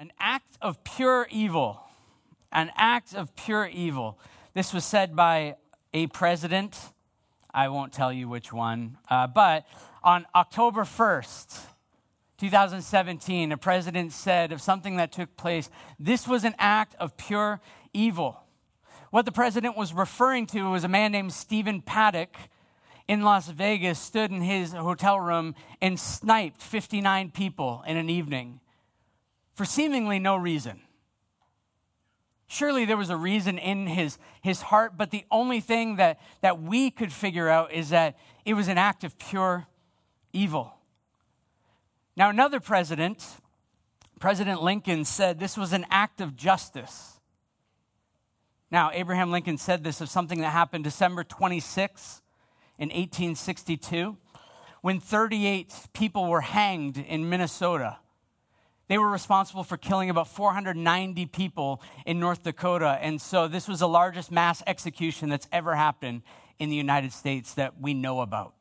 An 0.00 0.12
act 0.20 0.56
of 0.62 0.84
pure 0.84 1.26
evil. 1.28 1.80
An 2.52 2.70
act 2.76 3.14
of 3.14 3.34
pure 3.34 3.66
evil. 3.66 4.16
This 4.54 4.72
was 4.72 4.84
said 4.84 5.16
by 5.16 5.56
a 5.92 6.06
president. 6.06 6.78
I 7.52 7.66
won't 7.66 7.92
tell 7.92 8.12
you 8.12 8.28
which 8.28 8.52
one. 8.52 8.98
Uh, 9.10 9.26
but 9.26 9.66
on 10.04 10.24
October 10.36 10.84
1st, 10.84 11.62
2017, 12.38 13.50
a 13.50 13.56
president 13.56 14.12
said 14.12 14.52
of 14.52 14.62
something 14.62 14.98
that 14.98 15.10
took 15.10 15.36
place, 15.36 15.68
this 15.98 16.28
was 16.28 16.44
an 16.44 16.54
act 16.60 16.94
of 17.00 17.16
pure 17.16 17.60
evil. 17.92 18.44
What 19.10 19.24
the 19.24 19.32
president 19.32 19.76
was 19.76 19.92
referring 19.92 20.46
to 20.48 20.70
was 20.70 20.84
a 20.84 20.88
man 20.88 21.10
named 21.10 21.32
Stephen 21.32 21.82
Paddock 21.82 22.36
in 23.08 23.22
Las 23.22 23.48
Vegas 23.48 23.98
stood 23.98 24.30
in 24.30 24.42
his 24.42 24.72
hotel 24.72 25.18
room 25.18 25.56
and 25.82 25.98
sniped 25.98 26.62
59 26.62 27.32
people 27.32 27.82
in 27.84 27.96
an 27.96 28.08
evening 28.08 28.60
for 29.58 29.64
seemingly 29.64 30.20
no 30.20 30.36
reason. 30.36 30.78
Surely 32.46 32.84
there 32.84 32.96
was 32.96 33.10
a 33.10 33.16
reason 33.16 33.58
in 33.58 33.88
his, 33.88 34.16
his 34.40 34.62
heart, 34.62 34.92
but 34.96 35.10
the 35.10 35.24
only 35.32 35.58
thing 35.58 35.96
that, 35.96 36.20
that 36.42 36.62
we 36.62 36.92
could 36.92 37.12
figure 37.12 37.48
out 37.48 37.72
is 37.72 37.88
that 37.88 38.16
it 38.44 38.54
was 38.54 38.68
an 38.68 38.78
act 38.78 39.02
of 39.02 39.18
pure 39.18 39.66
evil. 40.32 40.74
Now, 42.16 42.30
another 42.30 42.60
president, 42.60 43.26
President 44.20 44.62
Lincoln, 44.62 45.04
said 45.04 45.40
this 45.40 45.56
was 45.56 45.72
an 45.72 45.86
act 45.90 46.20
of 46.20 46.36
justice. 46.36 47.18
Now, 48.70 48.92
Abraham 48.94 49.32
Lincoln 49.32 49.58
said 49.58 49.82
this 49.82 50.00
of 50.00 50.08
something 50.08 50.40
that 50.42 50.50
happened 50.50 50.84
December 50.84 51.24
26 51.24 52.22
in 52.78 52.90
1862 52.90 54.16
when 54.82 55.00
38 55.00 55.88
people 55.94 56.28
were 56.28 56.42
hanged 56.42 56.96
in 56.96 57.28
Minnesota 57.28 57.98
they 58.88 58.98
were 58.98 59.10
responsible 59.10 59.64
for 59.64 59.76
killing 59.76 60.10
about 60.10 60.28
490 60.28 61.26
people 61.26 61.82
in 62.06 62.18
North 62.18 62.42
Dakota. 62.42 62.98
And 63.00 63.20
so 63.20 63.46
this 63.46 63.68
was 63.68 63.80
the 63.80 63.88
largest 63.88 64.30
mass 64.30 64.62
execution 64.66 65.28
that's 65.28 65.46
ever 65.52 65.76
happened 65.76 66.22
in 66.58 66.70
the 66.70 66.76
United 66.76 67.12
States 67.12 67.54
that 67.54 67.80
we 67.80 67.94
know 67.94 68.20
about. 68.20 68.54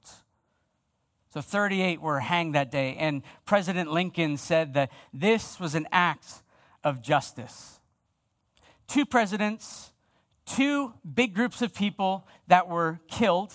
So 1.33 1.41
38 1.41 2.01
were 2.01 2.19
hanged 2.19 2.55
that 2.55 2.71
day. 2.71 2.95
And 2.97 3.23
President 3.45 3.91
Lincoln 3.91 4.37
said 4.37 4.73
that 4.73 4.91
this 5.13 5.59
was 5.59 5.75
an 5.75 5.87
act 5.91 6.43
of 6.83 7.01
justice. 7.01 7.79
Two 8.87 9.05
presidents, 9.05 9.91
two 10.45 10.93
big 11.13 11.33
groups 11.33 11.61
of 11.61 11.73
people 11.73 12.27
that 12.47 12.67
were 12.67 12.99
killed, 13.07 13.53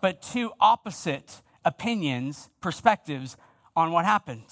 but 0.00 0.22
two 0.22 0.52
opposite 0.60 1.40
opinions, 1.64 2.50
perspectives 2.60 3.36
on 3.76 3.92
what 3.92 4.04
happened. 4.04 4.44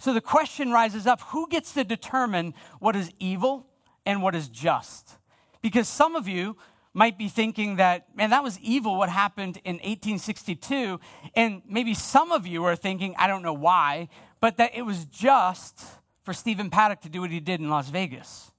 So 0.00 0.14
the 0.14 0.22
question 0.22 0.72
rises 0.72 1.06
up 1.06 1.20
who 1.20 1.46
gets 1.46 1.74
to 1.74 1.84
determine 1.84 2.54
what 2.78 2.96
is 2.96 3.12
evil 3.18 3.66
and 4.06 4.22
what 4.22 4.34
is 4.34 4.48
just? 4.48 5.18
Because 5.60 5.88
some 5.88 6.16
of 6.16 6.26
you 6.26 6.56
might 6.94 7.18
be 7.18 7.28
thinking 7.28 7.76
that, 7.76 8.16
man, 8.16 8.30
that 8.30 8.42
was 8.42 8.58
evil 8.60 8.96
what 8.96 9.10
happened 9.10 9.58
in 9.62 9.74
1862. 9.74 10.98
And 11.36 11.60
maybe 11.68 11.92
some 11.92 12.32
of 12.32 12.46
you 12.46 12.64
are 12.64 12.76
thinking, 12.76 13.14
I 13.18 13.26
don't 13.26 13.42
know 13.42 13.52
why, 13.52 14.08
but 14.40 14.56
that 14.56 14.74
it 14.74 14.82
was 14.82 15.04
just 15.04 15.84
for 16.22 16.32
Stephen 16.32 16.70
Paddock 16.70 17.02
to 17.02 17.10
do 17.10 17.20
what 17.20 17.30
he 17.30 17.38
did 17.38 17.60
in 17.60 17.68
Las 17.68 17.90
Vegas. 17.90 18.52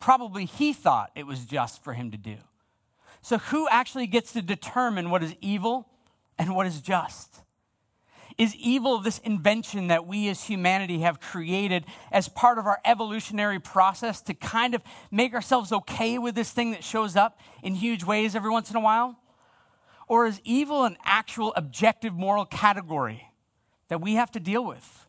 Probably 0.00 0.44
he 0.44 0.74
thought 0.74 1.12
it 1.14 1.26
was 1.26 1.46
just 1.46 1.82
for 1.82 1.94
him 1.94 2.10
to 2.10 2.18
do. 2.18 2.36
So, 3.22 3.38
who 3.38 3.68
actually 3.70 4.06
gets 4.06 4.32
to 4.32 4.42
determine 4.42 5.08
what 5.08 5.22
is 5.22 5.34
evil 5.40 5.88
and 6.38 6.54
what 6.54 6.66
is 6.66 6.80
just? 6.80 7.42
Is 8.38 8.54
evil 8.56 8.98
this 8.98 9.18
invention 9.18 9.88
that 9.88 10.06
we 10.06 10.28
as 10.28 10.44
humanity 10.44 11.00
have 11.00 11.20
created 11.20 11.84
as 12.10 12.28
part 12.28 12.58
of 12.58 12.66
our 12.66 12.80
evolutionary 12.84 13.60
process 13.60 14.20
to 14.22 14.34
kind 14.34 14.74
of 14.74 14.82
make 15.10 15.34
ourselves 15.34 15.72
okay 15.72 16.18
with 16.18 16.34
this 16.34 16.50
thing 16.50 16.70
that 16.72 16.84
shows 16.84 17.16
up 17.16 17.38
in 17.62 17.74
huge 17.74 18.04
ways 18.04 18.34
every 18.34 18.50
once 18.50 18.70
in 18.70 18.76
a 18.76 18.80
while? 18.80 19.18
Or 20.08 20.26
is 20.26 20.40
evil 20.44 20.84
an 20.84 20.96
actual 21.04 21.52
objective 21.56 22.14
moral 22.14 22.44
category 22.44 23.28
that 23.88 24.00
we 24.00 24.14
have 24.14 24.30
to 24.32 24.40
deal 24.40 24.64
with? 24.64 25.06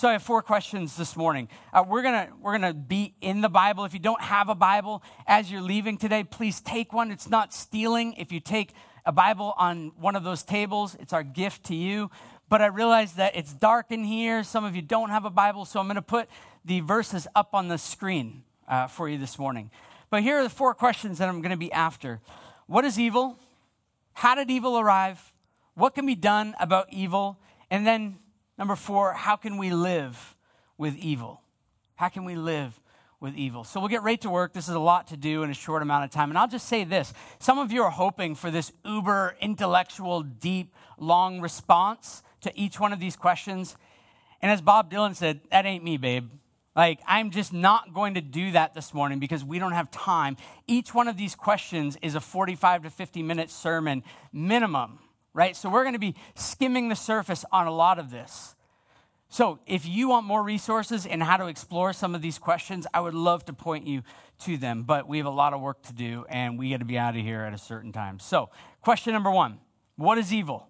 So 0.00 0.08
I 0.08 0.12
have 0.12 0.22
four 0.22 0.40
questions 0.40 0.96
this 0.96 1.14
morning. 1.14 1.48
Uh, 1.74 1.84
we're 1.86 2.00
gonna 2.00 2.28
we're 2.40 2.52
gonna 2.52 2.72
be 2.72 3.14
in 3.20 3.42
the 3.42 3.50
Bible. 3.50 3.84
If 3.84 3.92
you 3.92 4.00
don't 4.00 4.22
have 4.22 4.48
a 4.48 4.54
Bible 4.54 5.02
as 5.26 5.52
you're 5.52 5.60
leaving 5.60 5.98
today, 5.98 6.24
please 6.24 6.62
take 6.62 6.94
one. 6.94 7.10
It's 7.10 7.28
not 7.28 7.52
stealing 7.52 8.14
if 8.14 8.32
you 8.32 8.40
take 8.40 8.72
a 9.04 9.12
Bible 9.12 9.54
on 9.56 9.92
one 9.98 10.16
of 10.16 10.24
those 10.24 10.42
tables. 10.42 10.96
It's 11.00 11.12
our 11.12 11.22
gift 11.22 11.64
to 11.64 11.74
you. 11.74 12.10
But 12.48 12.62
I 12.62 12.66
realize 12.66 13.14
that 13.14 13.36
it's 13.36 13.52
dark 13.52 13.86
in 13.90 14.04
here. 14.04 14.42
Some 14.42 14.64
of 14.64 14.74
you 14.74 14.82
don't 14.82 15.10
have 15.10 15.24
a 15.24 15.30
Bible, 15.30 15.64
so 15.64 15.78
I'm 15.78 15.86
going 15.86 15.94
to 15.96 16.02
put 16.02 16.28
the 16.64 16.80
verses 16.80 17.28
up 17.34 17.54
on 17.54 17.68
the 17.68 17.78
screen 17.78 18.42
uh, 18.68 18.88
for 18.88 19.08
you 19.08 19.18
this 19.18 19.38
morning. 19.38 19.70
But 20.10 20.22
here 20.22 20.38
are 20.38 20.42
the 20.42 20.50
four 20.50 20.74
questions 20.74 21.18
that 21.18 21.28
I'm 21.28 21.40
going 21.40 21.52
to 21.52 21.56
be 21.56 21.72
after 21.72 22.20
What 22.66 22.84
is 22.84 22.98
evil? 22.98 23.38
How 24.14 24.34
did 24.34 24.50
evil 24.50 24.78
arrive? 24.78 25.32
What 25.74 25.94
can 25.94 26.06
be 26.06 26.16
done 26.16 26.54
about 26.58 26.92
evil? 26.92 27.38
And 27.70 27.86
then, 27.86 28.18
number 28.58 28.74
four, 28.74 29.12
how 29.12 29.36
can 29.36 29.56
we 29.56 29.70
live 29.70 30.36
with 30.76 30.96
evil? 30.96 31.42
How 31.94 32.08
can 32.08 32.24
we 32.24 32.34
live 32.34 32.79
with 33.20 33.36
evil. 33.36 33.64
So 33.64 33.80
we'll 33.80 33.90
get 33.90 34.02
right 34.02 34.20
to 34.22 34.30
work. 34.30 34.54
This 34.54 34.68
is 34.68 34.74
a 34.74 34.80
lot 34.80 35.08
to 35.08 35.16
do 35.16 35.42
in 35.42 35.50
a 35.50 35.54
short 35.54 35.82
amount 35.82 36.04
of 36.04 36.10
time. 36.10 36.30
And 36.30 36.38
I'll 36.38 36.48
just 36.48 36.66
say 36.66 36.84
this 36.84 37.12
some 37.38 37.58
of 37.58 37.70
you 37.70 37.82
are 37.82 37.90
hoping 37.90 38.34
for 38.34 38.50
this 38.50 38.72
uber 38.84 39.36
intellectual, 39.40 40.22
deep, 40.22 40.74
long 40.98 41.40
response 41.40 42.22
to 42.40 42.58
each 42.58 42.80
one 42.80 42.92
of 42.92 43.00
these 43.00 43.16
questions. 43.16 43.76
And 44.40 44.50
as 44.50 44.62
Bob 44.62 44.90
Dylan 44.90 45.14
said, 45.14 45.40
that 45.50 45.66
ain't 45.66 45.84
me, 45.84 45.98
babe. 45.98 46.30
Like, 46.74 47.00
I'm 47.06 47.30
just 47.30 47.52
not 47.52 47.92
going 47.92 48.14
to 48.14 48.20
do 48.20 48.52
that 48.52 48.74
this 48.74 48.94
morning 48.94 49.18
because 49.18 49.44
we 49.44 49.58
don't 49.58 49.72
have 49.72 49.90
time. 49.90 50.36
Each 50.66 50.94
one 50.94 51.08
of 51.08 51.16
these 51.16 51.34
questions 51.34 51.98
is 52.00 52.14
a 52.14 52.20
45 52.20 52.84
to 52.84 52.90
50 52.90 53.22
minute 53.22 53.50
sermon 53.50 54.02
minimum, 54.32 55.00
right? 55.34 55.54
So 55.56 55.68
we're 55.68 55.82
going 55.82 55.94
to 55.94 55.98
be 55.98 56.14
skimming 56.36 56.88
the 56.88 56.96
surface 56.96 57.44
on 57.52 57.66
a 57.66 57.72
lot 57.72 57.98
of 57.98 58.10
this. 58.10 58.54
So, 59.32 59.60
if 59.64 59.86
you 59.86 60.08
want 60.08 60.26
more 60.26 60.42
resources 60.42 61.06
and 61.06 61.22
how 61.22 61.36
to 61.36 61.46
explore 61.46 61.92
some 61.92 62.16
of 62.16 62.20
these 62.20 62.36
questions, 62.36 62.84
I 62.92 62.98
would 62.98 63.14
love 63.14 63.44
to 63.44 63.52
point 63.52 63.86
you 63.86 64.02
to 64.40 64.56
them. 64.56 64.82
But 64.82 65.06
we 65.06 65.18
have 65.18 65.26
a 65.26 65.30
lot 65.30 65.54
of 65.54 65.60
work 65.60 65.82
to 65.84 65.92
do, 65.92 66.26
and 66.28 66.58
we 66.58 66.70
got 66.70 66.80
to 66.80 66.84
be 66.84 66.98
out 66.98 67.14
of 67.14 67.22
here 67.22 67.42
at 67.42 67.54
a 67.54 67.58
certain 67.58 67.92
time. 67.92 68.18
So, 68.18 68.50
question 68.80 69.12
number 69.12 69.30
one 69.30 69.60
What 69.94 70.18
is 70.18 70.34
evil? 70.34 70.66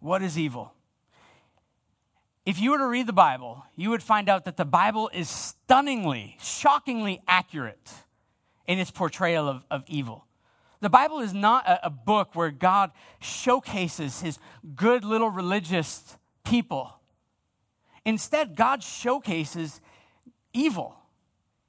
What 0.00 0.22
is 0.22 0.38
evil? 0.38 0.72
If 2.46 2.58
you 2.58 2.70
were 2.70 2.78
to 2.78 2.86
read 2.86 3.06
the 3.06 3.12
Bible, 3.12 3.66
you 3.74 3.90
would 3.90 4.02
find 4.02 4.30
out 4.30 4.46
that 4.46 4.56
the 4.56 4.64
Bible 4.64 5.10
is 5.12 5.28
stunningly, 5.28 6.38
shockingly 6.40 7.20
accurate 7.28 7.92
in 8.66 8.78
its 8.78 8.90
portrayal 8.90 9.48
of, 9.48 9.66
of 9.70 9.84
evil. 9.86 10.24
The 10.80 10.88
Bible 10.88 11.20
is 11.20 11.34
not 11.34 11.66
a, 11.66 11.86
a 11.86 11.90
book 11.90 12.34
where 12.34 12.50
God 12.50 12.92
showcases 13.20 14.22
his 14.22 14.38
good 14.74 15.04
little 15.04 15.28
religious 15.28 16.16
people 16.42 17.00
Instead, 18.06 18.54
God 18.54 18.84
showcases 18.84 19.80
evil. 20.54 20.96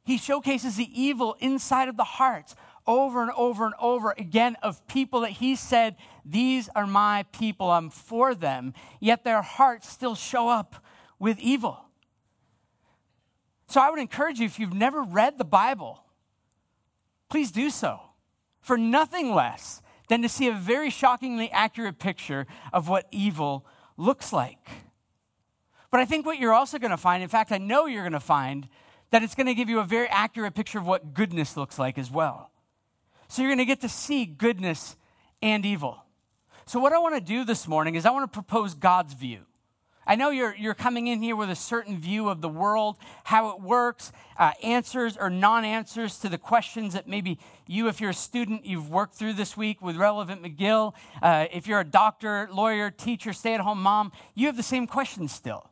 He 0.05 0.17
showcases 0.17 0.77
the 0.77 0.87
evil 0.93 1.35
inside 1.39 1.89
of 1.89 1.97
the 1.97 2.03
hearts 2.03 2.55
over 2.85 3.23
and 3.23 3.31
over 3.31 3.65
and 3.65 3.73
over 3.81 4.13
again 4.17 4.55
of 4.61 4.87
people 4.87 5.21
that 5.21 5.31
He 5.31 5.55
said, 5.55 5.95
These 6.23 6.69
are 6.75 6.85
my 6.85 7.25
people, 7.33 7.71
I'm 7.71 7.89
for 7.89 8.35
them, 8.35 8.75
yet 9.01 9.23
their 9.23 9.41
hearts 9.41 9.89
still 9.89 10.13
show 10.13 10.47
up 10.47 10.75
with 11.17 11.39
evil. 11.39 11.79
So 13.67 13.81
I 13.81 13.89
would 13.89 13.99
encourage 13.99 14.39
you, 14.39 14.45
if 14.45 14.59
you've 14.59 14.73
never 14.73 15.01
read 15.01 15.39
the 15.39 15.43
Bible, 15.43 16.03
please 17.29 17.51
do 17.51 17.71
so. 17.71 17.99
For 18.61 18.77
nothing 18.77 19.33
less 19.33 19.81
than 20.07 20.21
to 20.21 20.29
see 20.29 20.47
a 20.47 20.53
very 20.53 20.91
shockingly 20.91 21.49
accurate 21.51 21.97
picture 21.97 22.45
of 22.71 22.87
what 22.87 23.07
evil 23.11 23.65
looks 23.97 24.31
like. 24.31 24.86
But 25.97 26.03
I 26.03 26.05
think 26.05 26.27
what 26.27 26.37
you're 26.37 26.53
also 26.53 26.77
going 26.77 26.91
to 26.91 26.97
find, 26.97 27.23
in 27.23 27.29
fact, 27.29 27.51
I 27.51 27.57
know 27.57 27.87
you're 27.87 28.03
going 28.03 28.11
to 28.11 28.19
find, 28.19 28.69
that 29.09 29.23
it's 29.23 29.33
going 29.33 29.47
to 29.47 29.55
give 29.55 29.67
you 29.67 29.79
a 29.79 29.83
very 29.83 30.07
accurate 30.09 30.53
picture 30.53 30.77
of 30.77 30.85
what 30.85 31.15
goodness 31.15 31.57
looks 31.57 31.79
like 31.79 31.97
as 31.97 32.11
well. 32.11 32.51
So 33.27 33.41
you're 33.41 33.49
going 33.49 33.57
to 33.57 33.65
get 33.65 33.81
to 33.81 33.89
see 33.89 34.23
goodness 34.23 34.95
and 35.41 35.65
evil. 35.65 36.03
So, 36.67 36.79
what 36.79 36.93
I 36.93 36.99
want 36.99 37.15
to 37.15 37.19
do 37.19 37.43
this 37.43 37.67
morning 37.67 37.95
is 37.95 38.05
I 38.05 38.11
want 38.11 38.31
to 38.31 38.31
propose 38.31 38.75
God's 38.75 39.15
view. 39.15 39.39
I 40.05 40.13
know 40.13 40.29
you're, 40.29 40.55
you're 40.55 40.75
coming 40.75 41.07
in 41.07 41.23
here 41.23 41.35
with 41.35 41.49
a 41.49 41.55
certain 41.55 41.97
view 41.97 42.29
of 42.29 42.41
the 42.41 42.49
world, 42.49 42.97
how 43.23 43.49
it 43.49 43.59
works, 43.59 44.11
uh, 44.37 44.51
answers 44.61 45.17
or 45.17 45.31
non 45.31 45.65
answers 45.65 46.19
to 46.19 46.29
the 46.29 46.37
questions 46.37 46.93
that 46.93 47.07
maybe 47.07 47.39
you, 47.65 47.87
if 47.87 47.99
you're 47.99 48.11
a 48.11 48.13
student, 48.13 48.67
you've 48.67 48.91
worked 48.91 49.15
through 49.15 49.33
this 49.33 49.57
week 49.57 49.81
with 49.81 49.95
Relevant 49.95 50.43
McGill. 50.43 50.93
Uh, 51.23 51.47
if 51.51 51.65
you're 51.65 51.79
a 51.79 51.83
doctor, 51.83 52.47
lawyer, 52.51 52.91
teacher, 52.91 53.33
stay 53.33 53.55
at 53.55 53.61
home 53.61 53.81
mom, 53.81 54.11
you 54.35 54.45
have 54.45 54.57
the 54.57 54.61
same 54.61 54.85
questions 54.85 55.31
still. 55.31 55.71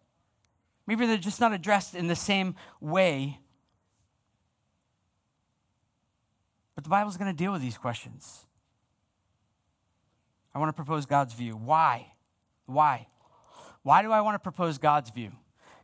Maybe 0.88 1.06
they're 1.06 1.18
just 1.18 1.42
not 1.42 1.54
addressed 1.54 1.96
in 1.96 2.08
the 2.08 2.16
same 2.16 2.56
way. 2.80 3.40
But 6.76 6.84
the 6.84 6.90
Bible's 6.90 7.18
going 7.18 7.32
to 7.32 7.38
deal 7.38 7.52
with 7.52 7.62
these 7.62 7.78
questions. 7.78 8.46
I 10.54 10.60
want 10.60 10.70
to 10.70 10.74
propose 10.74 11.06
God's 11.06 11.34
view. 11.34 11.54
Why? 11.54 12.14
Why? 12.66 13.08
Why 13.84 14.02
do 14.02 14.12
I 14.12 14.22
want 14.22 14.36
to 14.36 14.40
propose 14.40 14.78
God's 14.78 15.10
view? 15.10 15.32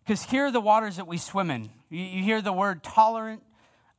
Because 0.03 0.23
here 0.23 0.45
are 0.45 0.51
the 0.51 0.61
waters 0.61 0.95
that 0.97 1.07
we 1.07 1.17
swim 1.17 1.51
in. 1.51 1.69
You, 1.89 2.03
you 2.03 2.23
hear 2.23 2.41
the 2.41 2.53
word 2.53 2.83
tolerant, 2.83 3.43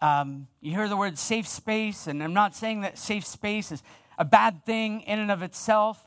um, 0.01 0.49
you 0.61 0.73
hear 0.73 0.89
the 0.89 0.97
word 0.97 1.19
safe 1.19 1.47
space, 1.47 2.07
and 2.07 2.23
I'm 2.23 2.35
not 2.35 2.57
saying 2.57 2.81
that 2.81 2.99
safe 2.99 3.25
space 3.25 3.71
is 3.71 3.83
a 4.19 4.25
bad 4.25 4.65
thing 4.65 5.03
in 5.03 5.19
and 5.19 5.31
of 5.31 5.43
itself, 5.43 6.07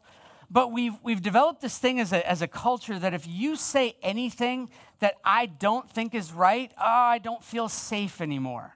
but 0.49 0.71
we've, 0.71 0.93
we've 1.03 1.21
developed 1.21 1.61
this 1.61 1.77
thing 1.77 1.99
as 1.99 2.13
a, 2.13 2.27
as 2.27 2.41
a 2.41 2.47
culture 2.47 2.99
that 2.99 3.13
if 3.13 3.27
you 3.27 3.55
say 3.55 3.95
anything 4.01 4.69
that 4.99 5.15
I 5.23 5.45
don't 5.45 5.89
think 5.89 6.13
is 6.13 6.31
right, 6.31 6.71
oh, 6.77 6.83
I 6.83 7.17
don't 7.17 7.43
feel 7.43 7.67
safe 7.67 8.21
anymore. 8.21 8.75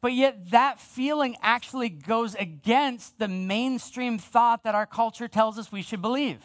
But 0.00 0.12
yet, 0.12 0.50
that 0.50 0.78
feeling 0.78 1.36
actually 1.42 1.88
goes 1.88 2.36
against 2.36 3.18
the 3.18 3.26
mainstream 3.26 4.18
thought 4.18 4.62
that 4.62 4.74
our 4.74 4.86
culture 4.86 5.26
tells 5.26 5.58
us 5.58 5.72
we 5.72 5.82
should 5.82 6.00
believe. 6.00 6.38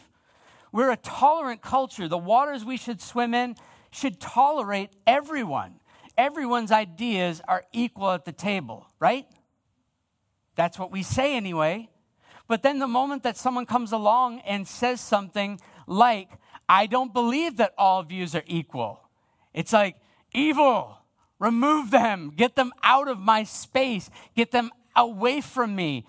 We're 0.72 0.90
a 0.90 0.96
tolerant 0.96 1.62
culture. 1.62 2.08
The 2.08 2.18
waters 2.18 2.64
we 2.64 2.76
should 2.76 3.00
swim 3.00 3.32
in 3.32 3.54
should 3.92 4.18
tolerate 4.18 4.90
everyone. 5.06 5.78
Everyone's 6.18 6.72
ideas 6.72 7.40
are 7.46 7.64
equal 7.72 8.10
at 8.10 8.24
the 8.24 8.32
table, 8.32 8.88
right? 8.98 9.26
That's 10.56 10.76
what 10.78 10.90
we 10.90 11.04
say 11.04 11.36
anyway. 11.36 11.90
But 12.46 12.62
then 12.62 12.78
the 12.78 12.86
moment 12.86 13.22
that 13.22 13.36
someone 13.36 13.66
comes 13.66 13.92
along 13.92 14.40
and 14.40 14.68
says 14.68 15.00
something 15.00 15.60
like, 15.86 16.28
I 16.68 16.86
don't 16.86 17.12
believe 17.12 17.56
that 17.56 17.74
all 17.78 18.02
views 18.02 18.34
are 18.34 18.44
equal, 18.46 19.00
it's 19.52 19.72
like, 19.72 19.96
evil, 20.32 20.98
remove 21.38 21.90
them, 21.90 22.32
get 22.34 22.56
them 22.56 22.72
out 22.82 23.08
of 23.08 23.18
my 23.18 23.44
space, 23.44 24.10
get 24.34 24.50
them 24.50 24.70
away 24.96 25.40
from 25.40 25.74
me. 25.74 26.04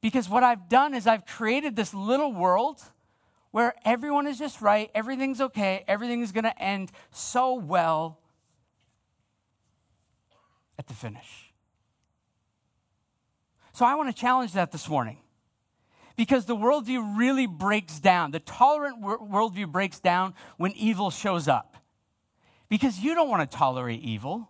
Because 0.00 0.28
what 0.28 0.42
I've 0.42 0.68
done 0.68 0.94
is 0.94 1.06
I've 1.06 1.24
created 1.24 1.76
this 1.76 1.94
little 1.94 2.32
world 2.32 2.82
where 3.52 3.74
everyone 3.84 4.26
is 4.26 4.38
just 4.38 4.60
right, 4.60 4.90
everything's 4.94 5.40
okay, 5.40 5.84
everything 5.86 6.22
is 6.22 6.32
going 6.32 6.44
to 6.44 6.62
end 6.62 6.90
so 7.10 7.54
well 7.54 8.18
at 10.78 10.88
the 10.88 10.94
finish. 10.94 11.52
So 13.72 13.84
I 13.84 13.94
want 13.94 14.14
to 14.14 14.20
challenge 14.20 14.52
that 14.54 14.72
this 14.72 14.88
morning 14.88 15.18
because 16.16 16.46
the 16.46 16.56
worldview 16.56 17.16
really 17.16 17.46
breaks 17.46 17.98
down. 17.98 18.30
The 18.30 18.40
tolerant 18.40 19.02
worldview 19.02 19.70
breaks 19.70 20.00
down 20.00 20.34
when 20.56 20.72
evil 20.72 21.10
shows 21.10 21.48
up. 21.48 21.76
Because 22.68 23.00
you 23.00 23.14
don't 23.14 23.28
want 23.28 23.50
to 23.50 23.56
tolerate 23.56 24.00
evil. 24.02 24.48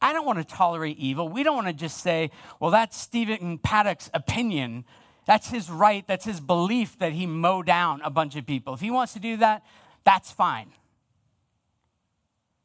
I 0.00 0.12
don't 0.12 0.26
want 0.26 0.38
to 0.38 0.44
tolerate 0.44 0.98
evil. 0.98 1.28
We 1.28 1.42
don't 1.42 1.56
want 1.56 1.66
to 1.68 1.72
just 1.72 1.98
say, 1.98 2.30
well, 2.60 2.70
that's 2.70 2.96
Stephen 2.96 3.58
Paddock's 3.58 4.10
opinion. 4.12 4.84
That's 5.26 5.48
his 5.48 5.70
right. 5.70 6.06
That's 6.06 6.24
his 6.24 6.40
belief 6.40 6.98
that 6.98 7.12
he 7.12 7.26
mow 7.26 7.62
down 7.62 8.02
a 8.02 8.10
bunch 8.10 8.36
of 8.36 8.46
people. 8.46 8.74
If 8.74 8.80
he 8.80 8.90
wants 8.90 9.14
to 9.14 9.18
do 9.18 9.38
that, 9.38 9.64
that's 10.04 10.30
fine. 10.30 10.72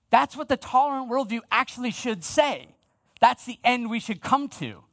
That's 0.09 0.35
what 0.35 0.50
the 0.50 0.57
tolerant 0.57 1.09
worldview 1.09 1.41
actually 1.51 1.91
should 1.91 2.23
say. 2.23 2.75
That's 3.21 3.45
the 3.45 3.59
end 3.63 3.89
we 3.89 4.00
should 4.00 4.21
come 4.21 4.50
to. 4.50 4.83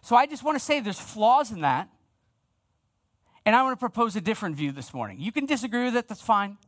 So 0.00 0.14
I 0.14 0.26
just 0.26 0.42
want 0.42 0.56
to 0.56 0.64
say 0.64 0.80
there's 0.80 1.00
flaws 1.00 1.50
in 1.50 1.62
that. 1.62 1.88
And 3.48 3.56
I 3.56 3.62
want 3.62 3.72
to 3.72 3.80
propose 3.80 4.14
a 4.14 4.20
different 4.20 4.56
view 4.56 4.72
this 4.72 4.92
morning. 4.92 5.18
You 5.18 5.32
can 5.32 5.46
disagree 5.46 5.84
with 5.84 5.96
it, 5.96 6.06
that's 6.06 6.20
fine. 6.20 6.58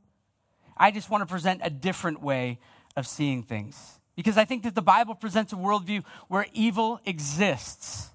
I 0.78 0.90
just 0.90 1.10
want 1.10 1.20
to 1.20 1.26
present 1.26 1.60
a 1.62 1.68
different 1.68 2.22
way 2.22 2.58
of 2.96 3.06
seeing 3.06 3.42
things. 3.42 4.00
Because 4.16 4.38
I 4.38 4.46
think 4.46 4.62
that 4.62 4.74
the 4.74 4.80
Bible 4.80 5.14
presents 5.14 5.52
a 5.52 5.56
worldview 5.56 6.04
where 6.28 6.46
evil 6.54 6.98
exists. 7.04 8.12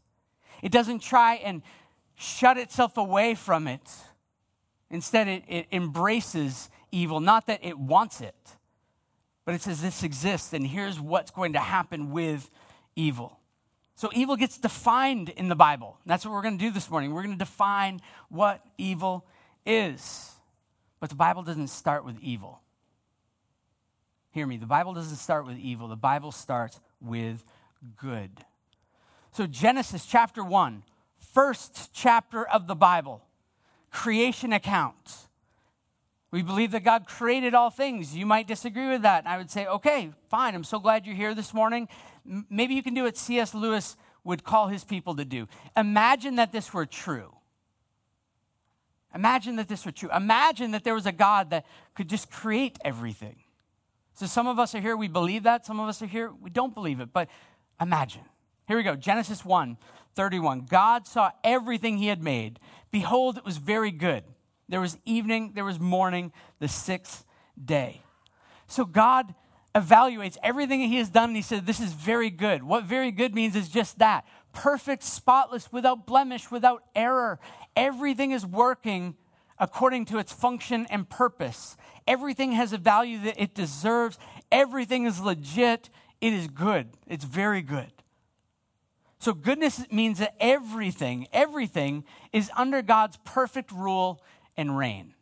It 0.63 0.71
doesn't 0.71 1.03
try 1.03 1.35
and 1.35 1.61
shut 2.15 2.57
itself 2.57 2.97
away 2.97 3.35
from 3.35 3.67
it. 3.67 3.87
Instead, 4.89 5.27
it, 5.27 5.43
it 5.47 5.67
embraces 5.71 6.71
evil, 6.91 7.19
not 7.19 7.45
that 7.45 7.63
it 7.63 7.77
wants 7.77 8.19
it, 8.19 8.33
but 9.45 9.53
it 9.53 9.61
says 9.61 9.79
this 9.83 10.01
exists, 10.01 10.53
and 10.53 10.65
here's 10.65 10.99
what's 10.99 11.29
going 11.29 11.53
to 11.53 11.59
happen 11.59 12.09
with 12.09 12.49
evil. 12.95 13.37
So 13.95 14.09
evil 14.13 14.35
gets 14.35 14.57
defined 14.57 15.29
in 15.29 15.47
the 15.47 15.55
Bible. 15.55 15.97
That's 16.05 16.25
what 16.25 16.33
we're 16.33 16.41
going 16.41 16.57
to 16.57 16.63
do 16.63 16.71
this 16.71 16.89
morning. 16.89 17.13
We're 17.13 17.23
going 17.23 17.37
to 17.37 17.43
define 17.43 18.01
what 18.29 18.61
evil 18.77 19.25
is. 19.65 20.33
But 20.99 21.09
the 21.09 21.15
Bible 21.15 21.43
doesn't 21.43 21.69
start 21.69 22.03
with 22.03 22.19
evil. 22.19 22.59
Hear 24.31 24.45
me, 24.45 24.57
the 24.57 24.65
Bible 24.65 24.93
doesn't 24.93 25.15
start 25.15 25.45
with 25.45 25.57
evil, 25.57 25.87
the 25.87 25.95
Bible 25.95 26.33
starts 26.33 26.81
with 26.99 27.45
good. 27.95 28.31
So, 29.31 29.47
Genesis 29.47 30.05
chapter 30.05 30.43
1, 30.43 30.83
first 31.19 31.91
chapter 31.93 32.45
of 32.45 32.67
the 32.67 32.75
Bible, 32.75 33.21
creation 33.91 34.51
account. 34.51 35.29
We 36.35 36.41
believe 36.41 36.71
that 36.71 36.83
God 36.83 37.07
created 37.07 37.53
all 37.53 37.69
things. 37.69 38.13
You 38.13 38.25
might 38.25 38.45
disagree 38.45 38.89
with 38.89 39.03
that. 39.03 39.19
And 39.19 39.29
I 39.29 39.37
would 39.37 39.49
say, 39.49 39.67
okay, 39.67 40.11
fine. 40.29 40.53
I'm 40.53 40.65
so 40.65 40.79
glad 40.79 41.05
you're 41.05 41.15
here 41.15 41.33
this 41.33 41.53
morning. 41.53 41.87
Maybe 42.49 42.73
you 42.73 42.83
can 42.83 42.93
do 42.93 43.03
what 43.03 43.15
C.S. 43.15 43.53
Lewis 43.53 43.95
would 44.25 44.43
call 44.43 44.67
his 44.67 44.83
people 44.83 45.15
to 45.15 45.23
do. 45.23 45.47
Imagine 45.77 46.35
that 46.35 46.51
this 46.51 46.73
were 46.73 46.85
true. 46.85 47.37
Imagine 49.13 49.55
that 49.55 49.69
this 49.69 49.85
were 49.85 49.93
true. 49.93 50.09
Imagine 50.13 50.71
that 50.71 50.83
there 50.83 50.93
was 50.93 51.05
a 51.05 51.13
God 51.13 51.51
that 51.51 51.65
could 51.93 52.09
just 52.09 52.29
create 52.29 52.77
everything. 52.83 53.37
So 54.13 54.25
some 54.25 54.45
of 54.45 54.59
us 54.59 54.75
are 54.75 54.81
here, 54.81 54.97
we 54.97 55.07
believe 55.07 55.43
that. 55.43 55.65
Some 55.65 55.79
of 55.79 55.87
us 55.87 56.01
are 56.01 56.05
here, 56.05 56.33
we 56.41 56.49
don't 56.49 56.73
believe 56.73 56.99
it. 56.99 57.13
But 57.13 57.29
imagine. 57.79 58.23
Here 58.67 58.75
we 58.75 58.83
go 58.83 58.97
Genesis 58.97 59.45
1 59.45 59.77
31. 60.15 60.65
God 60.69 61.07
saw 61.07 61.31
everything 61.45 61.97
he 61.97 62.07
had 62.07 62.21
made. 62.21 62.59
Behold, 62.91 63.37
it 63.37 63.45
was 63.45 63.55
very 63.55 63.91
good. 63.91 64.25
There 64.67 64.81
was 64.81 64.97
evening, 65.05 65.51
there 65.53 65.65
was 65.65 65.79
morning, 65.79 66.31
the 66.59 66.67
sixth 66.67 67.25
day. 67.63 68.01
So 68.67 68.85
God 68.85 69.35
evaluates 69.75 70.37
everything 70.41 70.81
that 70.81 70.87
he 70.87 70.97
has 70.97 71.09
done 71.09 71.29
and 71.29 71.35
he 71.35 71.41
said, 71.41 71.65
This 71.65 71.79
is 71.79 71.93
very 71.93 72.29
good. 72.29 72.63
What 72.63 72.85
very 72.85 73.11
good 73.11 73.35
means 73.35 73.55
is 73.55 73.69
just 73.69 73.99
that 73.99 74.25
perfect, 74.53 75.03
spotless, 75.03 75.71
without 75.71 76.07
blemish, 76.07 76.49
without 76.49 76.83
error. 76.95 77.39
Everything 77.75 78.31
is 78.31 78.45
working 78.45 79.15
according 79.59 80.05
to 80.05 80.17
its 80.17 80.33
function 80.33 80.87
and 80.89 81.09
purpose. 81.09 81.77
Everything 82.07 82.53
has 82.53 82.73
a 82.73 82.77
value 82.77 83.19
that 83.19 83.41
it 83.41 83.53
deserves. 83.53 84.17
Everything 84.51 85.05
is 85.05 85.19
legit. 85.19 85.89
It 86.21 86.33
is 86.33 86.47
good. 86.47 86.89
It's 87.07 87.25
very 87.25 87.61
good. 87.61 87.91
So, 89.19 89.33
goodness 89.33 89.81
means 89.91 90.19
that 90.19 90.35
everything, 90.39 91.27
everything 91.33 92.03
is 92.31 92.51
under 92.55 92.81
God's 92.81 93.17
perfect 93.23 93.71
rule 93.71 94.21
and 94.57 94.77
reign. 94.77 95.13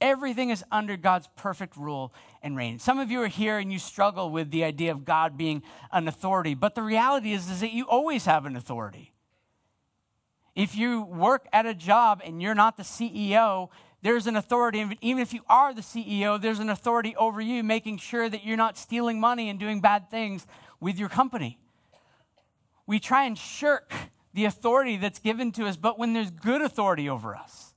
Everything 0.00 0.50
is 0.50 0.64
under 0.72 0.96
God's 0.96 1.28
perfect 1.36 1.76
rule 1.76 2.12
and 2.42 2.56
reign. 2.56 2.80
Some 2.80 2.98
of 2.98 3.10
you 3.10 3.22
are 3.22 3.28
here 3.28 3.58
and 3.58 3.72
you 3.72 3.78
struggle 3.78 4.30
with 4.30 4.50
the 4.50 4.64
idea 4.64 4.90
of 4.90 5.04
God 5.04 5.38
being 5.38 5.62
an 5.92 6.08
authority, 6.08 6.54
but 6.54 6.74
the 6.74 6.82
reality 6.82 7.32
is, 7.32 7.48
is 7.48 7.60
that 7.60 7.72
you 7.72 7.84
always 7.84 8.24
have 8.24 8.44
an 8.44 8.56
authority. 8.56 9.12
If 10.56 10.76
you 10.76 11.02
work 11.02 11.46
at 11.52 11.66
a 11.66 11.74
job 11.74 12.20
and 12.24 12.42
you're 12.42 12.54
not 12.54 12.76
the 12.76 12.82
CEO, 12.82 13.68
there's 14.02 14.26
an 14.26 14.36
authority. 14.36 14.84
Even 15.00 15.22
if 15.22 15.32
you 15.32 15.42
are 15.48 15.72
the 15.72 15.80
CEO, 15.80 16.40
there's 16.40 16.58
an 16.58 16.68
authority 16.68 17.14
over 17.16 17.40
you 17.40 17.62
making 17.62 17.98
sure 17.98 18.28
that 18.28 18.44
you're 18.44 18.56
not 18.56 18.76
stealing 18.76 19.20
money 19.20 19.48
and 19.48 19.58
doing 19.58 19.80
bad 19.80 20.10
things 20.10 20.46
with 20.80 20.98
your 20.98 21.08
company. 21.08 21.58
We 22.86 22.98
try 22.98 23.24
and 23.24 23.38
shirk 23.38 23.92
the 24.34 24.44
authority 24.44 24.96
that's 24.96 25.20
given 25.20 25.52
to 25.52 25.66
us, 25.66 25.76
but 25.76 25.98
when 25.98 26.12
there's 26.12 26.30
good 26.30 26.60
authority 26.60 27.08
over 27.08 27.36
us, 27.36 27.71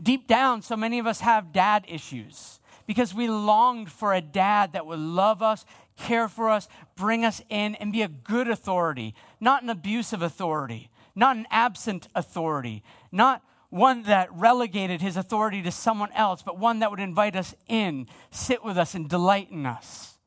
Deep 0.00 0.26
down, 0.26 0.62
so 0.62 0.76
many 0.76 0.98
of 0.98 1.06
us 1.06 1.20
have 1.20 1.52
dad 1.52 1.84
issues 1.88 2.60
because 2.86 3.14
we 3.14 3.28
longed 3.28 3.90
for 3.90 4.14
a 4.14 4.20
dad 4.20 4.72
that 4.72 4.86
would 4.86 4.98
love 4.98 5.42
us, 5.42 5.66
care 5.96 6.28
for 6.28 6.48
us, 6.48 6.68
bring 6.96 7.24
us 7.24 7.42
in, 7.50 7.74
and 7.76 7.92
be 7.92 8.02
a 8.02 8.08
good 8.08 8.48
authority, 8.48 9.14
not 9.40 9.62
an 9.62 9.70
abusive 9.70 10.22
authority, 10.22 10.90
not 11.14 11.36
an 11.36 11.46
absent 11.50 12.08
authority, 12.14 12.82
not 13.12 13.42
one 13.70 14.04
that 14.04 14.32
relegated 14.32 15.02
his 15.02 15.16
authority 15.16 15.60
to 15.62 15.70
someone 15.70 16.10
else, 16.12 16.42
but 16.42 16.58
one 16.58 16.78
that 16.78 16.90
would 16.90 17.00
invite 17.00 17.36
us 17.36 17.54
in, 17.66 18.06
sit 18.30 18.64
with 18.64 18.78
us, 18.78 18.94
and 18.94 19.08
delight 19.08 19.50
in 19.50 19.66
us. 19.66 20.18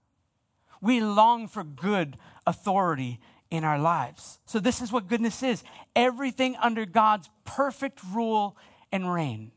We 0.81 1.01
long 1.01 1.47
for 1.47 1.63
good 1.63 2.17
authority 2.45 3.19
in 3.49 3.63
our 3.63 3.79
lives. 3.79 4.39
So, 4.45 4.59
this 4.59 4.81
is 4.81 4.91
what 4.91 5.07
goodness 5.07 5.41
is 5.41 5.63
everything 5.95 6.55
under 6.61 6.85
God's 6.85 7.29
perfect 7.43 8.01
rule 8.13 8.55
and 8.91 9.11
reign. 9.11 9.51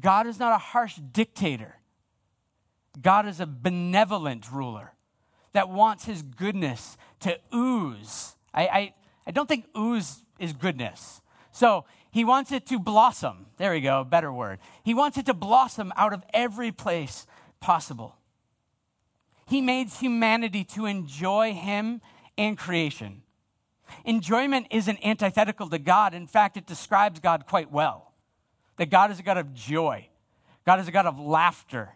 God 0.00 0.26
is 0.26 0.38
not 0.38 0.52
a 0.52 0.58
harsh 0.58 0.96
dictator. 0.96 1.76
God 3.00 3.26
is 3.26 3.40
a 3.40 3.46
benevolent 3.46 4.50
ruler 4.50 4.92
that 5.52 5.68
wants 5.68 6.04
his 6.04 6.22
goodness 6.22 6.96
to 7.20 7.38
ooze. 7.54 8.36
I, 8.54 8.66
I, 8.66 8.94
I 9.26 9.30
don't 9.30 9.48
think 9.48 9.66
ooze 9.76 10.20
is 10.38 10.52
goodness. 10.52 11.20
So 11.52 11.84
he 12.10 12.24
wants 12.24 12.52
it 12.52 12.66
to 12.66 12.78
blossom. 12.78 13.46
There 13.56 13.72
we 13.72 13.80
go, 13.80 14.04
better 14.04 14.32
word. 14.32 14.58
He 14.82 14.94
wants 14.94 15.18
it 15.18 15.26
to 15.26 15.34
blossom 15.34 15.92
out 15.96 16.12
of 16.12 16.24
every 16.32 16.72
place 16.72 17.26
possible. 17.60 18.16
He 19.46 19.60
made 19.60 19.88
humanity 19.88 20.64
to 20.64 20.86
enjoy 20.86 21.52
him 21.52 22.00
and 22.38 22.56
creation. 22.56 23.22
Enjoyment 24.04 24.66
isn't 24.70 24.98
antithetical 25.04 25.68
to 25.68 25.78
God. 25.78 26.14
In 26.14 26.26
fact, 26.26 26.56
it 26.56 26.66
describes 26.66 27.20
God 27.20 27.46
quite 27.46 27.70
well 27.70 28.11
that 28.82 28.90
God 28.90 29.12
is 29.12 29.20
a 29.20 29.22
God 29.22 29.38
of 29.38 29.54
joy, 29.54 30.08
God 30.66 30.80
is 30.80 30.88
a 30.88 30.90
God 30.90 31.06
of 31.06 31.20
laughter, 31.20 31.90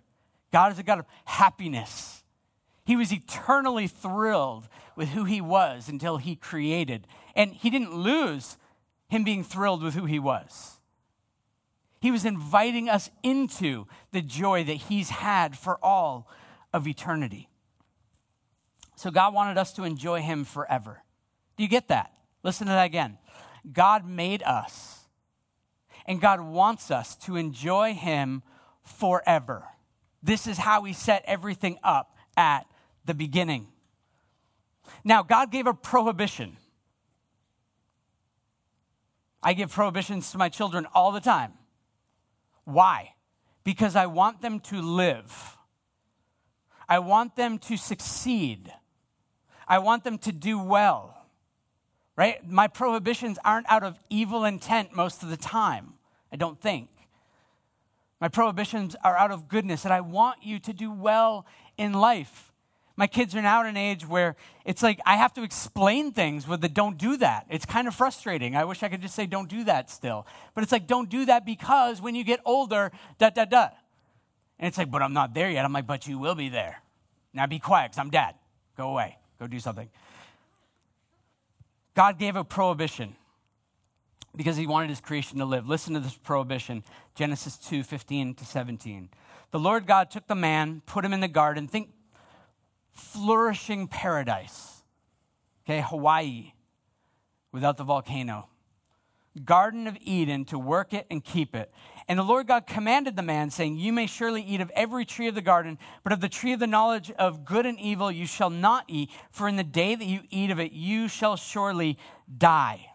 God 0.52 0.70
is 0.70 0.78
a 0.78 0.84
God 0.84 1.00
of 1.00 1.06
happiness. 1.24 2.22
He 2.84 2.94
was 2.94 3.12
eternally 3.12 3.88
thrilled 3.88 4.68
with 4.94 5.08
who 5.08 5.24
he 5.24 5.40
was 5.40 5.88
until 5.88 6.18
he 6.18 6.36
created. 6.36 7.08
And 7.34 7.54
he 7.54 7.70
didn't 7.70 7.92
lose 7.92 8.56
him 9.08 9.24
being 9.24 9.42
thrilled 9.42 9.82
with 9.82 9.94
who 9.94 10.04
he 10.04 10.20
was. 10.20 10.76
He 12.00 12.12
was 12.12 12.24
inviting 12.24 12.88
us 12.88 13.10
into 13.24 13.86
the 14.12 14.22
joy 14.22 14.62
that 14.62 14.74
he's 14.74 15.10
had 15.10 15.58
for 15.58 15.84
all 15.84 16.28
of 16.72 16.86
eternity. 16.86 17.48
So 18.94 19.10
God 19.10 19.34
wanted 19.34 19.58
us 19.58 19.72
to 19.72 19.82
enjoy 19.82 20.22
him 20.22 20.44
forever. 20.44 21.02
Do 21.56 21.64
you 21.64 21.68
get 21.68 21.88
that? 21.88 22.12
Listen 22.44 22.68
to 22.68 22.72
that 22.74 22.86
again. 22.86 23.18
God 23.72 24.08
made 24.08 24.44
us, 24.44 24.95
and 26.06 26.20
God 26.20 26.40
wants 26.40 26.90
us 26.90 27.16
to 27.18 27.36
enjoy 27.36 27.94
him 27.94 28.42
forever. 28.82 29.64
This 30.22 30.46
is 30.46 30.58
how 30.58 30.84
he 30.84 30.92
set 30.92 31.24
everything 31.26 31.78
up 31.82 32.16
at 32.36 32.66
the 33.04 33.14
beginning. 33.14 33.68
Now, 35.04 35.22
God 35.22 35.50
gave 35.50 35.66
a 35.66 35.74
prohibition. 35.74 36.56
I 39.42 39.52
give 39.52 39.70
prohibitions 39.70 40.30
to 40.32 40.38
my 40.38 40.48
children 40.48 40.86
all 40.94 41.12
the 41.12 41.20
time. 41.20 41.52
Why? 42.64 43.14
Because 43.64 43.94
I 43.94 44.06
want 44.06 44.42
them 44.42 44.60
to 44.60 44.80
live. 44.80 45.56
I 46.88 46.98
want 47.00 47.36
them 47.36 47.58
to 47.58 47.76
succeed. 47.76 48.72
I 49.68 49.78
want 49.78 50.04
them 50.04 50.18
to 50.18 50.32
do 50.32 50.58
well. 50.58 51.12
Right? 52.16 52.48
My 52.48 52.66
prohibitions 52.66 53.38
aren't 53.44 53.70
out 53.70 53.82
of 53.82 53.98
evil 54.08 54.44
intent 54.44 54.94
most 54.94 55.22
of 55.22 55.28
the 55.28 55.36
time, 55.36 55.94
I 56.32 56.36
don't 56.36 56.60
think. 56.60 56.88
My 58.20 58.28
prohibitions 58.28 58.96
are 59.04 59.16
out 59.16 59.30
of 59.30 59.48
goodness, 59.48 59.84
and 59.84 59.92
I 59.92 60.00
want 60.00 60.38
you 60.42 60.58
to 60.60 60.72
do 60.72 60.90
well 60.90 61.46
in 61.76 61.92
life. 61.92 62.52
My 62.96 63.06
kids 63.06 63.36
are 63.36 63.42
now 63.42 63.60
at 63.60 63.66
an 63.66 63.76
age 63.76 64.06
where 64.06 64.36
it's 64.64 64.82
like 64.82 64.98
I 65.04 65.16
have 65.16 65.34
to 65.34 65.42
explain 65.42 66.12
things 66.12 66.48
with 66.48 66.62
the 66.62 66.68
don't 66.68 66.96
do 66.96 67.18
that. 67.18 67.44
It's 67.50 67.66
kind 67.66 67.86
of 67.86 67.94
frustrating. 67.94 68.56
I 68.56 68.64
wish 68.64 68.82
I 68.82 68.88
could 68.88 69.02
just 69.02 69.14
say 69.14 69.26
don't 69.26 69.50
do 69.50 69.64
that 69.64 69.90
still. 69.90 70.26
But 70.54 70.64
it's 70.64 70.72
like 70.72 70.86
don't 70.86 71.10
do 71.10 71.26
that 71.26 71.44
because 71.44 72.00
when 72.00 72.14
you 72.14 72.24
get 72.24 72.40
older, 72.46 72.90
da 73.18 73.28
da 73.28 73.44
da. 73.44 73.68
And 74.58 74.66
it's 74.66 74.78
like, 74.78 74.90
but 74.90 75.02
I'm 75.02 75.12
not 75.12 75.34
there 75.34 75.50
yet. 75.50 75.66
I'm 75.66 75.74
like, 75.74 75.86
but 75.86 76.06
you 76.06 76.18
will 76.18 76.34
be 76.34 76.48
there. 76.48 76.80
Now 77.34 77.46
be 77.46 77.58
quiet 77.58 77.90
because 77.90 77.98
I'm 77.98 78.08
dad. 78.08 78.34
Go 78.78 78.88
away. 78.88 79.18
Go 79.38 79.46
do 79.46 79.60
something. 79.60 79.90
God 81.94 82.18
gave 82.18 82.34
a 82.34 82.44
prohibition 82.44 83.14
because 84.36 84.56
he 84.56 84.66
wanted 84.66 84.90
his 84.90 85.00
creation 85.00 85.38
to 85.38 85.44
live. 85.44 85.68
Listen 85.68 85.94
to 85.94 86.00
this 86.00 86.16
prohibition 86.16 86.84
Genesis 87.14 87.56
2 87.56 87.82
15 87.82 88.34
to 88.34 88.44
17. 88.44 89.08
The 89.50 89.58
Lord 89.58 89.86
God 89.86 90.10
took 90.10 90.26
the 90.26 90.34
man, 90.34 90.82
put 90.86 91.04
him 91.04 91.12
in 91.12 91.20
the 91.20 91.28
garden. 91.28 91.66
Think 91.68 91.90
flourishing 92.92 93.88
paradise. 93.88 94.82
Okay, 95.64 95.80
Hawaii 95.80 96.52
without 97.52 97.78
the 97.78 97.84
volcano. 97.84 98.48
Garden 99.44 99.86
of 99.86 99.96
Eden 100.00 100.44
to 100.46 100.58
work 100.58 100.92
it 100.92 101.06
and 101.10 101.24
keep 101.24 101.54
it. 101.54 101.72
And 102.08 102.18
the 102.18 102.22
Lord 102.22 102.46
God 102.46 102.66
commanded 102.66 103.16
the 103.16 103.22
man, 103.22 103.50
saying, 103.50 103.78
You 103.78 103.92
may 103.92 104.06
surely 104.06 104.42
eat 104.42 104.60
of 104.60 104.70
every 104.74 105.04
tree 105.04 105.26
of 105.26 105.34
the 105.34 105.42
garden, 105.42 105.78
but 106.04 106.12
of 106.12 106.20
the 106.20 106.28
tree 106.28 106.52
of 106.52 106.60
the 106.60 106.66
knowledge 106.66 107.10
of 107.12 107.44
good 107.44 107.66
and 107.66 107.78
evil 107.80 108.10
you 108.12 108.26
shall 108.26 108.50
not 108.50 108.84
eat, 108.88 109.10
for 109.30 109.48
in 109.48 109.56
the 109.56 109.64
day 109.64 109.94
that 109.94 110.04
you 110.04 110.20
eat 110.30 110.50
of 110.50 110.60
it, 110.60 110.72
you 110.72 111.08
shall 111.08 111.36
surely 111.36 111.98
die. 112.36 112.86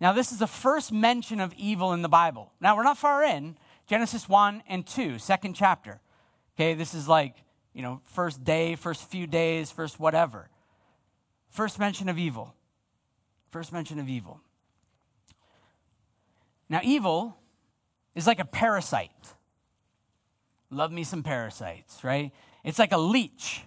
Now, 0.00 0.12
this 0.14 0.32
is 0.32 0.38
the 0.38 0.46
first 0.46 0.92
mention 0.92 1.40
of 1.40 1.52
evil 1.54 1.92
in 1.92 2.00
the 2.02 2.08
Bible. 2.08 2.52
Now, 2.60 2.74
we're 2.74 2.84
not 2.84 2.96
far 2.96 3.22
in 3.22 3.58
Genesis 3.86 4.28
1 4.28 4.62
and 4.66 4.86
2, 4.86 5.18
second 5.18 5.54
chapter. 5.54 6.00
Okay, 6.56 6.74
this 6.74 6.94
is 6.94 7.06
like, 7.06 7.34
you 7.74 7.82
know, 7.82 8.00
first 8.04 8.42
day, 8.42 8.76
first 8.76 9.10
few 9.10 9.26
days, 9.26 9.70
first 9.70 10.00
whatever. 10.00 10.48
First 11.50 11.78
mention 11.78 12.08
of 12.08 12.18
evil. 12.18 12.54
First 13.50 13.72
mention 13.72 13.98
of 13.98 14.08
evil. 14.08 14.40
Now, 16.68 16.80
evil 16.82 17.36
is 18.14 18.26
like 18.26 18.38
a 18.38 18.44
parasite. 18.44 19.34
Love 20.70 20.92
me 20.92 21.04
some 21.04 21.22
parasites, 21.22 22.04
right? 22.04 22.32
It's 22.64 22.78
like 22.78 22.92
a 22.92 22.98
leech. 22.98 23.64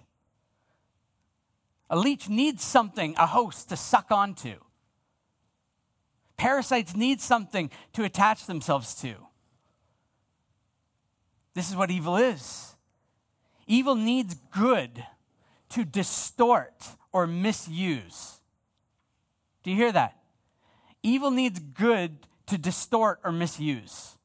A 1.90 1.96
leech 1.96 2.28
needs 2.28 2.64
something, 2.64 3.14
a 3.18 3.26
host 3.26 3.68
to 3.68 3.76
suck 3.76 4.10
onto. 4.10 4.63
Parasites 6.36 6.96
need 6.96 7.20
something 7.20 7.70
to 7.92 8.04
attach 8.04 8.46
themselves 8.46 8.94
to. 8.96 9.14
This 11.54 11.70
is 11.70 11.76
what 11.76 11.90
evil 11.90 12.16
is. 12.16 12.74
Evil 13.66 13.94
needs 13.94 14.34
good 14.50 15.04
to 15.70 15.84
distort 15.84 16.88
or 17.12 17.26
misuse. 17.26 18.40
Do 19.62 19.70
you 19.70 19.76
hear 19.76 19.92
that? 19.92 20.18
Evil 21.02 21.30
needs 21.30 21.58
good 21.58 22.26
to 22.46 22.58
distort 22.58 23.20
or 23.24 23.32
misuse. 23.32 24.18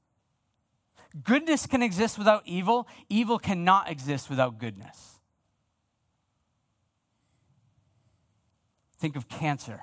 Goodness 1.23 1.65
can 1.65 1.81
exist 1.81 2.17
without 2.17 2.43
evil, 2.45 2.87
evil 3.09 3.39
cannot 3.39 3.89
exist 3.89 4.29
without 4.29 4.59
goodness. 4.59 5.19
Think 8.99 9.15
of 9.15 9.27
cancer, 9.27 9.81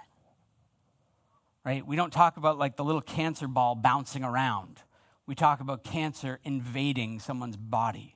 right? 1.67 1.85
We 1.85 1.97
don't 1.97 2.13
talk 2.13 2.37
about 2.37 2.59
like 2.59 2.77
the 2.77 2.85
little 2.85 3.01
cancer 3.01 3.49
ball 3.49 3.75
bouncing 3.75 4.23
around. 4.23 4.83
We 5.27 5.35
talk 5.35 5.61
about 5.61 5.83
cancer 5.83 6.39
invading 6.45 7.19
someone's 7.19 7.57
body. 7.57 8.15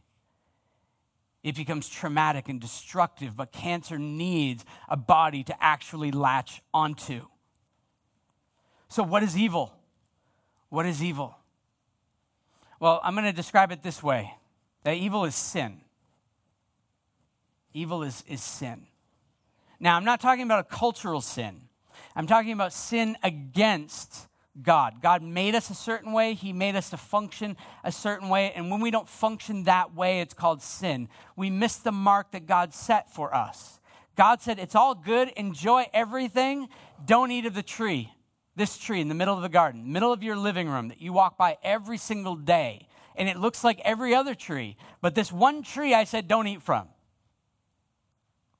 It 1.42 1.57
becomes 1.57 1.88
traumatic 1.88 2.49
and 2.49 2.61
destructive, 2.61 3.37
but 3.37 3.50
cancer 3.50 3.99
needs 3.99 4.64
a 4.88 4.97
body 4.97 5.42
to 5.45 5.57
actually 5.61 6.12
latch 6.12 6.62
onto. 6.73 7.23
So, 8.88 9.02
what 9.02 9.25
is 9.25 9.37
evil? 9.37 9.73
What 10.69 10.87
is 10.87 11.02
evil? 11.02 11.37
Well, 12.78 13.00
I'm 13.02 13.14
going 13.14 13.25
to 13.25 13.33
describe 13.33 13.73
it 13.73 13.83
this 13.83 14.02
way 14.02 14.33
that 14.85 14.97
evil 14.97 15.25
is 15.25 15.35
sin. 15.35 15.80
Evil 17.73 18.04
is, 18.04 18.23
is 18.28 18.42
sin. 18.42 18.87
Now, 19.80 19.97
I'm 19.97 20.04
not 20.04 20.21
talking 20.21 20.45
about 20.45 20.61
a 20.61 20.64
cultural 20.64 21.21
sin, 21.21 21.62
I'm 22.14 22.26
talking 22.26 22.52
about 22.52 22.72
sin 22.72 23.16
against 23.22 24.28
God. 24.60 25.00
God 25.00 25.22
made 25.22 25.54
us 25.54 25.70
a 25.70 25.74
certain 25.74 26.12
way, 26.12 26.34
He 26.34 26.52
made 26.52 26.76
us 26.76 26.90
to 26.90 26.96
function 26.96 27.56
a 27.84 27.92
certain 27.92 28.28
way, 28.28 28.52
and 28.52 28.70
when 28.70 28.80
we 28.80 28.90
don't 28.90 29.08
function 29.08 29.64
that 29.64 29.94
way, 29.94 30.20
it's 30.20 30.34
called 30.34 30.62
sin. 30.62 31.08
We 31.36 31.50
miss 31.50 31.76
the 31.76 31.92
mark 31.92 32.32
that 32.32 32.46
God 32.46 32.74
set 32.74 33.12
for 33.12 33.34
us. 33.34 33.80
God 34.16 34.42
said, 34.42 34.58
It's 34.58 34.74
all 34.74 34.94
good, 34.94 35.28
enjoy 35.36 35.86
everything, 35.92 36.68
don't 37.04 37.30
eat 37.30 37.46
of 37.46 37.54
the 37.54 37.62
tree 37.62 38.12
this 38.60 38.78
tree 38.78 39.00
in 39.00 39.08
the 39.08 39.14
middle 39.14 39.34
of 39.34 39.42
the 39.42 39.48
garden, 39.48 39.92
middle 39.92 40.12
of 40.12 40.22
your 40.22 40.36
living 40.36 40.68
room 40.68 40.88
that 40.88 41.00
you 41.00 41.12
walk 41.12 41.38
by 41.38 41.56
every 41.62 41.96
single 41.96 42.36
day, 42.36 42.86
and 43.16 43.28
it 43.28 43.38
looks 43.38 43.64
like 43.64 43.80
every 43.84 44.14
other 44.14 44.34
tree, 44.34 44.76
but 45.00 45.14
this 45.14 45.32
one 45.32 45.62
tree 45.62 45.94
I 45.94 46.04
said 46.04 46.28
don't 46.28 46.46
eat 46.46 46.62
from. 46.62 46.88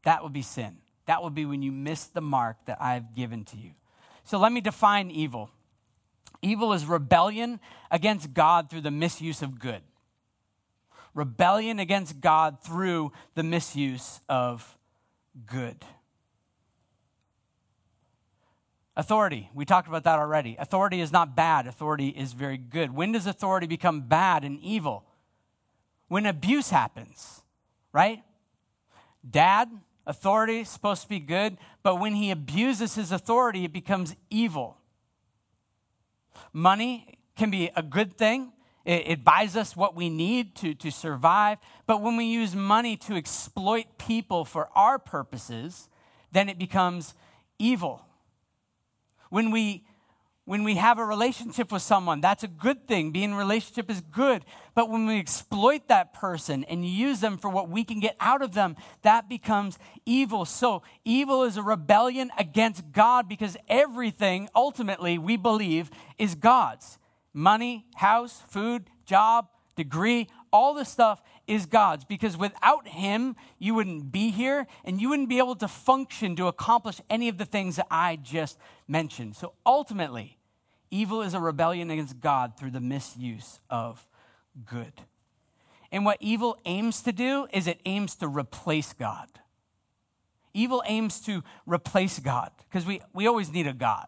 That 0.05 0.23
would 0.23 0.33
be 0.33 0.43
sin. 0.43 0.79
That 1.11 1.25
will 1.25 1.31
be 1.31 1.45
when 1.45 1.61
you 1.61 1.73
miss 1.73 2.05
the 2.05 2.21
mark 2.21 2.67
that 2.67 2.81
I've 2.81 3.17
given 3.17 3.45
to 3.47 3.57
you. 3.57 3.73
So 4.23 4.39
let 4.39 4.53
me 4.53 4.61
define 4.61 5.11
evil. 5.11 5.51
Evil 6.41 6.73
is 6.73 6.87
rebellion 6.87 7.59
against 7.91 8.33
God 8.33 8.71
through 8.71 8.83
the 8.83 8.93
misuse 8.93 9.43
of 9.43 9.59
good. 9.59 9.83
Rebellion 11.13 11.81
against 11.81 12.21
God 12.21 12.63
through 12.63 13.11
the 13.35 13.43
misuse 13.43 14.21
of 14.29 14.79
good. 15.47 15.85
Authority, 18.97 19.51
we 19.53 19.65
talked 19.65 19.89
about 19.89 20.05
that 20.05 20.21
already. 20.21 20.55
Authority 20.61 21.01
is 21.01 21.11
not 21.11 21.35
bad, 21.35 21.67
authority 21.67 22.11
is 22.11 22.35
very 22.35 22.57
good. 22.57 22.95
When 22.95 23.11
does 23.11 23.27
authority 23.27 23.67
become 23.67 24.03
bad 24.03 24.45
and 24.45 24.61
evil? 24.61 25.05
When 26.07 26.25
abuse 26.25 26.71
happens, 26.71 27.41
right? 27.93 28.23
Dad, 29.29 29.71
authority 30.07 30.61
is 30.61 30.69
supposed 30.69 31.03
to 31.03 31.09
be 31.09 31.21
good, 31.21 31.59
but 31.83 31.97
when 31.97 32.15
he 32.15 32.31
abuses 32.31 32.95
his 32.95 33.13
authority, 33.13 33.65
it 33.65 33.73
becomes 33.73 34.17
evil. 34.29 34.79
Money 36.53 37.19
can 37.37 37.51
be 37.51 37.71
a 37.77 37.83
good 37.83 38.17
thing. 38.17 38.53
It, 38.85 39.03
it, 39.07 39.25
buys 39.25 39.57
us 39.57 39.77
what 39.77 39.95
we 39.95 40.09
need 40.09 40.55
to, 40.57 40.75
to 40.75 40.91
survive. 40.91 41.59
But 41.87 42.01
when 42.01 42.17
we 42.17 42.25
use 42.25 42.55
money 42.55 42.97
to 42.99 43.15
exploit 43.15 43.99
people 43.99 44.45
for 44.45 44.69
our 44.75 44.99
purposes, 44.99 45.89
then 46.33 46.49
it 46.49 46.59
becomes 46.59 47.15
evil. 47.59 48.05
When 49.29 49.51
we 49.51 49.85
when 50.51 50.65
we 50.65 50.75
have 50.75 50.99
a 50.99 51.05
relationship 51.05 51.71
with 51.71 51.81
someone, 51.81 52.21
that's 52.21 52.43
a 52.43 52.49
good 52.49 52.89
thing. 52.89 53.13
Being 53.13 53.31
in 53.31 53.35
relationship 53.37 53.89
is 53.89 54.01
good. 54.01 54.45
But 54.75 54.91
when 54.91 55.07
we 55.07 55.17
exploit 55.17 55.87
that 55.87 56.13
person 56.13 56.65
and 56.65 56.85
use 56.85 57.21
them 57.21 57.39
for 57.39 57.49
what 57.49 57.69
we 57.69 57.85
can 57.85 58.01
get 58.01 58.17
out 58.19 58.43
of 58.43 58.53
them, 58.53 58.75
that 59.03 59.29
becomes 59.29 59.79
evil. 60.05 60.45
So, 60.45 60.83
evil 61.05 61.45
is 61.45 61.57
a 61.57 61.63
rebellion 61.63 62.33
against 62.37 62.91
God 62.91 63.29
because 63.29 63.57
everything 63.69 64.49
ultimately 64.53 65.19
we 65.19 65.37
believe 65.37 65.89
is 66.19 66.35
God's 66.35 66.99
money, 67.33 67.87
house, 67.95 68.43
food, 68.49 68.91
job, 69.07 69.47
degree, 69.77 70.27
all 70.53 70.75
this 70.75 70.89
stuff 70.89 71.23
is 71.47 71.67
God's 71.67 72.05
because 72.05 72.37
without 72.37 72.89
him, 72.89 73.37
you 73.61 73.77
wouldn't 73.77 74.11
be 74.11 74.31
here 74.31 74.67
and 74.85 75.01
you 75.01 75.11
wouldn't 75.11 75.29
be 75.29 75.39
able 75.39 75.55
to 75.55 75.69
function 75.69 76.35
to 76.35 76.49
accomplish 76.49 77.01
any 77.09 77.29
of 77.29 77.39
the 77.39 77.45
things 77.45 77.77
that 77.77 77.87
I 77.89 78.17
just 78.17 78.59
mentioned. 78.89 79.37
So 79.37 79.53
ultimately, 79.65 80.39
evil 80.91 81.23
is 81.23 81.35
a 81.35 81.41
rebellion 81.41 81.91
against 81.91 82.21
God 82.21 82.57
through 82.59 82.71
the 82.71 82.81
misuse 82.81 83.61
of 83.69 84.07
good. 84.65 84.93
And 85.93 86.05
what 86.05 86.19
evil 86.21 86.59
aims 86.65 87.03
to 87.03 87.13
do 87.13 87.49
is 87.53 87.67
it 87.67 87.81
aims 87.85 88.15
to 88.17 88.29
replace 88.29 88.93
God. 88.93 89.29
Evil 90.53 90.83
aims 90.87 91.21
to 91.23 91.43
replace 91.67 92.19
God 92.19 92.51
because 92.69 92.87
we, 92.87 93.01
we 93.13 93.27
always 93.27 93.53
need 93.53 93.67
a 93.67 93.73
God. 93.73 94.07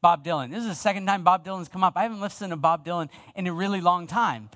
Bob 0.00 0.22
Dylan. 0.22 0.50
This 0.50 0.60
is 0.60 0.68
the 0.68 0.74
second 0.74 1.06
time 1.06 1.24
Bob 1.24 1.46
Dylan's 1.46 1.68
come 1.68 1.82
up. 1.82 1.94
I 1.96 2.02
haven't 2.02 2.20
listened 2.20 2.50
to 2.50 2.56
Bob 2.56 2.84
Dylan 2.84 3.08
in 3.34 3.46
a 3.46 3.52
really 3.52 3.80
long 3.80 4.06
time. 4.06 4.50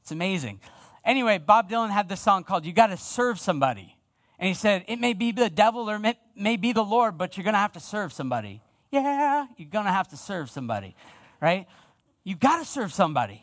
It's 0.00 0.12
amazing. 0.12 0.60
Anyway, 1.04 1.38
Bob 1.38 1.68
Dylan 1.68 1.90
had 1.90 2.08
this 2.08 2.20
song 2.20 2.44
called 2.44 2.64
You 2.64 2.72
Gotta 2.72 2.96
Serve 2.96 3.40
Somebody. 3.40 3.96
And 4.38 4.46
he 4.46 4.54
said, 4.54 4.84
It 4.86 5.00
may 5.00 5.12
be 5.12 5.32
the 5.32 5.50
devil 5.50 5.90
or 5.90 5.96
it 5.96 6.16
may 6.36 6.56
be 6.56 6.72
the 6.72 6.84
Lord, 6.84 7.18
but 7.18 7.36
you're 7.36 7.44
gonna 7.44 7.58
have 7.58 7.72
to 7.72 7.80
serve 7.80 8.12
somebody. 8.12 8.60
Yeah, 8.92 9.46
you're 9.56 9.70
gonna 9.70 9.92
have 9.92 10.08
to 10.08 10.16
serve 10.18 10.50
somebody, 10.50 10.94
right? 11.40 11.66
You 12.24 12.36
gotta 12.36 12.66
serve 12.66 12.92
somebody. 12.92 13.42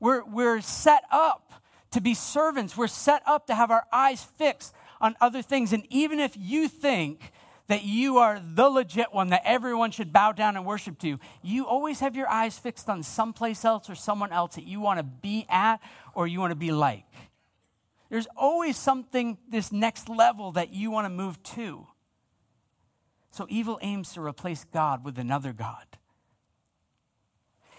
We're, 0.00 0.24
we're 0.24 0.62
set 0.62 1.04
up 1.12 1.52
to 1.92 2.00
be 2.00 2.14
servants. 2.14 2.76
We're 2.76 2.88
set 2.88 3.22
up 3.26 3.46
to 3.48 3.54
have 3.54 3.70
our 3.70 3.84
eyes 3.92 4.24
fixed 4.24 4.74
on 5.00 5.14
other 5.20 5.42
things. 5.42 5.72
And 5.72 5.86
even 5.90 6.18
if 6.18 6.34
you 6.36 6.66
think 6.66 7.30
that 7.68 7.84
you 7.84 8.18
are 8.18 8.40
the 8.42 8.68
legit 8.68 9.12
one 9.12 9.28
that 9.28 9.42
everyone 9.44 9.90
should 9.90 10.12
bow 10.12 10.32
down 10.32 10.56
and 10.56 10.64
worship 10.64 10.98
to, 11.00 11.20
you 11.42 11.66
always 11.66 12.00
have 12.00 12.16
your 12.16 12.28
eyes 12.28 12.58
fixed 12.58 12.88
on 12.88 13.02
someplace 13.02 13.64
else 13.64 13.88
or 13.90 13.94
someone 13.94 14.32
else 14.32 14.54
that 14.54 14.64
you 14.64 14.80
want 14.80 14.98
to 14.98 15.04
be 15.04 15.46
at 15.50 15.80
or 16.14 16.26
you 16.26 16.40
want 16.40 16.50
to 16.50 16.56
be 16.56 16.72
like. 16.72 17.04
There's 18.08 18.26
always 18.36 18.76
something, 18.76 19.38
this 19.48 19.70
next 19.70 20.08
level 20.08 20.52
that 20.52 20.72
you 20.72 20.90
want 20.90 21.04
to 21.04 21.10
move 21.10 21.42
to. 21.54 21.86
So 23.32 23.46
evil 23.48 23.78
aims 23.82 24.12
to 24.14 24.20
replace 24.20 24.64
God 24.64 25.04
with 25.04 25.18
another 25.18 25.52
God. 25.52 25.86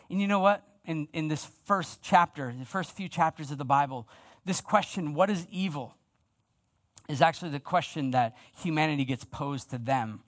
And 0.10 0.20
you 0.20 0.28
know 0.28 0.40
what? 0.40 0.64
In, 0.84 1.08
in 1.14 1.30
this 1.30 1.50
first 1.64 2.00
chapter, 2.04 2.54
the 2.58 2.66
first 2.66 2.92
few 2.92 3.08
chapters 3.08 3.50
of 3.52 3.58
the 3.58 3.66
Bible, 3.66 4.08
this 4.44 4.60
question, 4.60 5.14
what 5.14 5.30
is 5.30 5.48
evil? 5.50 5.96
is 7.10 7.22
actually 7.22 7.52
the 7.52 7.60
question 7.60 8.12
that 8.12 8.36
humanity 8.58 9.06
gets 9.06 9.24
posed 9.26 9.70
to 9.72 9.78
them 9.78 10.22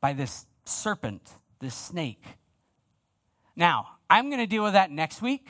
by 0.00 0.12
this 0.12 0.46
serpent, 0.64 1.22
this 1.60 1.74
snake. 1.74 2.24
Now, 3.54 3.88
I'm 4.08 4.28
going 4.30 4.40
to 4.40 4.46
deal 4.46 4.62
with 4.62 4.72
that 4.72 4.90
next 4.90 5.20
week. 5.20 5.46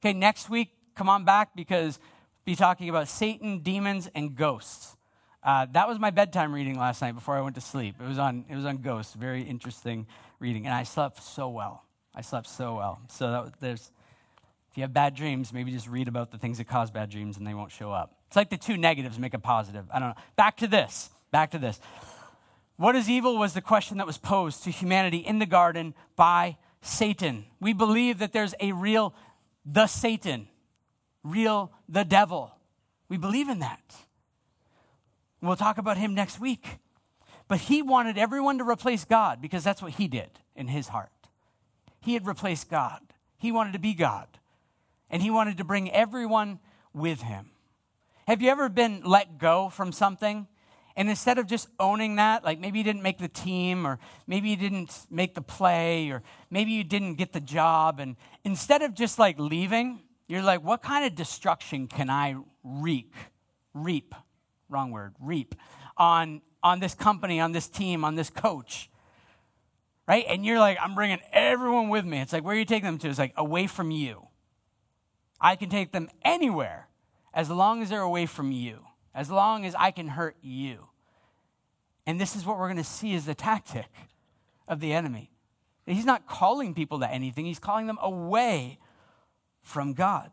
Okay, 0.00 0.12
next 0.12 0.50
week, 0.50 0.70
come 0.94 1.08
on 1.08 1.24
back 1.24 1.56
because 1.56 1.98
we'll 1.98 2.52
be 2.52 2.56
talking 2.56 2.88
about 2.88 3.08
Satan, 3.08 3.60
demons, 3.60 4.08
and 4.14 4.34
ghosts. 4.34 4.95
Uh, 5.46 5.64
that 5.70 5.86
was 5.86 6.00
my 6.00 6.10
bedtime 6.10 6.52
reading 6.52 6.76
last 6.76 7.00
night 7.00 7.14
before 7.14 7.36
I 7.36 7.40
went 7.40 7.54
to 7.54 7.60
sleep. 7.60 7.94
It 8.02 8.08
was 8.08 8.18
on, 8.18 8.44
it 8.50 8.56
was 8.56 8.64
on 8.64 8.78
ghosts, 8.78 9.14
very 9.14 9.42
interesting 9.42 10.08
reading, 10.40 10.66
and 10.66 10.74
I 10.74 10.82
slept 10.82 11.22
so 11.22 11.48
well. 11.48 11.84
I 12.12 12.22
slept 12.22 12.48
so 12.48 12.74
well. 12.74 12.98
So 13.08 13.30
that, 13.30 13.60
there's, 13.60 13.92
if 14.72 14.76
you 14.76 14.82
have 14.82 14.92
bad 14.92 15.14
dreams, 15.14 15.52
maybe 15.52 15.70
just 15.70 15.86
read 15.86 16.08
about 16.08 16.32
the 16.32 16.38
things 16.38 16.58
that 16.58 16.66
cause 16.66 16.90
bad 16.90 17.10
dreams 17.10 17.36
and 17.36 17.46
they 17.46 17.54
won't 17.54 17.70
show 17.70 17.92
up. 17.92 18.16
It's 18.26 18.34
like 18.34 18.50
the 18.50 18.56
two 18.56 18.76
negatives 18.76 19.20
make 19.20 19.34
a 19.34 19.38
positive. 19.38 19.84
I 19.92 20.00
don't 20.00 20.08
know. 20.08 20.22
Back 20.34 20.56
to 20.58 20.66
this. 20.66 21.10
Back 21.30 21.52
to 21.52 21.58
this. 21.58 21.78
What 22.76 22.96
is 22.96 23.08
evil 23.08 23.38
was 23.38 23.54
the 23.54 23.60
question 23.60 23.98
that 23.98 24.06
was 24.06 24.18
posed 24.18 24.64
to 24.64 24.70
humanity 24.70 25.18
in 25.18 25.38
the 25.38 25.46
garden 25.46 25.94
by 26.16 26.56
Satan. 26.82 27.44
We 27.60 27.72
believe 27.72 28.18
that 28.18 28.32
there's 28.32 28.54
a 28.58 28.72
real 28.72 29.14
the 29.64 29.86
Satan, 29.86 30.48
real 31.22 31.70
the 31.88 32.04
devil. 32.04 32.50
We 33.08 33.16
believe 33.16 33.48
in 33.48 33.60
that. 33.60 34.05
We'll 35.46 35.56
talk 35.56 35.78
about 35.78 35.96
him 35.96 36.14
next 36.14 36.40
week. 36.40 36.78
But 37.48 37.60
he 37.60 37.82
wanted 37.82 38.18
everyone 38.18 38.58
to 38.58 38.68
replace 38.68 39.04
God 39.04 39.40
because 39.40 39.62
that's 39.62 39.80
what 39.80 39.92
he 39.92 40.08
did 40.08 40.30
in 40.54 40.68
his 40.68 40.88
heart. 40.88 41.10
He 42.00 42.14
had 42.14 42.26
replaced 42.26 42.68
God. 42.68 43.00
He 43.38 43.52
wanted 43.52 43.72
to 43.74 43.78
be 43.78 43.94
God. 43.94 44.26
And 45.10 45.22
he 45.22 45.30
wanted 45.30 45.58
to 45.58 45.64
bring 45.64 45.90
everyone 45.92 46.58
with 46.92 47.22
him. 47.22 47.50
Have 48.26 48.42
you 48.42 48.50
ever 48.50 48.68
been 48.68 49.02
let 49.04 49.38
go 49.38 49.68
from 49.68 49.92
something? 49.92 50.48
And 50.96 51.10
instead 51.10 51.38
of 51.38 51.46
just 51.46 51.68
owning 51.78 52.16
that, 52.16 52.42
like 52.42 52.58
maybe 52.58 52.78
you 52.78 52.84
didn't 52.84 53.02
make 53.02 53.18
the 53.18 53.28
team, 53.28 53.86
or 53.86 53.98
maybe 54.26 54.48
you 54.48 54.56
didn't 54.56 55.06
make 55.10 55.34
the 55.34 55.42
play, 55.42 56.08
or 56.10 56.22
maybe 56.50 56.72
you 56.72 56.82
didn't 56.82 57.14
get 57.14 57.32
the 57.32 57.40
job, 57.40 58.00
and 58.00 58.16
instead 58.44 58.82
of 58.82 58.94
just 58.94 59.18
like 59.18 59.38
leaving, 59.38 60.00
you're 60.26 60.42
like, 60.42 60.64
what 60.64 60.82
kind 60.82 61.04
of 61.04 61.14
destruction 61.14 61.86
can 61.86 62.08
I 62.08 62.36
reap? 62.64 63.14
Reap, 63.74 64.14
wrong 64.68 64.90
word, 64.90 65.14
reap 65.20 65.54
on, 65.96 66.42
on 66.62 66.80
this 66.80 66.94
company, 66.94 67.40
on 67.40 67.52
this 67.52 67.68
team, 67.68 68.04
on 68.04 68.14
this 68.14 68.30
coach, 68.30 68.90
right? 70.06 70.24
And 70.28 70.44
you're 70.44 70.58
like, 70.58 70.78
I'm 70.80 70.94
bringing 70.94 71.20
everyone 71.32 71.88
with 71.88 72.04
me. 72.04 72.20
It's 72.20 72.32
like, 72.32 72.44
where 72.44 72.54
are 72.54 72.58
you 72.58 72.64
taking 72.64 72.86
them 72.86 72.98
to? 72.98 73.08
It's 73.08 73.18
like, 73.18 73.34
away 73.36 73.66
from 73.66 73.90
you. 73.90 74.28
I 75.40 75.56
can 75.56 75.68
take 75.68 75.92
them 75.92 76.08
anywhere 76.22 76.88
as 77.34 77.50
long 77.50 77.82
as 77.82 77.90
they're 77.90 78.00
away 78.00 78.26
from 78.26 78.52
you, 78.52 78.80
as 79.14 79.30
long 79.30 79.66
as 79.66 79.74
I 79.74 79.90
can 79.90 80.08
hurt 80.08 80.36
you. 80.40 80.88
And 82.06 82.20
this 82.20 82.36
is 82.36 82.46
what 82.46 82.58
we're 82.58 82.68
going 82.68 82.76
to 82.78 82.84
see 82.84 83.14
as 83.14 83.26
the 83.26 83.34
tactic 83.34 83.90
of 84.68 84.80
the 84.80 84.92
enemy. 84.92 85.30
He's 85.84 86.04
not 86.04 86.26
calling 86.26 86.74
people 86.74 86.98
to 87.00 87.10
anything, 87.10 87.44
he's 87.44 87.58
calling 87.58 87.86
them 87.86 87.98
away 88.00 88.78
from 89.62 89.92
God. 89.92 90.30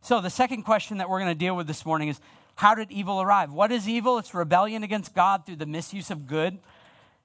So, 0.00 0.20
the 0.20 0.30
second 0.30 0.64
question 0.64 0.98
that 0.98 1.08
we're 1.08 1.20
going 1.20 1.30
to 1.30 1.38
deal 1.38 1.56
with 1.56 1.66
this 1.66 1.86
morning 1.86 2.08
is 2.08 2.20
how 2.62 2.76
did 2.76 2.92
evil 2.92 3.20
arrive? 3.20 3.52
What 3.52 3.72
is 3.72 3.88
evil? 3.88 4.18
It's 4.18 4.32
rebellion 4.32 4.84
against 4.84 5.16
God 5.16 5.44
through 5.44 5.56
the 5.56 5.66
misuse 5.66 6.12
of 6.12 6.28
good. 6.28 6.60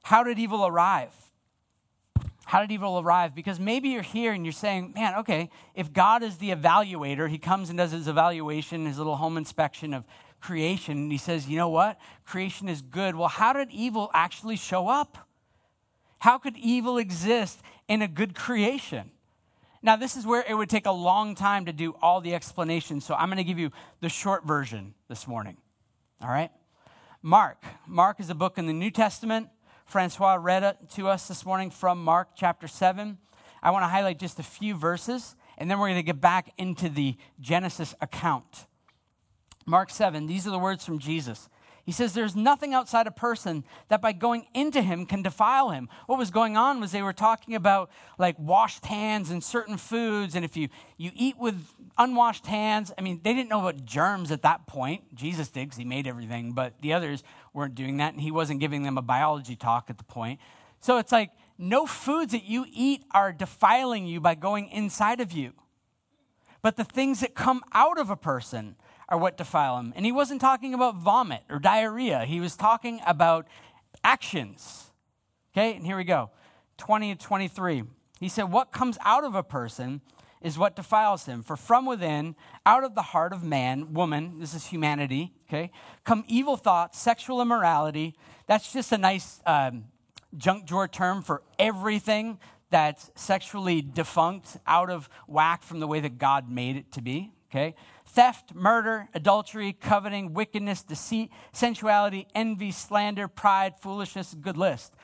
How 0.01 0.23
did 0.23 0.39
evil 0.39 0.65
arrive? 0.65 1.13
How 2.45 2.61
did 2.61 2.71
evil 2.71 2.97
arrive? 2.97 3.35
Because 3.35 3.59
maybe 3.59 3.89
you're 3.89 4.01
here 4.01 4.31
and 4.33 4.43
you're 4.43 4.51
saying, 4.51 4.93
man, 4.95 5.13
okay, 5.19 5.51
if 5.75 5.93
God 5.93 6.23
is 6.23 6.37
the 6.37 6.49
evaluator, 6.49 7.29
he 7.29 7.37
comes 7.37 7.69
and 7.69 7.77
does 7.77 7.91
his 7.91 8.07
evaluation, 8.07 8.87
his 8.87 8.97
little 8.97 9.17
home 9.17 9.37
inspection 9.37 9.93
of 9.93 10.05
creation, 10.41 10.97
and 10.97 11.11
he 11.11 11.19
says, 11.19 11.47
you 11.47 11.55
know 11.55 11.69
what? 11.69 11.99
Creation 12.25 12.67
is 12.67 12.81
good. 12.81 13.15
Well, 13.15 13.27
how 13.27 13.53
did 13.53 13.69
evil 13.69 14.09
actually 14.15 14.55
show 14.55 14.87
up? 14.87 15.29
How 16.17 16.39
could 16.39 16.57
evil 16.57 16.97
exist 16.97 17.61
in 17.87 18.01
a 18.01 18.07
good 18.07 18.33
creation? 18.33 19.11
Now, 19.81 19.95
this 19.95 20.17
is 20.17 20.25
where 20.25 20.43
it 20.47 20.55
would 20.55 20.69
take 20.69 20.85
a 20.85 20.91
long 20.91 21.35
time 21.35 21.65
to 21.65 21.73
do 21.73 21.95
all 22.01 22.19
the 22.19 22.33
explanations, 22.33 23.05
so 23.05 23.13
I'm 23.13 23.27
going 23.27 23.37
to 23.37 23.43
give 23.43 23.59
you 23.59 23.71
the 24.01 24.09
short 24.09 24.45
version 24.45 24.95
this 25.07 25.27
morning. 25.27 25.57
All 26.21 26.29
right? 26.29 26.51
Mark. 27.21 27.63
Mark 27.85 28.19
is 28.19 28.29
a 28.29 28.35
book 28.35 28.57
in 28.57 28.65
the 28.65 28.73
New 28.73 28.91
Testament. 28.91 29.49
Francois 29.85 30.37
read 30.39 30.63
it 30.63 30.77
to 30.95 31.07
us 31.07 31.27
this 31.27 31.45
morning 31.45 31.69
from 31.69 32.03
Mark 32.03 32.29
chapter 32.35 32.67
7. 32.67 33.17
I 33.61 33.71
want 33.71 33.83
to 33.83 33.87
highlight 33.87 34.19
just 34.19 34.39
a 34.39 34.43
few 34.43 34.75
verses, 34.75 35.35
and 35.57 35.69
then 35.69 35.79
we're 35.79 35.87
going 35.87 35.99
to 35.99 36.03
get 36.03 36.19
back 36.21 36.53
into 36.57 36.89
the 36.89 37.15
Genesis 37.39 37.93
account. 38.01 38.65
Mark 39.65 39.89
7, 39.89 40.27
these 40.27 40.47
are 40.47 40.51
the 40.51 40.59
words 40.59 40.85
from 40.85 40.99
Jesus. 40.99 41.49
He 41.87 41.93
says, 41.93 42.13
There's 42.13 42.35
nothing 42.35 42.73
outside 42.73 43.07
a 43.07 43.11
person 43.11 43.63
that 43.87 44.01
by 44.01 44.11
going 44.11 44.45
into 44.53 44.81
him 44.81 45.05
can 45.05 45.21
defile 45.21 45.69
him. 45.69 45.87
What 46.05 46.19
was 46.19 46.31
going 46.31 46.57
on 46.57 46.81
was 46.81 46.91
they 46.91 47.01
were 47.01 47.13
talking 47.13 47.55
about 47.55 47.89
like 48.17 48.37
washed 48.37 48.85
hands 48.85 49.31
and 49.31 49.41
certain 49.41 49.77
foods. 49.77 50.35
And 50.35 50.43
if 50.43 50.57
you, 50.57 50.67
you 50.97 51.11
eat 51.15 51.37
with 51.37 51.65
unwashed 51.97 52.45
hands, 52.45 52.91
I 52.97 53.01
mean, 53.01 53.21
they 53.23 53.33
didn't 53.33 53.47
know 53.47 53.61
about 53.61 53.85
germs 53.85 54.31
at 54.31 54.41
that 54.41 54.67
point. 54.67 55.15
Jesus 55.15 55.47
did 55.47 55.67
because 55.67 55.77
he 55.77 55.85
made 55.85 56.07
everything, 56.07 56.51
but 56.51 56.73
the 56.81 56.91
others 56.91 57.23
weren't 57.53 57.73
doing 57.73 57.95
that. 57.97 58.11
And 58.11 58.21
he 58.21 58.31
wasn't 58.31 58.59
giving 58.59 58.83
them 58.83 58.97
a 58.97 59.01
biology 59.01 59.55
talk 59.55 59.89
at 59.89 59.97
the 59.97 60.03
point. 60.03 60.41
So 60.81 60.97
it's 60.97 61.13
like, 61.13 61.31
no 61.57 61.85
foods 61.85 62.33
that 62.33 62.43
you 62.43 62.65
eat 62.69 63.05
are 63.11 63.31
defiling 63.31 64.05
you 64.05 64.19
by 64.19 64.35
going 64.35 64.67
inside 64.67 65.21
of 65.21 65.31
you. 65.31 65.53
But 66.61 66.75
the 66.75 66.83
things 66.83 67.21
that 67.21 67.33
come 67.33 67.61
out 67.71 67.97
of 67.97 68.09
a 68.09 68.17
person 68.17 68.75
are 69.09 69.17
what 69.17 69.37
defile 69.37 69.77
him. 69.77 69.93
And 69.95 70.05
he 70.05 70.11
wasn't 70.11 70.41
talking 70.41 70.73
about 70.73 70.95
vomit 70.95 71.43
or 71.49 71.59
diarrhea, 71.59 72.25
he 72.25 72.39
was 72.39 72.55
talking 72.55 73.01
about 73.05 73.47
actions. 74.03 74.91
Okay, 75.53 75.75
and 75.75 75.85
here 75.85 75.97
we 75.97 76.03
go 76.03 76.29
20 76.77 77.15
to 77.15 77.25
23. 77.25 77.83
He 78.19 78.29
said, 78.29 78.51
What 78.51 78.71
comes 78.71 78.97
out 79.03 79.23
of 79.23 79.35
a 79.35 79.43
person 79.43 80.01
is 80.41 80.57
what 80.57 80.75
defiles 80.75 81.25
him. 81.25 81.41
For 81.41 81.55
from 81.55 81.85
within, 81.85 82.35
out 82.65 82.83
of 82.83 82.95
the 82.95 83.01
heart 83.01 83.33
of 83.33 83.43
man, 83.43 83.93
woman, 83.93 84.39
this 84.39 84.53
is 84.53 84.67
humanity, 84.67 85.33
okay, 85.47 85.71
come 86.03 86.23
evil 86.27 86.57
thoughts, 86.57 86.99
sexual 86.99 87.41
immorality. 87.41 88.15
That's 88.45 88.71
just 88.71 88.91
a 88.91 88.97
nice 88.97 89.41
um, 89.45 89.85
junk 90.35 90.65
drawer 90.65 90.87
term 90.87 91.21
for 91.21 91.41
everything 91.57 92.39
that's 92.69 93.11
sexually 93.15 93.81
defunct, 93.81 94.57
out 94.67 94.89
of 94.89 95.09
whack 95.25 95.63
from 95.63 95.79
the 95.79 95.87
way 95.87 96.01
that 96.01 96.17
God 96.17 96.49
made 96.49 96.75
it 96.75 96.91
to 96.93 97.01
be, 97.01 97.31
okay? 97.49 97.75
theft, 98.07 98.55
murder, 98.55 99.09
adultery, 99.13 99.73
coveting, 99.73 100.33
wickedness, 100.33 100.81
deceit, 100.81 101.29
sensuality, 101.51 102.27
envy, 102.33 102.71
slander, 102.71 103.27
pride, 103.27 103.73
foolishness, 103.79 104.35
good 104.41 104.57
list. 104.57 104.95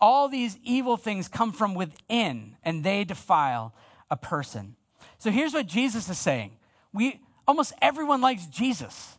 All 0.00 0.28
these 0.28 0.58
evil 0.62 0.96
things 0.96 1.28
come 1.28 1.52
from 1.52 1.74
within 1.74 2.56
and 2.62 2.84
they 2.84 3.04
defile 3.04 3.74
a 4.10 4.16
person. 4.16 4.76
So 5.18 5.30
here's 5.30 5.54
what 5.54 5.66
Jesus 5.66 6.08
is 6.08 6.18
saying. 6.18 6.52
We 6.92 7.20
almost 7.46 7.72
everyone 7.80 8.20
likes 8.20 8.46
Jesus. 8.46 9.18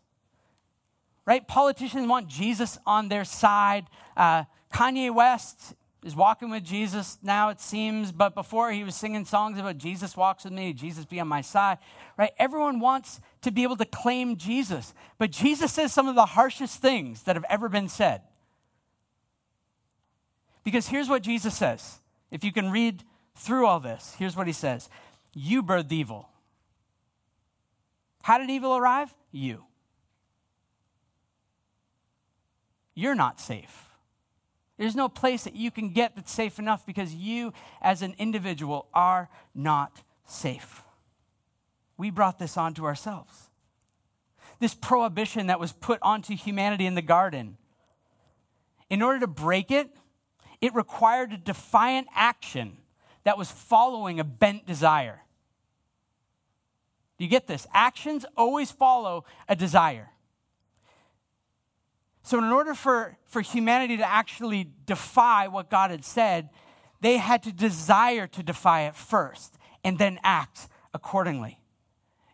Right? 1.26 1.48
Politicians 1.48 2.08
want 2.08 2.28
Jesus 2.28 2.78
on 2.86 3.10
their 3.10 3.26
side. 3.26 3.86
Uh, 4.16 4.44
Kanye 4.74 5.14
West 5.14 5.74
is 6.04 6.16
walking 6.16 6.50
with 6.50 6.64
Jesus 6.64 7.18
now, 7.22 7.50
it 7.50 7.60
seems, 7.60 8.12
but 8.12 8.34
before 8.34 8.72
he 8.72 8.84
was 8.84 8.96
singing 8.96 9.26
songs 9.26 9.58
about 9.60 9.78
Jesus 9.78 10.16
walks 10.16 10.46
with 10.46 10.54
me, 10.54 10.72
Jesus 10.72 11.06
be 11.06 11.20
on 11.20 11.28
my 11.28 11.42
side, 11.42 11.78
right? 12.18 12.32
Everyone 12.40 12.80
wants 12.80 13.20
to 13.42 13.52
be 13.52 13.64
able 13.64 13.76
to 13.78 13.86
claim 13.86 14.38
Jesus, 14.38 14.94
but 15.18 15.32
Jesus 15.32 15.74
says 15.74 15.94
some 15.94 16.08
of 16.08 16.16
the 16.16 16.26
harshest 16.26 16.82
things 16.82 17.24
that 17.24 17.36
have 17.36 17.46
ever 17.50 17.68
been 17.68 17.90
said. 17.90 18.22
Because 20.64 20.88
here's 20.88 21.10
what 21.10 21.24
Jesus 21.24 21.56
says. 21.56 22.00
If 22.32 22.44
you 22.44 22.52
can 22.52 22.72
read 22.72 23.04
through 23.36 23.66
all 23.66 23.80
this, 23.80 24.16
here's 24.18 24.36
what 24.36 24.48
he 24.48 24.54
says 24.54 24.90
You 25.34 25.64
birthed 25.64 25.92
evil. 25.92 26.30
How 28.24 28.38
did 28.38 28.50
evil 28.50 28.76
arrive? 28.76 29.14
You. 29.32 29.66
You're 32.94 33.16
not 33.16 33.40
safe. 33.40 33.89
There's 34.80 34.96
no 34.96 35.10
place 35.10 35.44
that 35.44 35.58
you 35.58 35.72
can 35.72 35.90
get 35.90 36.16
that's 36.16 36.32
safe 36.32 36.58
enough 36.58 36.86
because 36.86 37.14
you, 37.14 37.52
as 37.82 38.02
an 38.02 38.16
individual, 38.18 38.88
are 38.94 39.28
not 39.54 40.04
safe. 40.26 40.84
We 41.98 42.12
brought 42.12 42.40
this 42.40 42.56
onto 42.56 42.86
ourselves. 42.86 43.50
This 44.62 44.74
prohibition 44.74 45.48
that 45.48 45.60
was 45.60 45.74
put 45.74 46.00
onto 46.02 46.34
humanity 46.34 46.86
in 46.86 46.96
the 46.96 47.02
garden, 47.02 47.58
in 48.90 49.02
order 49.02 49.20
to 49.20 49.28
break 49.28 49.70
it, 49.70 49.90
it 50.62 50.74
required 50.74 51.34
a 51.34 51.38
defiant 51.38 52.08
action 52.16 52.78
that 53.26 53.38
was 53.38 53.52
following 53.52 54.18
a 54.18 54.24
bent 54.24 54.66
desire. 54.66 55.24
Do 57.18 57.26
you 57.26 57.30
get 57.30 57.48
this? 57.48 57.68
Actions 57.74 58.26
always 58.38 58.72
follow 58.72 59.26
a 59.50 59.58
desire. 59.58 60.12
So, 62.30 62.38
in 62.38 62.52
order 62.52 62.76
for, 62.76 63.18
for 63.26 63.42
humanity 63.42 63.98
to 63.98 64.08
actually 64.08 64.70
defy 64.86 65.48
what 65.48 65.72
God 65.72 65.90
had 65.90 66.06
said, 66.06 66.50
they 67.02 67.18
had 67.18 67.42
to 67.42 67.52
desire 67.52 68.28
to 68.28 68.44
defy 68.44 68.82
it 68.82 68.96
first 68.96 69.58
and 69.84 69.98
then 69.98 70.20
act 70.24 70.68
accordingly. 70.94 71.60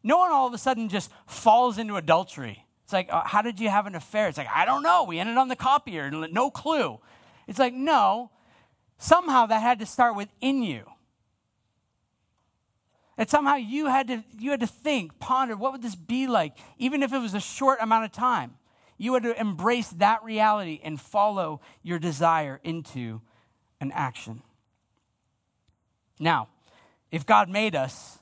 No 0.04 0.18
one 0.18 0.34
all 0.34 0.48
of 0.48 0.54
a 0.54 0.58
sudden 0.58 0.90
just 0.90 1.12
falls 1.28 1.78
into 1.78 1.96
adultery. 1.96 2.66
It's 2.84 2.92
like, 2.92 3.08
uh, 3.10 3.22
how 3.24 3.42
did 3.42 3.58
you 3.62 3.70
have 3.70 3.88
an 3.88 3.96
affair? 3.96 4.28
It's 4.28 4.38
like, 4.38 4.50
I 4.54 4.66
don't 4.66 4.84
know. 4.84 5.06
We 5.06 5.18
ended 5.18 5.38
on 5.38 5.48
the 5.48 5.56
copier, 5.56 6.12
no 6.12 6.52
clue. 6.52 7.00
It's 7.48 7.58
like, 7.58 7.74
no, 7.74 8.32
somehow 8.98 9.46
that 9.46 9.62
had 9.62 9.80
to 9.80 9.86
start 9.86 10.18
within 10.18 10.62
you. 10.62 10.84
That 13.16 13.30
somehow 13.30 13.56
you 13.56 13.86
had 13.86 14.10
to 14.10 14.26
you 14.38 14.52
had 14.52 14.60
to 14.60 14.68
think, 14.68 15.20
ponder, 15.20 15.56
what 15.56 15.72
would 15.72 15.82
this 15.82 15.96
be 15.96 16.28
like, 16.28 16.58
even 16.78 17.02
if 17.02 17.14
it 17.14 17.20
was 17.20 17.34
a 17.34 17.40
short 17.40 17.80
amount 17.80 18.04
of 18.04 18.12
time 18.12 18.56
you 18.98 19.14
had 19.14 19.24
to 19.24 19.40
embrace 19.40 19.90
that 19.90 20.24
reality 20.24 20.80
and 20.84 21.00
follow 21.00 21.62
your 21.84 22.00
desire 22.00 22.60
into 22.64 23.22
an 23.82 23.92
action. 23.94 24.42
Now, 26.20 26.48
if 27.12 27.26
God 27.26 27.50
made 27.50 27.76
us, 27.76 28.20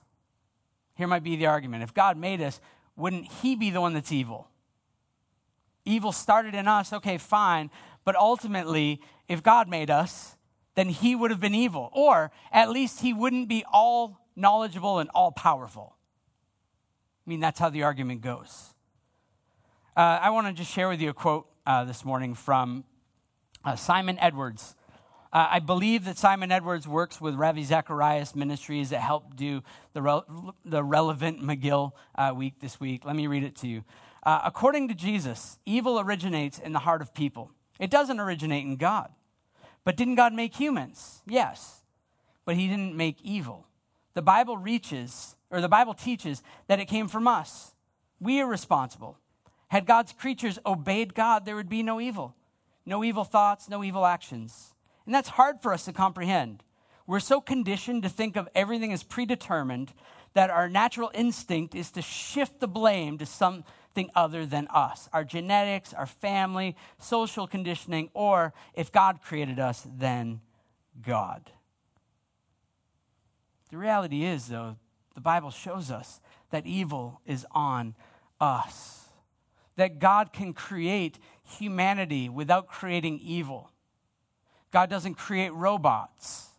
here 0.96 1.08
might 1.08 1.24
be 1.24 1.36
the 1.36 1.46
argument. 1.46 1.84
If 1.84 1.94
God 1.94 2.18
made 2.18 2.42
us, 2.42 2.60
wouldn't 2.96 3.32
He 3.32 3.56
be 3.56 3.70
the 3.70 3.82
one 3.82 3.94
that's 3.94 4.12
evil? 4.12 4.48
Evil 5.86 6.12
started 6.12 6.56
in 6.56 6.68
us, 6.68 6.94
okay, 6.94 7.18
fine. 7.18 7.70
But 8.06 8.16
ultimately, 8.16 9.02
if 9.28 9.44
God 9.44 9.68
made 9.68 9.90
us, 9.90 10.38
then 10.76 10.90
He 10.90 11.16
would 11.16 11.32
have 11.32 11.40
been 11.40 11.56
evil. 11.56 11.90
Or 11.94 12.32
at 12.52 12.70
least 12.70 13.02
He 13.02 13.14
wouldn't 13.14 13.48
be 13.48 13.64
all 13.72 14.20
knowledgeable 14.36 15.00
and 15.00 15.10
all 15.14 15.32
powerful. 15.32 15.96
I 17.26 17.30
mean, 17.30 17.40
that's 17.40 17.60
how 17.60 17.70
the 17.70 17.84
argument 17.84 18.22
goes. 18.22 18.73
Uh, 19.96 20.18
I 20.24 20.32
want 20.32 20.48
to 20.48 20.54
just 20.54 20.72
share 20.72 20.90
with 20.90 21.00
you 21.02 21.12
a 21.12 21.14
quote 21.14 21.46
uh, 21.68 21.86
this 21.86 22.04
morning 22.04 22.34
from 22.34 22.84
uh, 23.64 23.76
Simon 23.76 24.18
Edwards. 24.20 24.76
Uh, 25.32 25.50
I 25.52 25.60
believe 25.60 26.06
that 26.06 26.18
Simon 26.18 26.52
Edwards 26.52 26.88
works 26.88 27.22
with 27.22 27.36
Ravi 27.36 27.64
Zacharias 27.64 28.36
Ministries 28.36 28.90
that 28.90 29.02
helped 29.02 29.36
do 29.36 29.62
the, 29.94 30.24
the 30.66 30.84
relevant 30.84 31.44
McGill 31.44 31.92
uh, 32.16 32.34
week 32.36 32.56
this 32.60 32.80
week. 32.80 33.06
Let 33.06 33.16
me 33.16 33.28
read 33.28 33.44
it 33.44 33.56
to 33.58 33.68
you. 33.68 33.84
Uh, 34.24 34.42
according 34.44 34.88
to 34.88 34.96
Jesus, 34.96 35.60
evil 35.64 36.00
originates 36.00 36.58
in 36.58 36.74
the 36.74 36.80
heart 36.80 37.04
of 37.04 37.14
people. 37.14 37.52
It 37.80 37.92
doesn't 37.92 38.20
originate 38.20 38.66
in 38.66 38.78
God. 38.78 39.12
But 39.84 39.96
didn't 39.96 40.16
God 40.16 40.34
make 40.34 40.56
humans? 40.56 41.22
Yes. 41.28 41.84
But 42.46 42.56
he 42.56 42.68
didn't 42.68 42.96
make 42.96 43.18
evil. 43.22 43.68
The 44.16 44.24
Bible 44.24 44.58
reaches, 44.58 45.36
or 45.52 45.62
the 45.62 45.70
Bible 45.70 45.94
teaches 45.94 46.42
that 46.66 46.80
it 46.80 46.88
came 46.88 47.08
from 47.08 47.28
us. 47.28 47.76
We 48.20 48.42
are 48.42 48.48
responsible. 48.48 49.20
Had 49.74 49.88
God's 49.88 50.14
creatures 50.14 50.60
obeyed 50.68 51.16
God, 51.16 51.46
there 51.46 51.56
would 51.56 51.68
be 51.68 51.82
no 51.82 52.00
evil, 52.00 52.36
no 52.86 53.04
evil 53.04 53.24
thoughts, 53.24 53.68
no 53.68 53.84
evil 53.84 54.06
actions. 54.06 54.76
And 55.08 55.16
that's 55.16 55.30
hard 55.30 55.64
for 55.64 55.74
us 55.74 55.86
to 55.86 55.92
comprehend. 55.92 56.62
We're 57.08 57.20
so 57.20 57.42
conditioned 57.42 58.04
to 58.04 58.10
think 58.10 58.36
of 58.36 58.48
everything 58.54 58.94
as 58.94 59.02
predetermined 59.02 59.92
that 60.36 60.52
our 60.52 60.70
natural 60.70 61.10
instinct 61.16 61.74
is 61.74 61.90
to 61.94 62.04
shift 62.04 62.60
the 62.60 62.68
blame 62.68 63.18
to 63.18 63.26
something 63.26 64.12
other 64.14 64.46
than 64.46 64.68
us 64.68 65.10
our 65.12 65.24
genetics, 65.24 65.92
our 65.92 66.06
family, 66.06 66.76
social 67.00 67.48
conditioning, 67.48 68.12
or 68.14 68.54
if 68.76 68.92
God 68.92 69.24
created 69.24 69.60
us, 69.60 69.88
then 69.98 70.42
God. 71.02 71.50
The 73.72 73.78
reality 73.78 74.24
is, 74.24 74.50
though, 74.50 74.76
the 75.16 75.22
Bible 75.22 75.50
shows 75.50 75.90
us 75.90 76.22
that 76.52 76.68
evil 76.68 77.22
is 77.26 77.44
on 77.56 77.96
us 78.40 79.03
that 79.76 80.00
God 80.00 80.34
can 80.34 80.54
create 80.54 81.20
humanity 81.44 82.30
without 82.30 82.68
creating 82.68 83.20
evil. 83.20 83.72
God 84.72 84.90
doesn't 84.90 85.16
create 85.16 85.54
robots. 85.54 86.50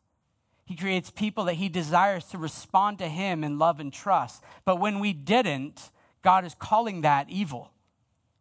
He 0.65 0.77
creates 0.77 1.11
people 1.11 1.45
that 1.45 1.55
he 1.55 1.69
desires 1.69 2.25
to 2.27 2.39
respond 2.39 2.99
to 2.99 3.09
him 3.09 3.45
in 3.45 3.59
love 3.59 3.81
and 3.81 3.93
trust. 3.93 4.43
But 4.65 4.81
when 4.81 4.99
we 4.99 5.13
didn't, 5.13 5.91
God 6.23 6.45
is 6.45 6.55
calling 6.55 7.03
that 7.03 7.29
evil. 7.29 7.71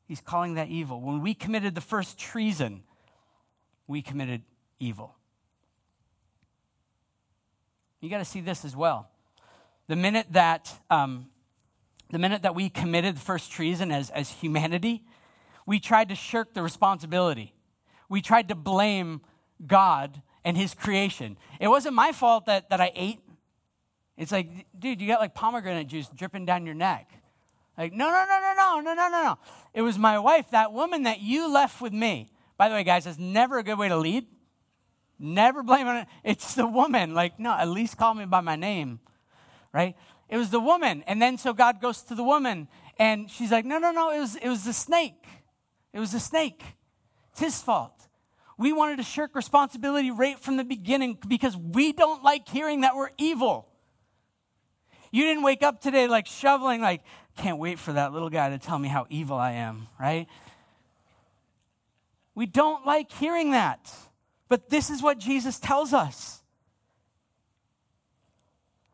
He's 0.07 0.21
calling 0.21 0.53
that 0.55 0.69
evil. 0.69 1.01
When 1.01 1.21
we 1.21 1.33
committed 1.33 1.75
the 1.75 1.81
first 1.81 2.17
treason, 2.17 2.83
we 3.88 4.01
committed 4.01 4.43
evil. 4.79 5.15
You 7.99 8.09
got 8.09 8.19
to 8.19 8.25
see 8.25 8.41
this 8.41 8.63
as 8.65 8.75
well. 8.75 9.09
The 9.88 9.95
minute 9.95 10.27
that 10.31 10.71
um, 10.89 11.27
the 12.13 12.19
minute 12.19 12.43
that 12.43 12.54
we 12.54 12.69
committed 12.69 13.15
the 13.15 13.21
first 13.21 13.52
treason 13.52 13.91
as, 13.91 14.12
as 14.12 14.30
humanity, 14.30 15.04
we 15.65 15.80
tried 15.80 16.10
to 16.10 16.15
shirk 16.15 16.54
the 16.54 16.62
responsibility. 16.62 17.56
We 18.08 18.21
tried 18.21 18.49
to 18.49 18.56
blame 18.56 19.21
God 19.65 20.21
and 20.45 20.56
his 20.56 20.76
creation. 20.76 21.38
It 21.60 21.69
wasn't 21.69 21.95
my 21.95 22.12
fault 22.12 22.45
that, 22.45 22.69
that 22.69 22.80
I 22.80 22.91
ate. 22.95 23.19
It's 24.15 24.32
like, 24.32 24.67
dude, 24.78 25.02
you 25.02 25.08
got 25.08 25.21
like 25.21 25.34
pomegranate 25.34 25.88
juice 25.88 26.08
dripping 26.13 26.45
down 26.45 26.67
your 26.67 26.76
neck. 26.76 27.10
Like, 27.80 27.93
no, 27.93 28.06
no, 28.06 28.26
no, 28.30 28.39
no, 28.39 28.54
no, 28.56 28.80
no, 28.80 28.93
no, 28.93 29.10
no, 29.10 29.23
no. 29.23 29.38
It 29.73 29.82
was 29.82 29.97
my 29.97 30.19
wife, 30.19 30.52
that 30.52 30.71
woman 30.71 31.04
that 31.04 31.19
you 31.19 31.52
left 31.52 31.82
with 31.82 31.93
me. 31.93 32.30
By 32.58 32.69
the 32.69 32.76
way, 32.76 32.84
guys, 32.84 33.06
that's 33.06 33.17
never 33.17 33.58
a 33.58 33.63
good 33.63 33.80
way 33.80 33.89
to 33.89 33.97
lead. 33.97 34.28
Never 35.17 35.63
blame 35.63 35.88
it. 35.88 36.08
It's 36.23 36.54
the 36.54 36.67
woman. 36.67 37.15
Like, 37.15 37.39
no, 37.39 37.54
at 37.54 37.69
least 37.69 37.97
call 37.97 38.13
me 38.13 38.26
by 38.26 38.41
my 38.41 38.56
name, 38.56 38.99
right? 39.73 39.95
It 40.33 40.37
was 40.37 40.49
the 40.49 40.59
woman. 40.59 41.03
And 41.05 41.21
then 41.21 41.37
so 41.37 41.53
God 41.53 41.79
goes 41.79 42.01
to 42.01 42.15
the 42.15 42.23
woman 42.23 42.67
and 42.97 43.29
she's 43.29 43.51
like, 43.51 43.65
no, 43.65 43.77
no, 43.77 43.91
no, 43.91 44.09
it 44.09 44.19
was, 44.19 44.35
it 44.37 44.49
was 44.49 44.63
the 44.63 44.73
snake. 44.73 45.27
It 45.93 45.99
was 45.99 46.11
the 46.11 46.19
snake. 46.19 46.63
It's 47.33 47.39
his 47.39 47.61
fault. 47.61 48.07
We 48.57 48.73
wanted 48.73 48.95
to 48.95 49.03
shirk 49.03 49.35
responsibility 49.35 50.09
right 50.09 50.39
from 50.39 50.57
the 50.57 50.63
beginning 50.63 51.19
because 51.27 51.55
we 51.55 51.93
don't 51.93 52.23
like 52.23 52.49
hearing 52.49 52.81
that 52.81 52.95
we're 52.95 53.11
evil. 53.19 53.67
You 55.11 55.21
didn't 55.23 55.43
wake 55.43 55.61
up 55.61 55.81
today 55.81 56.07
like 56.07 56.25
shoveling, 56.25 56.81
like, 56.81 57.03
can't 57.37 57.59
wait 57.59 57.77
for 57.77 57.93
that 57.93 58.11
little 58.11 58.31
guy 58.31 58.49
to 58.49 58.57
tell 58.57 58.79
me 58.79 58.87
how 58.87 59.05
evil 59.11 59.37
I 59.37 59.51
am, 59.51 59.85
right? 59.99 60.27
We 62.33 62.47
don't 62.47 62.87
like 62.87 63.11
hearing 63.11 63.51
that. 63.51 63.93
But 64.49 64.71
this 64.71 64.89
is 64.89 65.03
what 65.03 65.19
Jesus 65.19 65.59
tells 65.59 65.93
us. 65.93 66.42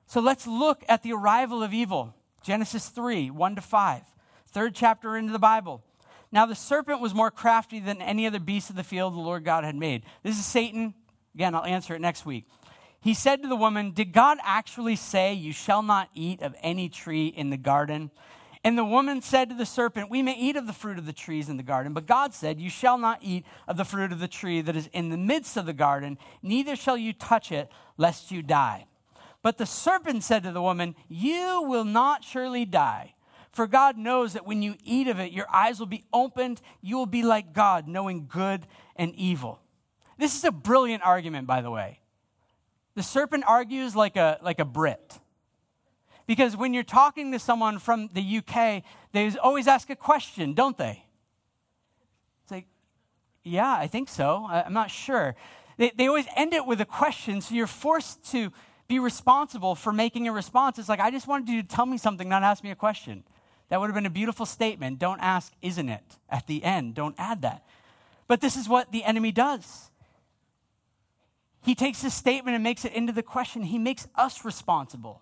So 0.09 0.21
let's 0.21 0.47
look 0.47 0.83
at 0.89 1.03
the 1.03 1.13
arrival 1.13 1.61
of 1.61 1.71
evil. 1.71 2.15
Genesis 2.41 2.89
3 2.89 3.29
1 3.29 3.55
to 3.55 3.61
5, 3.61 4.01
third 4.47 4.73
chapter 4.73 5.15
into 5.15 5.31
the 5.31 5.37
Bible. 5.37 5.83
Now 6.31 6.47
the 6.47 6.55
serpent 6.55 6.99
was 6.99 7.13
more 7.13 7.29
crafty 7.29 7.79
than 7.79 8.01
any 8.01 8.25
other 8.25 8.39
beast 8.39 8.71
of 8.71 8.75
the 8.75 8.83
field 8.83 9.13
the 9.13 9.19
Lord 9.19 9.45
God 9.45 9.63
had 9.63 9.75
made. 9.75 10.01
This 10.23 10.39
is 10.39 10.45
Satan. 10.47 10.95
Again, 11.35 11.53
I'll 11.53 11.63
answer 11.63 11.93
it 11.93 12.01
next 12.01 12.25
week. 12.25 12.47
He 12.99 13.13
said 13.13 13.43
to 13.43 13.47
the 13.47 13.55
woman, 13.55 13.91
Did 13.91 14.11
God 14.11 14.39
actually 14.43 14.95
say, 14.95 15.31
You 15.31 15.53
shall 15.53 15.83
not 15.83 16.09
eat 16.15 16.41
of 16.41 16.55
any 16.63 16.89
tree 16.89 17.27
in 17.27 17.51
the 17.51 17.57
garden? 17.57 18.09
And 18.63 18.75
the 18.75 18.85
woman 18.85 19.21
said 19.21 19.49
to 19.49 19.55
the 19.55 19.65
serpent, 19.65 20.09
We 20.09 20.23
may 20.23 20.35
eat 20.35 20.55
of 20.55 20.65
the 20.65 20.73
fruit 20.73 20.97
of 20.97 21.05
the 21.05 21.13
trees 21.13 21.49
in 21.49 21.57
the 21.57 21.63
garden, 21.63 21.93
but 21.93 22.07
God 22.07 22.33
said, 22.33 22.59
You 22.59 22.71
shall 22.71 22.97
not 22.97 23.19
eat 23.21 23.45
of 23.67 23.77
the 23.77 23.85
fruit 23.85 24.11
of 24.11 24.19
the 24.19 24.27
tree 24.27 24.61
that 24.61 24.75
is 24.75 24.89
in 24.91 25.09
the 25.09 25.17
midst 25.17 25.55
of 25.55 25.67
the 25.67 25.73
garden, 25.73 26.17
neither 26.41 26.75
shall 26.75 26.97
you 26.97 27.13
touch 27.13 27.51
it, 27.51 27.69
lest 27.95 28.31
you 28.31 28.41
die. 28.41 28.87
But 29.41 29.57
the 29.57 29.65
serpent 29.65 30.23
said 30.23 30.43
to 30.43 30.51
the 30.51 30.61
woman, 30.61 30.95
You 31.07 31.63
will 31.65 31.85
not 31.85 32.23
surely 32.23 32.65
die. 32.65 33.15
For 33.51 33.67
God 33.67 33.97
knows 33.97 34.33
that 34.33 34.45
when 34.45 34.61
you 34.61 34.75
eat 34.83 35.07
of 35.07 35.19
it, 35.19 35.31
your 35.31 35.47
eyes 35.51 35.79
will 35.79 35.87
be 35.87 36.03
opened. 36.13 36.61
You 36.81 36.97
will 36.97 37.05
be 37.05 37.23
like 37.23 37.53
God, 37.53 37.87
knowing 37.87 38.27
good 38.27 38.67
and 38.95 39.13
evil. 39.15 39.59
This 40.17 40.35
is 40.35 40.43
a 40.43 40.51
brilliant 40.51 41.03
argument, 41.03 41.47
by 41.47 41.61
the 41.61 41.71
way. 41.71 41.99
The 42.95 43.03
serpent 43.03 43.45
argues 43.47 43.95
like 43.95 44.17
a, 44.17 44.37
like 44.43 44.59
a 44.59 44.65
Brit. 44.65 45.19
Because 46.27 46.55
when 46.55 46.73
you're 46.73 46.83
talking 46.83 47.31
to 47.31 47.39
someone 47.39 47.79
from 47.79 48.09
the 48.13 48.37
UK, 48.37 48.83
they 49.13 49.31
always 49.37 49.67
ask 49.67 49.89
a 49.89 49.95
question, 49.95 50.53
don't 50.53 50.77
they? 50.77 51.03
It's 52.43 52.51
like, 52.51 52.67
yeah, 53.43 53.71
I 53.71 53.87
think 53.87 54.09
so. 54.09 54.45
I'm 54.47 54.73
not 54.73 54.91
sure. 54.91 55.35
They, 55.77 55.91
they 55.95 56.07
always 56.07 56.27
end 56.35 56.53
it 56.53 56.67
with 56.67 56.81
a 56.81 56.85
question, 56.85 57.41
so 57.41 57.55
you're 57.55 57.67
forced 57.67 58.29
to 58.31 58.51
be 58.89 58.99
responsible 58.99 59.75
for 59.75 59.93
making 59.93 60.27
a 60.27 60.33
response. 60.33 60.79
It's 60.79 60.89
like, 60.89 60.99
I 60.99 61.11
just 61.11 61.27
wanted 61.27 61.47
you 61.47 61.61
to 61.61 61.67
tell 61.67 61.85
me 61.85 61.97
something, 61.97 62.27
not 62.27 62.43
ask 62.43 62.63
me 62.63 62.71
a 62.71 62.75
question. 62.75 63.23
That 63.69 63.79
would 63.79 63.85
have 63.87 63.95
been 63.95 64.07
a 64.07 64.09
beautiful 64.09 64.47
statement. 64.47 64.97
Don't 64.97 65.19
ask, 65.21 65.53
isn't 65.61 65.87
it? 65.87 66.17
At 66.27 66.47
the 66.47 66.63
end, 66.63 66.95
don't 66.95 67.15
add 67.17 67.43
that. 67.43 67.63
But 68.27 68.41
this 68.41 68.57
is 68.57 68.67
what 68.67 68.91
the 68.91 69.03
enemy 69.03 69.31
does. 69.31 69.91
He 71.63 71.75
takes 71.75 72.01
this 72.01 72.15
statement 72.15 72.55
and 72.55 72.63
makes 72.63 72.83
it 72.83 72.93
into 72.93 73.13
the 73.13 73.21
question. 73.21 73.61
He 73.61 73.77
makes 73.77 74.07
us 74.15 74.43
responsible 74.43 75.21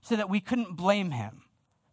so 0.00 0.16
that 0.16 0.28
we 0.28 0.40
couldn't 0.40 0.76
blame 0.76 1.12
him, 1.12 1.42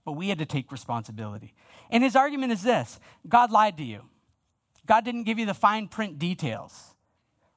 but 0.03 0.13
we 0.13 0.29
had 0.29 0.39
to 0.39 0.45
take 0.45 0.71
responsibility. 0.71 1.53
And 1.91 2.03
his 2.03 2.15
argument 2.15 2.51
is 2.51 2.63
this 2.63 2.99
God 3.29 3.51
lied 3.51 3.77
to 3.77 3.84
you. 3.84 4.01
God 4.88 5.05
didn't 5.05 5.23
give 5.23 5.38
you 5.38 5.45
the 5.45 5.53
fine 5.53 5.88
print 5.88 6.17
details. 6.17 6.95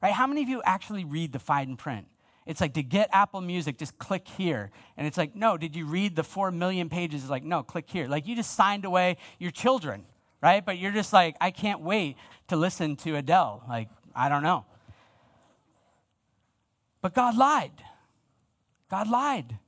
Right? 0.02 0.12
How 0.12 0.26
many 0.26 0.42
of 0.42 0.50
you 0.50 0.60
actually 0.66 1.06
read 1.06 1.32
the 1.32 1.38
fine 1.38 1.76
print? 1.76 2.08
It's 2.46 2.60
like 2.60 2.74
to 2.74 2.82
get 2.82 3.08
Apple 3.12 3.40
Music, 3.40 3.78
just 3.78 3.98
click 3.98 4.28
here. 4.28 4.70
And 4.96 5.06
it's 5.06 5.16
like, 5.16 5.34
no, 5.34 5.56
did 5.56 5.74
you 5.74 5.86
read 5.86 6.14
the 6.14 6.24
four 6.24 6.50
million 6.50 6.88
pages? 6.88 7.22
It's 7.22 7.30
like, 7.30 7.44
no, 7.44 7.62
click 7.62 7.88
here. 7.88 8.06
Like 8.06 8.26
you 8.26 8.36
just 8.36 8.54
signed 8.54 8.84
away 8.84 9.16
your 9.38 9.50
children, 9.50 10.04
right? 10.42 10.64
But 10.64 10.78
you're 10.78 10.92
just 10.92 11.12
like, 11.12 11.36
I 11.40 11.50
can't 11.50 11.80
wait 11.80 12.16
to 12.48 12.56
listen 12.56 12.96
to 12.96 13.16
Adele. 13.16 13.64
Like, 13.68 13.88
I 14.14 14.28
don't 14.28 14.42
know. 14.42 14.66
But 17.00 17.14
God 17.14 17.36
lied. 17.36 17.82
God 18.90 19.08
lied. 19.08 19.58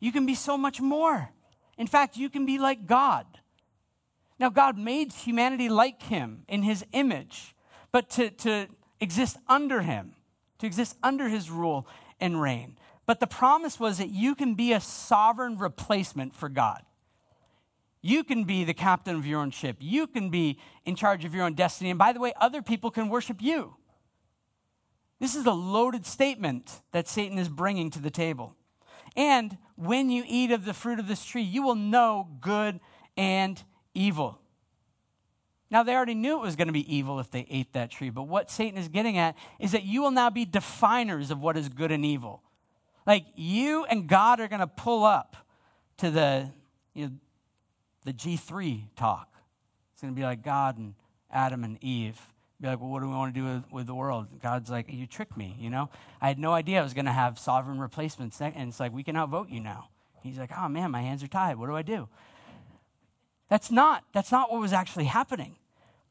You 0.00 0.10
can 0.10 0.26
be 0.26 0.34
so 0.34 0.58
much 0.58 0.80
more. 0.80 1.30
In 1.78 1.86
fact, 1.86 2.16
you 2.16 2.28
can 2.28 2.44
be 2.44 2.58
like 2.58 2.86
God. 2.86 3.26
Now, 4.38 4.50
God 4.50 4.76
made 4.76 5.12
humanity 5.12 5.68
like 5.68 6.02
Him 6.02 6.42
in 6.48 6.64
His 6.64 6.84
image, 6.92 7.54
but 7.92 8.10
to, 8.10 8.30
to 8.30 8.66
exist 9.02 9.36
under 9.48 9.82
him, 9.82 10.12
to 10.58 10.66
exist 10.66 10.96
under 11.02 11.28
his 11.28 11.50
rule 11.50 11.86
and 12.20 12.40
reign. 12.40 12.78
But 13.04 13.18
the 13.18 13.26
promise 13.26 13.80
was 13.80 13.98
that 13.98 14.10
you 14.10 14.34
can 14.34 14.54
be 14.54 14.72
a 14.72 14.80
sovereign 14.80 15.58
replacement 15.58 16.34
for 16.34 16.48
God. 16.48 16.82
You 18.00 18.24
can 18.24 18.44
be 18.44 18.64
the 18.64 18.74
captain 18.74 19.16
of 19.16 19.26
your 19.26 19.40
own 19.40 19.50
ship. 19.50 19.76
You 19.80 20.06
can 20.06 20.30
be 20.30 20.58
in 20.84 20.96
charge 20.96 21.24
of 21.24 21.34
your 21.34 21.44
own 21.44 21.54
destiny. 21.54 21.90
And 21.90 21.98
by 21.98 22.12
the 22.12 22.20
way, 22.20 22.32
other 22.40 22.62
people 22.62 22.90
can 22.90 23.08
worship 23.08 23.38
you. 23.40 23.74
This 25.20 25.34
is 25.34 25.46
a 25.46 25.52
loaded 25.52 26.06
statement 26.06 26.80
that 26.92 27.08
Satan 27.08 27.38
is 27.38 27.48
bringing 27.48 27.90
to 27.90 28.00
the 28.00 28.10
table. 28.10 28.56
And 29.16 29.58
when 29.76 30.10
you 30.10 30.24
eat 30.26 30.50
of 30.50 30.64
the 30.64 30.74
fruit 30.74 30.98
of 30.98 31.08
this 31.08 31.24
tree, 31.24 31.42
you 31.42 31.62
will 31.62 31.74
know 31.74 32.28
good 32.40 32.80
and 33.16 33.62
evil. 33.94 34.41
Now, 35.72 35.82
they 35.82 35.94
already 35.94 36.14
knew 36.14 36.36
it 36.36 36.42
was 36.42 36.54
going 36.54 36.66
to 36.66 36.72
be 36.72 36.94
evil 36.94 37.18
if 37.18 37.30
they 37.30 37.46
ate 37.48 37.72
that 37.72 37.90
tree, 37.90 38.10
but 38.10 38.24
what 38.24 38.50
Satan 38.50 38.78
is 38.78 38.88
getting 38.88 39.16
at 39.16 39.34
is 39.58 39.72
that 39.72 39.84
you 39.84 40.02
will 40.02 40.10
now 40.10 40.28
be 40.28 40.44
definers 40.44 41.30
of 41.30 41.40
what 41.40 41.56
is 41.56 41.70
good 41.70 41.90
and 41.90 42.04
evil. 42.04 42.42
Like 43.06 43.24
you 43.36 43.86
and 43.86 44.06
God 44.06 44.38
are 44.38 44.48
going 44.48 44.60
to 44.60 44.66
pull 44.66 45.02
up 45.02 45.34
to 45.96 46.10
the, 46.10 46.50
you 46.92 47.06
know, 47.06 47.12
the 48.04 48.12
G3 48.12 48.82
talk. 48.96 49.34
It's 49.94 50.02
going 50.02 50.12
to 50.12 50.18
be 50.18 50.24
like 50.24 50.42
God 50.42 50.76
and 50.76 50.92
Adam 51.30 51.64
and 51.64 51.82
Eve. 51.82 52.20
Be 52.60 52.68
like, 52.68 52.78
well, 52.78 52.90
what 52.90 53.00
do 53.00 53.08
we 53.08 53.14
want 53.14 53.34
to 53.34 53.40
do 53.40 53.46
with, 53.46 53.72
with 53.72 53.86
the 53.86 53.94
world? 53.94 54.26
God's 54.42 54.68
like, 54.68 54.92
you 54.92 55.06
tricked 55.06 55.38
me, 55.38 55.56
you 55.58 55.70
know? 55.70 55.88
I 56.20 56.28
had 56.28 56.38
no 56.38 56.52
idea 56.52 56.80
I 56.80 56.82
was 56.82 56.92
going 56.92 57.06
to 57.06 57.12
have 57.12 57.38
sovereign 57.38 57.80
replacements. 57.80 58.42
And 58.42 58.68
it's 58.68 58.78
like, 58.78 58.92
we 58.92 59.02
can 59.02 59.16
outvote 59.16 59.48
you 59.48 59.60
now. 59.60 59.88
He's 60.22 60.38
like, 60.38 60.50
oh 60.56 60.68
man, 60.68 60.90
my 60.90 61.00
hands 61.00 61.22
are 61.22 61.28
tied. 61.28 61.56
What 61.56 61.68
do 61.68 61.74
I 61.74 61.82
do? 61.82 62.08
That's 63.48 63.70
not, 63.70 64.04
that's 64.12 64.30
not 64.30 64.52
what 64.52 64.60
was 64.60 64.74
actually 64.74 65.06
happening. 65.06 65.56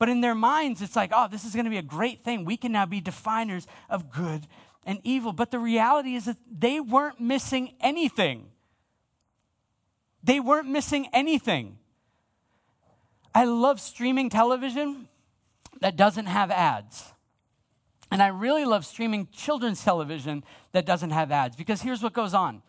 But 0.02 0.10
in 0.10 0.22
their 0.22 0.34
minds, 0.34 0.82
it's 0.82 0.96
like, 0.96 1.12
oh, 1.14 1.28
this 1.28 1.46
is 1.46 1.54
going 1.54 1.66
to 1.66 1.70
be 1.70 1.78
a 1.78 1.84
great 1.84 2.24
thing. 2.24 2.44
We 2.44 2.58
can 2.58 2.72
now 2.72 2.88
be 2.88 3.02
definers 3.02 3.68
of 3.88 4.12
good 4.12 4.48
and 4.84 5.00
evil. 5.04 5.32
But 5.32 5.52
the 5.52 5.60
reality 5.60 6.16
is 6.16 6.26
that 6.26 6.38
they 6.52 6.80
weren't 6.80 7.20
missing 7.20 7.76
anything. 7.80 8.48
They 10.24 10.40
weren't 10.40 10.68
missing 10.68 11.08
anything. 11.14 11.78
I 13.36 13.46
love 13.46 13.80
streaming 13.80 14.32
television 14.32 15.08
that 15.82 15.98
doesn't 15.98 16.26
have 16.26 16.50
ads. 16.50 17.14
And 18.10 18.24
I 18.24 18.30
really 18.30 18.66
love 18.66 18.88
streaming 18.88 19.28
children's 19.32 19.84
television 19.84 20.44
that 20.72 20.88
doesn't 20.88 21.12
have 21.12 21.32
ads 21.32 21.56
because 21.56 21.84
here's 21.84 22.02
what 22.02 22.14
goes 22.14 22.34
on. 22.34 22.64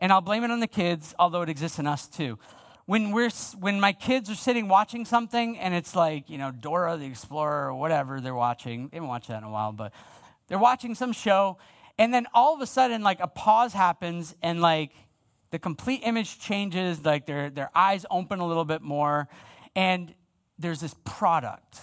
And 0.00 0.10
I'll 0.10 0.20
blame 0.20 0.42
it 0.42 0.50
on 0.50 0.58
the 0.58 0.66
kids, 0.66 1.14
although 1.20 1.42
it 1.42 1.48
exists 1.48 1.78
in 1.78 1.86
us 1.86 2.08
too 2.08 2.36
when 2.86 3.12
we're 3.12 3.30
when 3.58 3.80
my 3.80 3.92
kids 3.92 4.30
are 4.30 4.34
sitting 4.34 4.68
watching 4.68 5.04
something 5.04 5.58
and 5.58 5.74
it's 5.74 5.96
like 5.96 6.28
you 6.28 6.38
know 6.38 6.50
Dora 6.50 6.96
the 6.96 7.06
Explorer 7.06 7.68
or 7.68 7.74
whatever 7.74 8.20
they're 8.20 8.34
watching, 8.34 8.88
they 8.88 8.96
haven't 8.96 9.08
watched 9.08 9.28
that 9.28 9.38
in 9.38 9.44
a 9.44 9.50
while, 9.50 9.72
but 9.72 9.92
they're 10.48 10.58
watching 10.58 10.94
some 10.94 11.12
show, 11.12 11.58
and 11.98 12.12
then 12.12 12.26
all 12.34 12.54
of 12.54 12.60
a 12.60 12.66
sudden 12.66 13.02
like 13.02 13.20
a 13.20 13.26
pause 13.26 13.72
happens 13.72 14.34
and 14.42 14.60
like 14.60 14.92
the 15.50 15.58
complete 15.58 16.02
image 16.04 16.38
changes, 16.40 17.04
like 17.04 17.26
their 17.26 17.50
their 17.50 17.70
eyes 17.74 18.04
open 18.10 18.40
a 18.40 18.46
little 18.46 18.64
bit 18.64 18.82
more, 18.82 19.28
and 19.74 20.14
there's 20.58 20.80
this 20.80 20.94
product. 21.04 21.80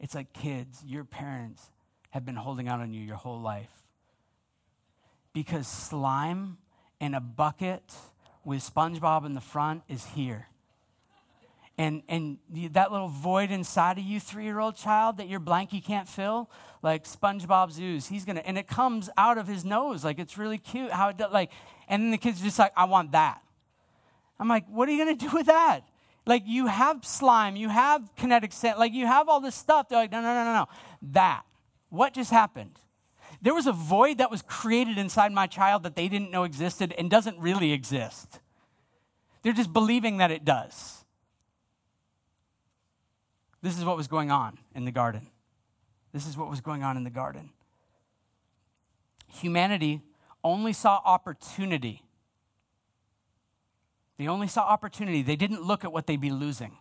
It's 0.00 0.14
like 0.14 0.32
kids, 0.32 0.82
your 0.84 1.04
parents 1.04 1.70
have 2.10 2.24
been 2.24 2.36
holding 2.36 2.68
out 2.68 2.80
on 2.80 2.92
you 2.92 3.02
your 3.02 3.16
whole 3.16 3.40
life 3.40 3.72
because 5.32 5.66
slime 5.66 6.58
in 7.00 7.14
a 7.14 7.20
bucket 7.20 7.94
with 8.48 8.60
SpongeBob 8.60 9.26
in 9.26 9.34
the 9.34 9.42
front 9.42 9.82
is 9.88 10.06
here. 10.06 10.46
And, 11.76 12.02
and 12.08 12.38
that 12.72 12.90
little 12.90 13.08
void 13.08 13.50
inside 13.50 13.98
of 13.98 14.04
you, 14.04 14.18
three 14.18 14.44
year 14.44 14.58
old 14.58 14.74
child, 14.74 15.18
that 15.18 15.28
your 15.28 15.38
blankie 15.38 15.84
can't 15.84 16.08
fill, 16.08 16.50
like 16.82 17.04
SpongeBob's 17.04 17.78
ooze, 17.78 18.08
he's 18.08 18.24
gonna, 18.24 18.40
and 18.40 18.56
it 18.56 18.66
comes 18.66 19.10
out 19.18 19.36
of 19.36 19.46
his 19.46 19.66
nose. 19.66 20.02
Like 20.02 20.18
it's 20.18 20.38
really 20.38 20.56
cute 20.56 20.90
how 20.90 21.10
it 21.10 21.18
does, 21.18 21.30
like, 21.30 21.52
and 21.88 22.02
then 22.02 22.10
the 22.10 22.16
kid's 22.16 22.40
are 22.40 22.44
just 22.44 22.58
like, 22.58 22.72
I 22.74 22.86
want 22.86 23.12
that. 23.12 23.42
I'm 24.40 24.48
like, 24.48 24.64
what 24.66 24.88
are 24.88 24.92
you 24.92 24.98
gonna 24.98 25.14
do 25.14 25.30
with 25.30 25.46
that? 25.46 25.82
Like 26.24 26.44
you 26.46 26.68
have 26.68 27.04
slime, 27.04 27.54
you 27.54 27.68
have 27.68 28.08
kinetic 28.16 28.54
sand, 28.54 28.78
like 28.78 28.94
you 28.94 29.06
have 29.06 29.28
all 29.28 29.40
this 29.40 29.54
stuff. 29.54 29.90
They're 29.90 29.98
like, 29.98 30.10
no, 30.10 30.22
no, 30.22 30.32
no, 30.32 30.44
no, 30.44 30.52
no. 30.54 30.66
That. 31.12 31.42
What 31.90 32.14
just 32.14 32.30
happened? 32.30 32.80
There 33.40 33.54
was 33.54 33.66
a 33.66 33.72
void 33.72 34.18
that 34.18 34.30
was 34.30 34.42
created 34.42 34.98
inside 34.98 35.32
my 35.32 35.46
child 35.46 35.84
that 35.84 35.94
they 35.94 36.08
didn't 36.08 36.30
know 36.30 36.44
existed 36.44 36.92
and 36.98 37.08
doesn't 37.08 37.38
really 37.38 37.72
exist. 37.72 38.40
They're 39.42 39.52
just 39.52 39.72
believing 39.72 40.16
that 40.18 40.30
it 40.30 40.44
does. 40.44 41.04
This 43.62 43.78
is 43.78 43.84
what 43.84 43.96
was 43.96 44.08
going 44.08 44.30
on 44.30 44.58
in 44.74 44.84
the 44.84 44.90
garden. 44.90 45.28
This 46.12 46.26
is 46.26 46.36
what 46.36 46.50
was 46.50 46.60
going 46.60 46.82
on 46.82 46.96
in 46.96 47.04
the 47.04 47.10
garden. 47.10 47.50
Humanity 49.28 50.02
only 50.42 50.72
saw 50.72 51.00
opportunity. 51.04 52.02
They 54.16 54.26
only 54.26 54.48
saw 54.48 54.62
opportunity. 54.62 55.22
They 55.22 55.36
didn't 55.36 55.62
look 55.62 55.84
at 55.84 55.92
what 55.92 56.06
they'd 56.06 56.20
be 56.20 56.30
losing 56.30 56.78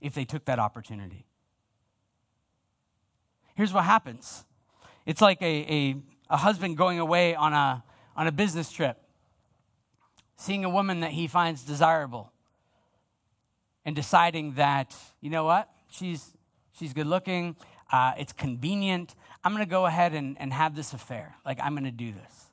if 0.00 0.14
they 0.14 0.24
took 0.24 0.44
that 0.46 0.58
opportunity. 0.58 1.26
Here's 3.54 3.72
what 3.72 3.84
happens 3.84 4.44
it's 5.08 5.22
like 5.22 5.40
a, 5.40 5.44
a, 5.44 5.94
a 6.28 6.36
husband 6.36 6.76
going 6.76 6.98
away 6.98 7.34
on 7.34 7.54
a, 7.54 7.82
on 8.14 8.26
a 8.26 8.32
business 8.32 8.70
trip, 8.70 8.98
seeing 10.36 10.66
a 10.66 10.68
woman 10.68 11.00
that 11.00 11.12
he 11.12 11.26
finds 11.26 11.64
desirable, 11.64 12.30
and 13.86 13.96
deciding 13.96 14.52
that, 14.56 14.94
you 15.22 15.30
know 15.30 15.44
what, 15.44 15.70
she's, 15.90 16.36
she's 16.78 16.92
good 16.92 17.06
looking, 17.06 17.56
uh, 17.90 18.12
it's 18.18 18.34
convenient. 18.34 19.14
I'm 19.42 19.54
going 19.54 19.64
to 19.64 19.70
go 19.70 19.86
ahead 19.86 20.12
and, 20.12 20.36
and 20.38 20.52
have 20.52 20.76
this 20.76 20.92
affair. 20.92 21.36
Like, 21.42 21.58
I'm 21.62 21.72
going 21.72 21.84
to 21.84 21.90
do 21.90 22.12
this. 22.12 22.52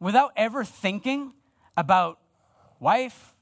Without 0.00 0.32
ever 0.36 0.64
thinking 0.64 1.34
about 1.76 2.18
wife, 2.80 3.34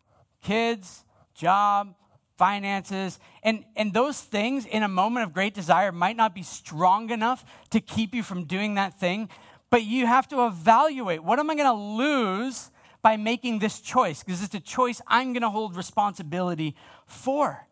kids, 0.42 1.04
job, 1.32 1.94
finances, 2.37 3.18
and, 3.42 3.64
and 3.77 3.92
those 3.92 4.20
things 4.20 4.66
in 4.66 4.83
a 4.83 4.88
moment 4.88 5.27
of 5.27 5.33
great 5.33 5.55
desire 5.55 5.92
might 5.92 6.16
not 6.16 6.35
be 6.35 6.42
strong 6.42 7.11
enough 7.11 7.44
to 7.70 7.81
keep 7.81 8.14
you 8.14 8.22
from 8.22 8.44
doing 8.44 8.75
that 8.75 8.99
thing, 8.99 9.29
but 9.70 9.85
you 9.85 10.07
have 10.07 10.29
to 10.29 10.46
evaluate 10.46 11.22
what 11.22 11.38
am 11.38 11.51
I 11.51 11.55
going 11.55 11.66
to 11.66 11.72
lose 11.72 12.70
by 13.03 13.16
making 13.16 13.59
this 13.59 13.81
choice? 13.81 14.22
Because 14.22 14.42
it's 14.42 14.55
a 14.55 14.61
choice 14.61 15.01
I'm 15.07 15.33
going 15.33 15.42
to 15.42 15.51
hold 15.51 15.77
responsibility 15.77 16.75
for. 17.07 17.66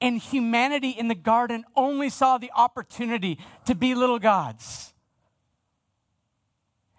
And 0.00 0.18
humanity 0.18 0.90
in 0.90 1.08
the 1.08 1.14
garden 1.14 1.64
only 1.76 2.08
saw 2.08 2.38
the 2.38 2.50
opportunity 2.56 3.38
to 3.66 3.74
be 3.74 3.94
little 3.94 4.18
gods. 4.18 4.92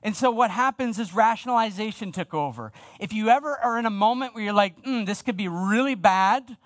And 0.04 0.16
so 0.16 0.32
what 0.32 0.52
happens 0.52 1.00
is 1.00 1.14
rationalization 1.14 2.12
took 2.12 2.34
over. 2.34 2.72
If 3.00 3.14
you 3.14 3.30
ever 3.30 3.58
are 3.58 3.80
in 3.80 3.86
a 3.86 3.90
moment 3.90 4.36
where 4.36 4.44
you're 4.44 4.54
like, 4.54 4.84
mm, 4.84 5.06
this 5.06 5.22
could 5.22 5.38
be 5.38 5.48
really 5.48 5.96
bad, 5.96 6.58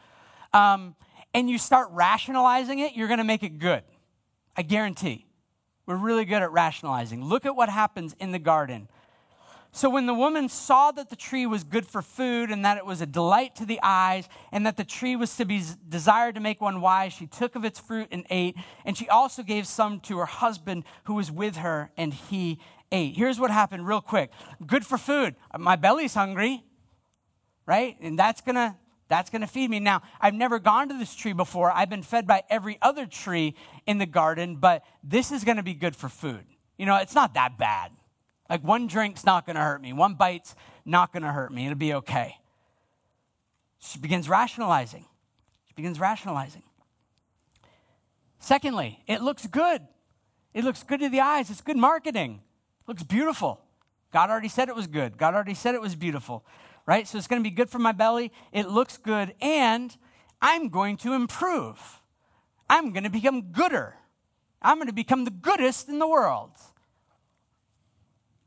um, 0.53 0.95
and 1.33 1.49
you 1.49 1.57
start 1.57 1.89
rationalizing 1.91 2.79
it, 2.79 2.93
you're 2.93 3.07
going 3.07 3.19
to 3.19 3.23
make 3.23 3.43
it 3.43 3.59
good. 3.59 3.83
I 4.55 4.61
guarantee. 4.63 5.25
We're 5.85 5.95
really 5.95 6.25
good 6.25 6.41
at 6.41 6.51
rationalizing. 6.51 7.23
Look 7.23 7.45
at 7.45 7.55
what 7.55 7.69
happens 7.69 8.15
in 8.19 8.31
the 8.31 8.39
garden. 8.39 8.89
So 9.71 9.89
when 9.89 10.05
the 10.05 10.13
woman 10.13 10.49
saw 10.49 10.91
that 10.91 11.09
the 11.09 11.15
tree 11.15 11.45
was 11.45 11.63
good 11.63 11.85
for 11.85 12.01
food 12.01 12.49
and 12.49 12.65
that 12.65 12.77
it 12.77 12.85
was 12.85 12.99
a 12.99 13.05
delight 13.05 13.55
to 13.57 13.65
the 13.65 13.79
eyes 13.83 14.27
and 14.51 14.65
that 14.65 14.75
the 14.75 14.83
tree 14.83 15.15
was 15.15 15.35
to 15.37 15.45
be 15.45 15.61
desired 15.87 16.35
to 16.35 16.41
make 16.41 16.59
one 16.59 16.81
wise, 16.81 17.13
she 17.13 17.27
took 17.27 17.55
of 17.55 17.63
its 17.63 17.79
fruit 17.79 18.07
and 18.11 18.25
ate. 18.29 18.55
And 18.85 18.97
she 18.97 19.07
also 19.07 19.43
gave 19.43 19.67
some 19.67 19.99
to 20.01 20.17
her 20.17 20.25
husband 20.25 20.83
who 21.03 21.13
was 21.13 21.31
with 21.31 21.57
her, 21.57 21.91
and 21.95 22.13
he 22.13 22.59
ate. 22.91 23.15
Here's 23.15 23.39
what 23.39 23.51
happened 23.51 23.85
real 23.85 24.01
quick. 24.01 24.31
Good 24.65 24.85
for 24.85 24.97
food. 24.97 25.35
My 25.57 25.75
belly's 25.75 26.15
hungry, 26.15 26.63
right? 27.65 27.97
And 28.01 28.17
that's 28.17 28.41
going 28.41 28.55
to 28.55 28.75
that's 29.07 29.29
going 29.29 29.41
to 29.41 29.47
feed 29.47 29.69
me. 29.69 29.79
Now, 29.79 30.01
I've 30.19 30.33
never 30.33 30.59
gone 30.59 30.89
to 30.89 30.97
this 30.97 31.15
tree 31.15 31.33
before. 31.33 31.71
I've 31.71 31.89
been 31.89 32.03
fed 32.03 32.27
by 32.27 32.43
every 32.49 32.77
other 32.81 33.05
tree 33.05 33.55
in 33.85 33.97
the 33.97 34.05
garden, 34.05 34.57
but 34.57 34.83
this 35.03 35.31
is 35.31 35.43
going 35.43 35.57
to 35.57 35.63
be 35.63 35.73
good 35.73 35.95
for 35.95 36.09
food. 36.09 36.45
You 36.77 36.85
know, 36.85 36.97
it's 36.97 37.15
not 37.15 37.33
that 37.35 37.57
bad. 37.57 37.91
Like 38.49 38.63
one 38.63 38.87
drink's 38.87 39.25
not 39.25 39.45
going 39.45 39.55
to 39.55 39.61
hurt 39.61 39.81
me, 39.81 39.93
one 39.93 40.15
bite's 40.15 40.55
not 40.85 41.11
going 41.11 41.23
to 41.23 41.31
hurt 41.31 41.51
me. 41.51 41.65
It'll 41.65 41.77
be 41.77 41.93
okay. 41.95 42.37
She 43.79 43.99
begins 43.99 44.27
rationalizing. 44.27 45.05
She 45.67 45.73
begins 45.75 45.99
rationalizing. 45.99 46.63
Secondly, 48.39 49.03
it 49.07 49.21
looks 49.21 49.45
good. 49.47 49.81
It 50.53 50.63
looks 50.63 50.83
good 50.83 50.99
to 51.01 51.09
the 51.09 51.19
eyes. 51.19 51.49
It's 51.49 51.61
good 51.61 51.77
marketing. 51.77 52.41
It 52.81 52.87
looks 52.87 53.03
beautiful. 53.03 53.61
God 54.11 54.29
already 54.29 54.47
said 54.47 54.69
it 54.69 54.75
was 54.75 54.87
good. 54.87 55.17
God 55.17 55.33
already 55.33 55.53
said 55.53 55.75
it 55.75 55.81
was 55.81 55.95
beautiful, 55.95 56.45
right? 56.87 57.07
So 57.07 57.17
it's 57.17 57.27
going 57.27 57.43
to 57.43 57.47
be 57.47 57.53
good 57.53 57.69
for 57.69 57.79
my 57.79 57.91
belly. 57.91 58.31
It 58.51 58.69
looks 58.69 58.97
good, 58.97 59.35
and 59.39 59.95
I'm 60.41 60.69
going 60.69 60.97
to 60.97 61.13
improve. 61.13 62.01
I'm 62.69 62.91
going 62.91 63.03
to 63.03 63.09
become 63.09 63.51
gooder. 63.51 63.95
I'm 64.61 64.77
going 64.77 64.87
to 64.87 64.93
become 64.93 65.25
the 65.25 65.31
goodest 65.31 65.89
in 65.89 65.99
the 65.99 66.07
world. 66.07 66.51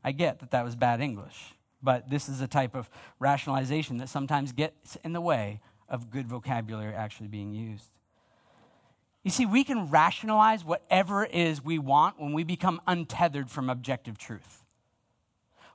I 0.03 0.11
get 0.11 0.39
that 0.39 0.51
that 0.51 0.65
was 0.65 0.75
bad 0.75 0.99
English, 0.99 1.53
but 1.81 2.09
this 2.09 2.27
is 2.27 2.41
a 2.41 2.47
type 2.47 2.75
of 2.75 2.89
rationalization 3.19 3.97
that 3.97 4.09
sometimes 4.09 4.51
gets 4.51 4.97
in 5.03 5.13
the 5.13 5.21
way 5.21 5.61
of 5.87 6.09
good 6.09 6.27
vocabulary 6.27 6.93
actually 6.93 7.27
being 7.27 7.53
used. 7.53 7.85
You 9.23 9.29
see, 9.29 9.45
we 9.45 9.63
can 9.63 9.89
rationalize 9.89 10.65
whatever 10.65 11.25
it 11.25 11.33
is 11.33 11.63
we 11.63 11.77
want 11.77 12.19
when 12.19 12.33
we 12.33 12.43
become 12.43 12.81
untethered 12.87 13.51
from 13.51 13.69
objective 13.69 14.17
truth. 14.17 14.60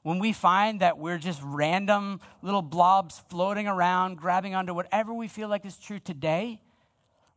When 0.06 0.20
we 0.20 0.32
find 0.32 0.82
that 0.82 0.98
we're 0.98 1.18
just 1.18 1.40
random 1.42 2.20
little 2.40 2.62
blobs 2.62 3.20
floating 3.28 3.66
around, 3.66 4.18
grabbing 4.18 4.54
onto 4.54 4.72
whatever 4.72 5.12
we 5.12 5.26
feel 5.26 5.48
like 5.48 5.66
is 5.66 5.78
true 5.78 5.98
today, 5.98 6.60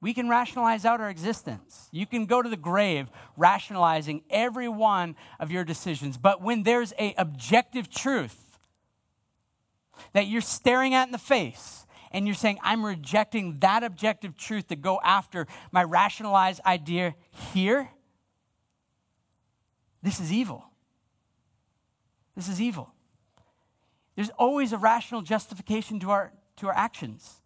we 0.02 0.14
can 0.14 0.30
rationalize 0.30 0.86
out 0.86 1.02
our 1.02 1.10
existence. 1.10 1.90
You 1.92 2.06
can 2.06 2.28
go 2.28 2.44
to 2.44 2.48
the 2.48 2.56
grave 2.56 3.08
rationalizing 3.36 4.22
every 4.30 4.70
one 4.70 5.16
of 5.40 5.50
your 5.50 5.64
decisions. 5.64 6.16
But 6.16 6.44
when 6.44 6.62
there's 6.62 6.94
a 7.00 7.16
objective 7.18 7.90
truth 7.90 8.60
that 10.14 10.28
you're 10.28 10.40
staring 10.40 10.94
at 10.94 11.08
in 11.08 11.12
the 11.12 11.18
face 11.18 11.88
and 12.12 12.28
you're 12.28 12.36
saying, 12.36 12.60
I'm 12.62 12.86
rejecting 12.86 13.58
that 13.62 13.84
objective 13.84 14.38
truth 14.38 14.68
to 14.68 14.76
go 14.76 15.00
after 15.04 15.48
my 15.72 15.84
rationalized 15.84 16.62
idea 16.68 17.16
here, 17.32 17.90
this 20.04 20.20
is 20.20 20.32
evil. 20.32 20.69
This 22.36 22.48
is 22.48 22.62
evil. 22.62 22.94
There's 24.16 24.30
always 24.32 24.74
a 24.74 24.78
rational 24.78 25.22
justification 25.22 26.00
to 26.02 26.12
our, 26.12 26.34
to 26.58 26.68
our 26.68 26.76
actions 26.76 27.42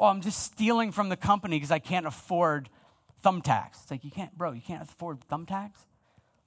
well, 0.00 0.08
I'm 0.08 0.22
just 0.22 0.42
stealing 0.42 0.92
from 0.92 1.10
the 1.10 1.16
company 1.16 1.56
because 1.56 1.70
I 1.70 1.78
can't 1.78 2.06
afford 2.06 2.70
thumbtacks. 3.22 3.82
It's 3.82 3.90
like, 3.90 4.02
you 4.02 4.10
can't, 4.10 4.36
bro, 4.36 4.52
you 4.52 4.62
can't 4.62 4.82
afford 4.82 5.20
thumbtacks? 5.28 5.84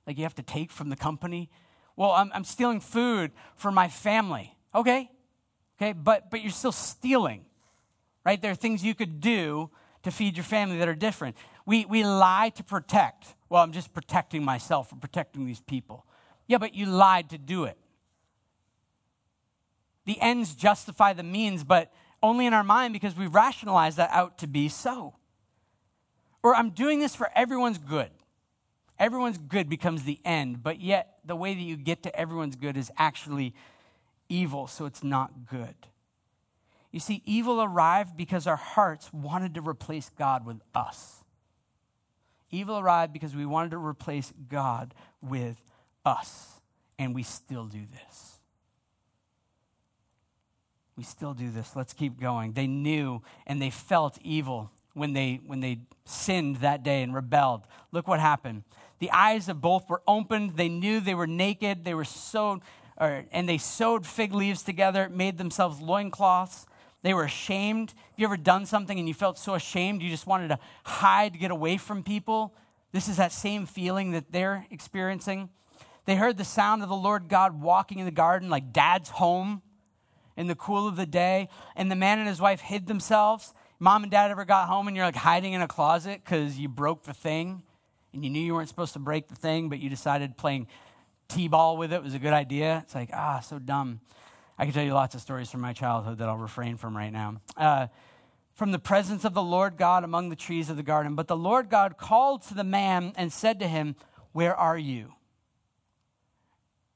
Like, 0.07 0.17
you 0.17 0.23
have 0.23 0.33
to 0.35 0.41
take 0.41 0.71
from 0.71 0.89
the 0.89 0.95
company? 0.95 1.51
Well, 1.95 2.09
I'm, 2.09 2.31
I'm 2.33 2.45
stealing 2.45 2.79
food 2.79 3.29
for 3.55 3.71
my 3.71 3.89
family. 3.89 4.57
Okay, 4.73 5.11
okay, 5.77 5.93
but, 5.93 6.31
but 6.31 6.41
you're 6.41 6.49
still 6.49 6.71
stealing, 6.71 7.45
right? 8.25 8.41
There 8.41 8.49
are 8.49 8.55
things 8.55 8.83
you 8.83 8.95
could 8.95 9.21
do 9.21 9.69
to 10.01 10.09
feed 10.09 10.35
your 10.35 10.43
family 10.43 10.79
that 10.79 10.87
are 10.87 10.95
different. 10.95 11.37
We, 11.63 11.85
we 11.85 12.03
lie 12.03 12.51
to 12.55 12.63
protect. 12.63 13.35
Well, 13.49 13.61
I'm 13.61 13.71
just 13.71 13.93
protecting 13.93 14.43
myself 14.43 14.91
or 14.91 14.95
protecting 14.95 15.45
these 15.45 15.61
people. 15.61 16.07
Yeah, 16.53 16.59
but 16.59 16.75
you 16.75 16.85
lied 16.85 17.31
to 17.31 17.39
do 17.39 17.63
it. 17.63 17.79
The 20.05 20.21
ends 20.21 20.53
justify 20.53 21.13
the 21.13 21.23
means, 21.23 21.63
but 21.63 21.91
only 22.21 22.45
in 22.45 22.53
our 22.53 22.63
mind 22.63 22.93
because 22.93 23.17
we 23.17 23.25
rationalize 23.25 23.95
that 23.95 24.11
out 24.11 24.37
to 24.37 24.45
be 24.45 24.69
so. 24.69 25.15
Or 26.43 26.53
I'm 26.53 26.69
doing 26.69 26.99
this 26.99 27.15
for 27.15 27.31
everyone's 27.33 27.79
good. 27.79 28.11
Everyone's 28.99 29.39
good 29.39 29.67
becomes 29.67 30.03
the 30.03 30.19
end, 30.23 30.61
but 30.61 30.79
yet 30.79 31.17
the 31.25 31.35
way 31.35 31.55
that 31.55 31.59
you 31.59 31.75
get 31.75 32.03
to 32.03 32.15
everyone's 32.15 32.55
good 32.55 32.77
is 32.77 32.91
actually 32.99 33.55
evil, 34.29 34.67
so 34.67 34.85
it's 34.85 35.03
not 35.03 35.47
good. 35.49 35.73
You 36.91 36.99
see, 36.99 37.23
evil 37.25 37.63
arrived 37.63 38.15
because 38.15 38.45
our 38.45 38.57
hearts 38.57 39.11
wanted 39.11 39.55
to 39.55 39.61
replace 39.67 40.11
God 40.19 40.45
with 40.45 40.61
us. 40.75 41.23
Evil 42.51 42.77
arrived 42.77 43.11
because 43.11 43.35
we 43.35 43.47
wanted 43.47 43.71
to 43.71 43.79
replace 43.79 44.31
God 44.47 44.93
with 45.19 45.59
us, 46.05 46.61
and 46.97 47.15
we 47.15 47.23
still 47.23 47.65
do 47.65 47.81
this. 47.91 48.39
We 50.95 51.03
still 51.03 51.33
do 51.33 51.49
this. 51.49 51.75
Let's 51.75 51.93
keep 51.93 52.19
going. 52.19 52.53
They 52.53 52.67
knew 52.67 53.21
and 53.47 53.61
they 53.61 53.71
felt 53.71 54.19
evil 54.21 54.71
when 54.93 55.13
they 55.13 55.39
when 55.45 55.59
they 55.59 55.79
sinned 56.05 56.57
that 56.57 56.83
day 56.83 57.01
and 57.01 57.15
rebelled. 57.15 57.61
Look 57.91 58.07
what 58.07 58.19
happened. 58.19 58.63
The 58.99 59.11
eyes 59.11 59.49
of 59.49 59.59
both 59.59 59.89
were 59.89 60.01
opened. 60.07 60.55
They 60.55 60.69
knew 60.69 60.99
they 60.99 61.15
were 61.15 61.27
naked. 61.27 61.83
They 61.83 61.93
were 61.93 62.05
sewed, 62.05 62.61
or, 62.97 63.25
and 63.31 63.49
they 63.49 63.57
sewed 63.57 64.05
fig 64.05 64.33
leaves 64.33 64.61
together, 64.61 65.09
made 65.09 65.37
themselves 65.37 65.81
loincloths. 65.81 66.67
They 67.01 67.13
were 67.13 67.23
ashamed. 67.23 67.89
Have 67.89 68.19
you 68.19 68.25
ever 68.25 68.37
done 68.37 68.65
something 68.65 68.97
and 68.97 69.07
you 69.07 69.13
felt 69.13 69.37
so 69.37 69.55
ashamed 69.55 70.01
you 70.01 70.09
just 70.09 70.27
wanted 70.27 70.49
to 70.49 70.59
hide, 70.85 71.37
get 71.39 71.51
away 71.51 71.77
from 71.77 72.03
people? 72.03 72.53
This 72.93 73.09
is 73.09 73.17
that 73.17 73.31
same 73.31 73.65
feeling 73.65 74.11
that 74.11 74.31
they're 74.31 74.67
experiencing. 74.71 75.49
They 76.05 76.15
heard 76.15 76.37
the 76.37 76.45
sound 76.45 76.83
of 76.83 76.89
the 76.89 76.95
Lord 76.95 77.29
God 77.29 77.61
walking 77.61 77.99
in 77.99 78.05
the 78.05 78.11
garden 78.11 78.49
like 78.49 78.73
dad's 78.73 79.09
home 79.09 79.61
in 80.35 80.47
the 80.47 80.55
cool 80.55 80.87
of 80.87 80.95
the 80.95 81.05
day, 81.05 81.47
and 81.75 81.91
the 81.91 81.95
man 81.95 82.19
and 82.19 82.27
his 82.27 82.41
wife 82.41 82.59
hid 82.59 82.87
themselves. 82.87 83.53
Mom 83.79 84.03
and 84.03 84.11
dad 84.11 84.31
ever 84.31 84.45
got 84.45 84.67
home 84.67 84.87
and 84.87 84.95
you're 84.95 85.05
like 85.05 85.15
hiding 85.15 85.53
in 85.53 85.61
a 85.61 85.67
closet 85.67 86.21
because 86.23 86.57
you 86.57 86.69
broke 86.69 87.03
the 87.03 87.13
thing 87.13 87.61
and 88.13 88.23
you 88.23 88.29
knew 88.29 88.41
you 88.41 88.53
weren't 88.53 88.69
supposed 88.69 88.93
to 88.93 88.99
break 88.99 89.27
the 89.27 89.35
thing, 89.35 89.69
but 89.69 89.79
you 89.79 89.89
decided 89.89 90.37
playing 90.37 90.67
t 91.27 91.47
ball 91.47 91.77
with 91.77 91.91
it 91.91 92.01
was 92.01 92.13
a 92.13 92.19
good 92.19 92.33
idea? 92.33 92.81
It's 92.83 92.95
like, 92.95 93.09
ah, 93.13 93.39
so 93.39 93.59
dumb. 93.59 93.99
I 94.57 94.65
can 94.65 94.73
tell 94.73 94.83
you 94.83 94.93
lots 94.93 95.15
of 95.15 95.21
stories 95.21 95.49
from 95.49 95.61
my 95.61 95.73
childhood 95.73 96.19
that 96.19 96.29
I'll 96.29 96.37
refrain 96.37 96.77
from 96.77 96.95
right 96.95 97.11
now. 97.11 97.41
Uh, 97.57 97.87
from 98.53 98.71
the 98.71 98.79
presence 98.79 99.25
of 99.25 99.33
the 99.33 99.41
Lord 99.41 99.77
God 99.77 100.03
among 100.03 100.29
the 100.29 100.35
trees 100.35 100.69
of 100.69 100.77
the 100.77 100.83
garden. 100.83 101.15
But 101.15 101.27
the 101.27 101.35
Lord 101.35 101.69
God 101.69 101.97
called 101.97 102.43
to 102.43 102.53
the 102.53 102.63
man 102.63 103.13
and 103.15 103.33
said 103.33 103.59
to 103.59 103.67
him, 103.67 103.95
Where 104.31 104.55
are 104.55 104.77
you? 104.77 105.13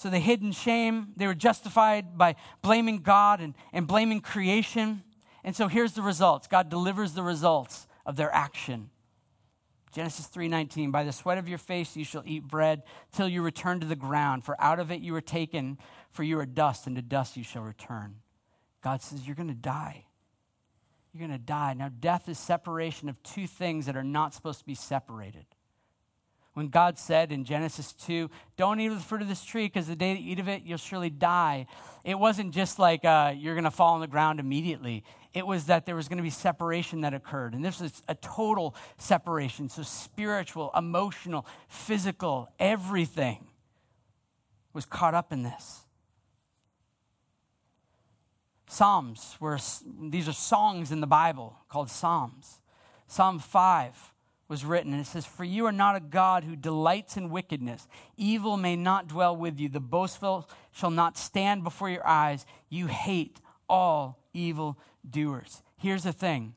So 0.00 0.08
they 0.08 0.20
hid 0.20 0.40
in 0.40 0.52
shame. 0.52 1.08
They 1.14 1.26
were 1.26 1.34
justified 1.34 2.16
by 2.16 2.36
blaming 2.62 3.02
God 3.02 3.42
and, 3.42 3.52
and 3.70 3.86
blaming 3.86 4.22
creation. 4.22 5.02
And 5.44 5.54
so 5.54 5.68
here's 5.68 5.92
the 5.92 6.00
results. 6.00 6.46
God 6.46 6.70
delivers 6.70 7.12
the 7.12 7.22
results 7.22 7.86
of 8.06 8.16
their 8.16 8.34
action. 8.34 8.88
Genesis 9.92 10.26
3:19 10.28 10.90
By 10.90 11.04
the 11.04 11.12
sweat 11.12 11.36
of 11.36 11.50
your 11.50 11.58
face 11.58 11.96
you 11.96 12.04
shall 12.06 12.22
eat 12.24 12.48
bread 12.48 12.82
till 13.12 13.28
you 13.28 13.42
return 13.42 13.78
to 13.80 13.86
the 13.86 13.94
ground 13.94 14.42
for 14.42 14.58
out 14.58 14.80
of 14.80 14.90
it 14.90 15.02
you 15.02 15.12
were 15.12 15.20
taken 15.20 15.76
for 16.10 16.22
you 16.22 16.38
are 16.38 16.46
dust 16.46 16.86
and 16.86 16.96
to 16.96 17.02
dust 17.02 17.36
you 17.36 17.44
shall 17.44 17.62
return. 17.62 18.14
God 18.82 19.02
says 19.02 19.26
you're 19.26 19.36
going 19.36 19.48
to 19.48 19.54
die. 19.54 20.06
You're 21.12 21.28
going 21.28 21.38
to 21.38 21.44
die. 21.44 21.74
Now 21.74 21.90
death 21.90 22.26
is 22.26 22.38
separation 22.38 23.10
of 23.10 23.22
two 23.22 23.46
things 23.46 23.84
that 23.84 23.98
are 23.98 24.02
not 24.02 24.32
supposed 24.32 24.60
to 24.60 24.64
be 24.64 24.74
separated. 24.74 25.44
When 26.60 26.68
God 26.68 26.98
said 26.98 27.32
in 27.32 27.44
Genesis 27.46 27.94
2, 27.94 28.28
don't 28.58 28.78
eat 28.80 28.88
of 28.88 28.98
the 28.98 29.02
fruit 29.02 29.22
of 29.22 29.28
this 29.28 29.42
tree 29.42 29.64
because 29.64 29.86
the 29.86 29.96
day 29.96 30.12
that 30.12 30.20
you 30.20 30.32
eat 30.32 30.40
of 30.40 30.46
it, 30.46 30.60
you'll 30.62 30.76
surely 30.76 31.08
die. 31.08 31.66
It 32.04 32.18
wasn't 32.18 32.52
just 32.52 32.78
like 32.78 33.02
uh, 33.02 33.32
you're 33.34 33.54
going 33.54 33.64
to 33.64 33.70
fall 33.70 33.94
on 33.94 34.02
the 34.02 34.06
ground 34.06 34.40
immediately. 34.40 35.02
It 35.32 35.46
was 35.46 35.64
that 35.68 35.86
there 35.86 35.96
was 35.96 36.06
going 36.06 36.18
to 36.18 36.22
be 36.22 36.28
separation 36.28 37.00
that 37.00 37.14
occurred. 37.14 37.54
And 37.54 37.64
this 37.64 37.80
was 37.80 38.02
a 38.08 38.14
total 38.14 38.74
separation. 38.98 39.70
So, 39.70 39.82
spiritual, 39.82 40.70
emotional, 40.76 41.46
physical, 41.66 42.46
everything 42.58 43.46
was 44.74 44.84
caught 44.84 45.14
up 45.14 45.32
in 45.32 45.42
this. 45.42 45.86
Psalms 48.68 49.38
were, 49.40 49.58
these 50.10 50.28
are 50.28 50.34
songs 50.34 50.92
in 50.92 51.00
the 51.00 51.06
Bible 51.06 51.56
called 51.70 51.88
Psalms. 51.88 52.60
Psalm 53.06 53.38
5 53.38 54.09
was 54.50 54.64
written, 54.64 54.92
and 54.92 55.00
it 55.00 55.06
says, 55.06 55.24
For 55.24 55.44
you 55.44 55.64
are 55.66 55.72
not 55.72 55.94
a 55.94 56.00
God 56.00 56.42
who 56.42 56.56
delights 56.56 57.16
in 57.16 57.30
wickedness. 57.30 57.86
Evil 58.16 58.56
may 58.56 58.74
not 58.74 59.06
dwell 59.06 59.34
with 59.36 59.60
you. 59.60 59.68
The 59.68 59.80
boastful 59.80 60.50
shall 60.72 60.90
not 60.90 61.16
stand 61.16 61.62
before 61.62 61.88
your 61.88 62.06
eyes. 62.06 62.44
You 62.68 62.88
hate 62.88 63.40
all 63.68 64.18
evil 64.34 64.76
doers. 65.08 65.62
Here's 65.76 66.02
the 66.02 66.12
thing 66.12 66.54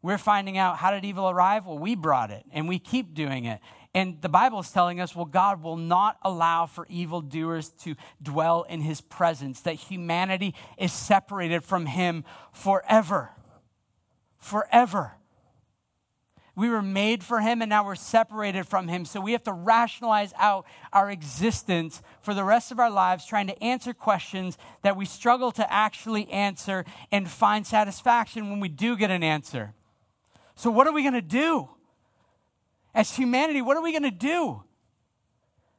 we're 0.00 0.16
finding 0.16 0.56
out 0.56 0.76
how 0.76 0.92
did 0.92 1.04
evil 1.04 1.28
arrive? 1.28 1.66
Well, 1.66 1.78
we 1.78 1.96
brought 1.96 2.30
it, 2.30 2.44
and 2.52 2.68
we 2.68 2.78
keep 2.78 3.14
doing 3.14 3.46
it. 3.46 3.60
And 3.94 4.20
the 4.22 4.28
Bible 4.28 4.60
is 4.60 4.70
telling 4.70 5.00
us, 5.00 5.16
well, 5.16 5.24
God 5.24 5.62
will 5.62 5.76
not 5.76 6.18
allow 6.22 6.66
for 6.66 6.86
evildoers 6.88 7.70
to 7.82 7.96
dwell 8.22 8.62
in 8.62 8.80
his 8.80 9.00
presence, 9.00 9.60
that 9.62 9.74
humanity 9.74 10.54
is 10.78 10.92
separated 10.92 11.64
from 11.64 11.86
him 11.86 12.24
forever. 12.52 13.30
Forever. 14.38 15.14
We 16.56 16.68
were 16.68 16.82
made 16.82 17.24
for 17.24 17.40
him 17.40 17.62
and 17.62 17.68
now 17.68 17.84
we're 17.84 17.96
separated 17.96 18.66
from 18.66 18.86
him. 18.86 19.04
So 19.04 19.20
we 19.20 19.32
have 19.32 19.42
to 19.44 19.52
rationalize 19.52 20.32
out 20.38 20.66
our 20.92 21.10
existence 21.10 22.00
for 22.22 22.32
the 22.32 22.44
rest 22.44 22.70
of 22.70 22.78
our 22.78 22.90
lives, 22.90 23.26
trying 23.26 23.48
to 23.48 23.62
answer 23.62 23.92
questions 23.92 24.56
that 24.82 24.96
we 24.96 25.04
struggle 25.04 25.50
to 25.52 25.72
actually 25.72 26.30
answer 26.30 26.84
and 27.10 27.28
find 27.28 27.66
satisfaction 27.66 28.50
when 28.50 28.60
we 28.60 28.68
do 28.68 28.96
get 28.96 29.10
an 29.10 29.24
answer. 29.24 29.74
So, 30.54 30.70
what 30.70 30.86
are 30.86 30.92
we 30.92 31.02
going 31.02 31.14
to 31.14 31.22
do? 31.22 31.68
As 32.94 33.16
humanity, 33.16 33.60
what 33.60 33.76
are 33.76 33.82
we 33.82 33.90
going 33.90 34.04
to 34.04 34.10
do? 34.12 34.62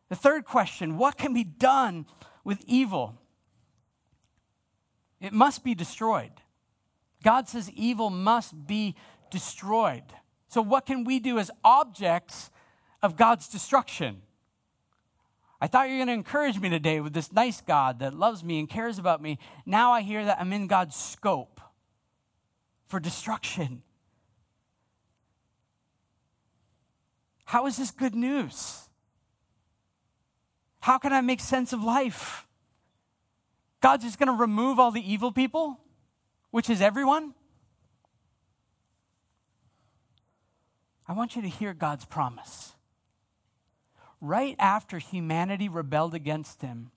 The 0.09 0.15
third 0.15 0.43
question 0.45 0.97
what 0.97 1.17
can 1.17 1.33
be 1.33 1.45
done 1.45 2.05
with 2.43 2.61
evil? 2.67 3.21
It 5.21 5.31
must 5.31 5.63
be 5.63 5.73
destroyed. 5.73 6.33
God 7.23 7.47
says 7.47 7.71
evil 7.71 8.09
must 8.09 8.67
be 8.67 8.95
destroyed. 9.31 10.03
So, 10.55 10.61
what 10.61 10.85
can 10.85 11.03
we 11.03 11.19
do 11.19 11.37
as 11.37 11.51
objects 11.65 12.49
of 13.01 13.17
God's 13.17 13.49
destruction? 13.49 14.21
I 15.59 15.67
thought 15.67 15.89
you 15.89 15.95
were 15.95 16.05
going 16.05 16.07
to 16.07 16.13
encourage 16.13 16.61
me 16.61 16.69
today 16.69 17.01
with 17.01 17.11
this 17.11 17.33
nice 17.33 17.59
God 17.59 17.99
that 17.99 18.13
loves 18.13 18.41
me 18.41 18.59
and 18.59 18.69
cares 18.69 18.97
about 18.97 19.21
me. 19.21 19.37
Now 19.65 19.91
I 19.91 20.01
hear 20.01 20.23
that 20.23 20.39
I'm 20.39 20.53
in 20.53 20.67
God's 20.67 20.95
scope 20.95 21.59
for 22.87 23.01
destruction. 23.01 23.81
How 27.43 27.67
is 27.67 27.75
this 27.75 27.91
good 27.91 28.15
news? 28.15 28.87
How 30.79 30.97
can 30.99 31.11
I 31.11 31.19
make 31.19 31.41
sense 31.41 31.73
of 31.73 31.83
life? 31.83 32.47
God's 33.81 34.05
just 34.05 34.17
going 34.17 34.27
to 34.27 34.41
remove 34.41 34.79
all 34.79 34.91
the 34.91 35.03
evil 35.03 35.33
people, 35.33 35.81
which 36.51 36.69
is 36.69 36.79
everyone? 36.81 37.33
I 41.07 41.13
want 41.13 41.35
you 41.35 41.41
to 41.41 41.49
hear 41.49 41.73
God's 41.73 42.05
promise. 42.05 42.73
Right 44.21 44.55
after 44.57 44.97
humanity 44.97 45.69
rebelled 45.69 46.15
against 46.15 46.61
him, 46.61 46.91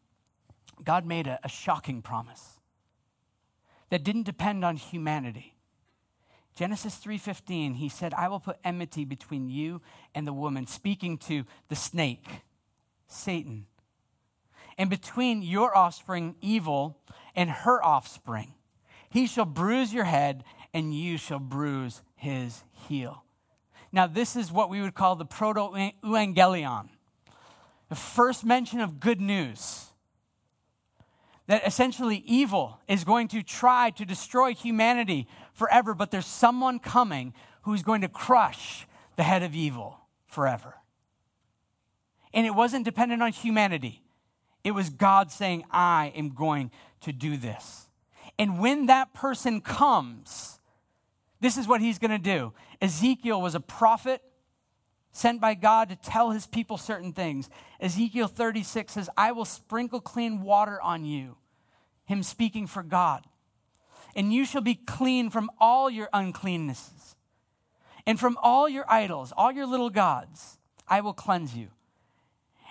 God 0.84 1.04
made 1.04 1.26
a, 1.26 1.38
a 1.44 1.48
shocking 1.48 2.00
promise 2.00 2.60
that 3.90 4.04
didn't 4.04 4.24
depend 4.24 4.64
on 4.64 4.76
humanity. 4.76 5.54
Genesis 6.54 6.98
3:15 6.98 7.76
he 7.76 7.88
said 7.88 8.12
I 8.14 8.26
will 8.28 8.40
put 8.40 8.58
enmity 8.64 9.04
between 9.04 9.48
you 9.48 9.80
and 10.12 10.26
the 10.26 10.32
woman 10.32 10.66
speaking 10.66 11.16
to 11.18 11.44
the 11.68 11.76
snake 11.76 12.26
Satan 13.06 13.66
and 14.76 14.90
between 14.90 15.40
your 15.40 15.76
offspring 15.76 16.34
evil 16.40 16.98
and 17.36 17.48
her 17.48 17.80
offspring 17.84 18.54
he 19.08 19.28
shall 19.28 19.44
bruise 19.44 19.94
your 19.94 20.04
head 20.04 20.42
and 20.74 20.92
you 20.92 21.16
shall 21.16 21.38
bruise 21.38 22.02
his 22.16 22.64
heel 22.72 23.22
now 23.92 24.06
this 24.06 24.36
is 24.36 24.52
what 24.52 24.70
we 24.70 24.80
would 24.80 24.94
call 24.94 25.16
the 25.16 25.24
proto 25.24 25.92
evangelion 26.04 26.88
the 27.88 27.94
first 27.94 28.44
mention 28.44 28.80
of 28.80 29.00
good 29.00 29.20
news 29.20 29.88
that 31.48 31.66
essentially 31.66 32.22
evil 32.26 32.78
is 32.86 33.04
going 33.04 33.26
to 33.28 33.42
try 33.42 33.90
to 33.90 34.04
destroy 34.04 34.54
humanity 34.54 35.26
forever, 35.54 35.94
but 35.94 36.10
there's 36.10 36.26
someone 36.26 36.78
coming 36.78 37.32
who's 37.62 37.82
going 37.82 38.02
to 38.02 38.08
crush 38.08 38.86
the 39.16 39.22
head 39.22 39.42
of 39.42 39.54
evil 39.54 39.98
forever. 40.26 40.74
And 42.34 42.46
it 42.46 42.54
wasn't 42.54 42.84
dependent 42.84 43.22
on 43.22 43.32
humanity, 43.32 44.02
it 44.62 44.72
was 44.72 44.90
God 44.90 45.32
saying, 45.32 45.64
I 45.70 46.12
am 46.14 46.30
going 46.30 46.70
to 47.00 47.12
do 47.12 47.38
this. 47.38 47.88
And 48.38 48.60
when 48.60 48.86
that 48.86 49.14
person 49.14 49.62
comes, 49.62 50.57
this 51.40 51.56
is 51.56 51.68
what 51.68 51.80
he's 51.80 51.98
going 51.98 52.10
to 52.10 52.18
do. 52.18 52.52
Ezekiel 52.80 53.40
was 53.40 53.54
a 53.54 53.60
prophet 53.60 54.22
sent 55.12 55.40
by 55.40 55.54
God 55.54 55.88
to 55.88 55.96
tell 55.96 56.30
his 56.30 56.46
people 56.46 56.76
certain 56.76 57.12
things. 57.12 57.48
Ezekiel 57.80 58.28
36 58.28 58.92
says, 58.92 59.10
I 59.16 59.32
will 59.32 59.44
sprinkle 59.44 60.00
clean 60.00 60.42
water 60.42 60.80
on 60.80 61.04
you. 61.04 61.36
Him 62.04 62.22
speaking 62.22 62.66
for 62.66 62.82
God. 62.82 63.24
And 64.16 64.32
you 64.32 64.44
shall 64.44 64.60
be 64.62 64.74
clean 64.74 65.30
from 65.30 65.50
all 65.60 65.90
your 65.90 66.08
uncleannesses. 66.12 67.14
And 68.06 68.18
from 68.18 68.38
all 68.42 68.68
your 68.68 68.90
idols, 68.90 69.32
all 69.36 69.52
your 69.52 69.66
little 69.66 69.90
gods, 69.90 70.58
I 70.88 71.00
will 71.00 71.12
cleanse 71.12 71.56
you. 71.56 71.68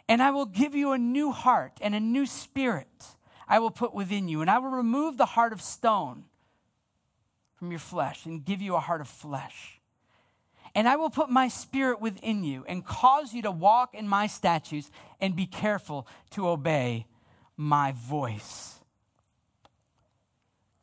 And 0.09 0.22
I 0.22 0.32
will 0.32 0.45
give 0.45 0.74
you 0.74 0.93
a 0.93 0.97
new 0.97 1.32
heart 1.32 1.74
and 1.82 1.93
a 1.93 1.99
new 1.99 2.26
spirit 2.26 2.88
I 3.47 3.59
will 3.59 3.72
put 3.72 3.93
within 3.93 4.28
you. 4.28 4.41
And 4.41 4.49
I 4.49 4.57
will 4.57 4.72
remove 4.72 5.18
the 5.18 5.26
heart 5.26 5.53
of 5.53 5.61
stone 5.61 6.26
from 7.58 7.72
your 7.72 7.80
flesh 7.80 8.26
and 8.26 8.45
give 8.45 8.62
you 8.62 8.76
a 8.76 8.80
heart 8.80 9.01
of 9.01 9.08
flesh 9.08 9.78
and 10.78 10.88
I 10.88 10.95
will 10.95 11.10
put 11.10 11.32
my 11.32 11.47
spirit 11.47 11.99
within 11.99 12.43
you 12.43 12.64
and 12.68 12.86
cause 12.86 13.34
you 13.34 13.41
to 13.41 13.49
walk 13.49 13.95
in 13.95 14.08
my 14.08 14.28
statutes 14.28 14.91
and 15.20 15.36
be 15.36 15.47
careful 15.47 16.08
to 16.32 16.47
obey 16.47 17.08
my 17.58 17.93
voice. 17.93 18.76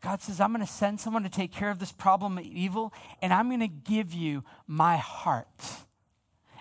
God 0.03 0.21
says, 0.21 0.41
I'm 0.41 0.53
going 0.53 0.67
to 0.67 0.73
send 0.73 0.99
someone 0.99 1.23
to 1.23 1.29
take 1.29 1.53
care 1.53 1.71
of 1.71 1.79
this 1.79 1.93
problem 1.93 2.39
of 2.39 2.45
evil, 2.45 2.93
and 3.23 3.33
I'm 3.33 3.47
going 3.47 3.61
to 3.61 3.69
give 3.69 4.13
you 4.13 4.43
my 4.67 4.97
heart. 4.97 5.47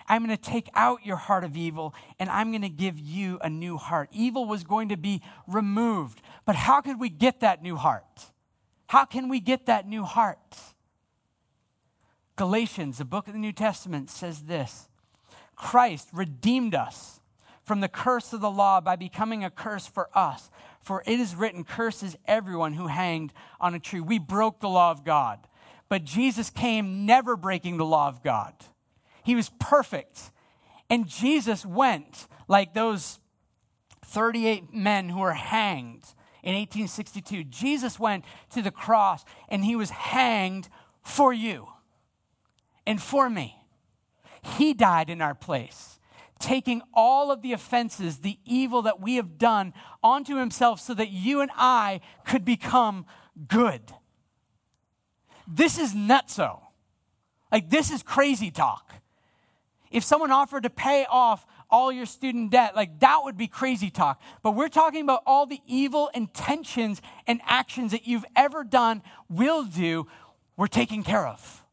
I'm 0.08 0.24
going 0.24 0.36
to 0.36 0.40
take 0.40 0.68
out 0.74 1.04
your 1.04 1.16
heart 1.16 1.42
of 1.42 1.56
evil, 1.56 1.92
and 2.20 2.30
I'm 2.30 2.52
going 2.52 2.62
to 2.62 2.68
give 2.68 3.00
you 3.00 3.40
a 3.42 3.50
new 3.50 3.78
heart. 3.78 4.10
Evil 4.12 4.46
was 4.46 4.62
going 4.62 4.90
to 4.90 4.96
be 4.96 5.20
removed. 5.48 6.22
But 6.44 6.54
how 6.54 6.80
could 6.80 7.00
we 7.00 7.08
get 7.08 7.40
that 7.40 7.64
new 7.64 7.74
heart? 7.74 8.30
How 8.88 9.04
can 9.04 9.28
we 9.28 9.40
get 9.40 9.66
that 9.66 9.88
new 9.88 10.04
heart? 10.04 10.56
Galatians, 12.36 12.98
the 12.98 13.04
book 13.04 13.26
of 13.28 13.32
the 13.32 13.38
New 13.38 13.52
Testament, 13.52 14.10
says 14.10 14.42
this 14.42 14.88
Christ 15.56 16.08
redeemed 16.12 16.74
us 16.74 17.20
from 17.64 17.80
the 17.80 17.88
curse 17.88 18.32
of 18.32 18.40
the 18.40 18.50
law 18.50 18.80
by 18.80 18.96
becoming 18.96 19.44
a 19.44 19.50
curse 19.50 19.86
for 19.86 20.08
us. 20.14 20.50
For 20.80 21.02
it 21.06 21.18
is 21.18 21.34
written, 21.34 21.64
Curses 21.64 22.16
everyone 22.26 22.74
who 22.74 22.88
hanged 22.88 23.32
on 23.60 23.74
a 23.74 23.80
tree. 23.80 24.00
We 24.00 24.18
broke 24.18 24.60
the 24.60 24.68
law 24.68 24.90
of 24.90 25.04
God. 25.04 25.38
But 25.88 26.04
Jesus 26.04 26.50
came 26.50 27.06
never 27.06 27.36
breaking 27.36 27.76
the 27.76 27.84
law 27.84 28.08
of 28.08 28.22
God. 28.22 28.54
He 29.24 29.34
was 29.34 29.50
perfect. 29.58 30.30
And 30.90 31.06
Jesus 31.06 31.64
went 31.64 32.26
like 32.48 32.74
those 32.74 33.20
38 34.04 34.74
men 34.74 35.08
who 35.08 35.20
were 35.20 35.32
hanged 35.32 36.04
in 36.44 36.54
1862. 36.54 37.44
Jesus 37.44 37.98
went 37.98 38.24
to 38.50 38.60
the 38.60 38.70
cross 38.70 39.24
and 39.48 39.64
he 39.64 39.74
was 39.74 39.90
hanged 39.90 40.68
for 41.02 41.32
you 41.32 41.68
and 42.86 43.02
for 43.02 43.30
me. 43.30 43.56
He 44.42 44.74
died 44.74 45.08
in 45.08 45.22
our 45.22 45.34
place, 45.34 45.98
taking 46.38 46.82
all 46.92 47.32
of 47.32 47.40
the 47.40 47.54
offenses, 47.54 48.18
the 48.18 48.38
evil 48.44 48.82
that 48.82 49.00
we 49.00 49.16
have 49.16 49.38
done 49.38 49.72
onto 50.02 50.36
himself 50.36 50.80
so 50.80 50.92
that 50.92 51.08
you 51.08 51.40
and 51.40 51.50
I 51.56 52.02
could 52.26 52.44
become 52.44 53.06
good. 53.48 53.80
This 55.48 55.78
is 55.78 55.94
nutso. 55.94 56.60
Like, 57.50 57.70
this 57.70 57.90
is 57.90 58.02
crazy 58.02 58.50
talk. 58.50 58.92
If 59.90 60.04
someone 60.04 60.30
offered 60.30 60.64
to 60.64 60.70
pay 60.70 61.06
off 61.08 61.46
all 61.74 61.90
your 61.90 62.06
student 62.06 62.52
debt, 62.52 62.76
like 62.76 63.00
that 63.00 63.24
would 63.24 63.36
be 63.36 63.48
crazy 63.48 63.90
talk. 63.90 64.22
But 64.44 64.52
we're 64.52 64.68
talking 64.68 65.02
about 65.02 65.24
all 65.26 65.44
the 65.44 65.58
evil 65.66 66.08
intentions 66.14 67.02
and 67.26 67.40
actions 67.44 67.90
that 67.90 68.06
you've 68.06 68.24
ever 68.36 68.62
done, 68.62 69.02
will 69.28 69.64
do, 69.64 70.06
we're 70.56 70.68
taking 70.68 71.02
care 71.02 71.26
of. 71.26 71.64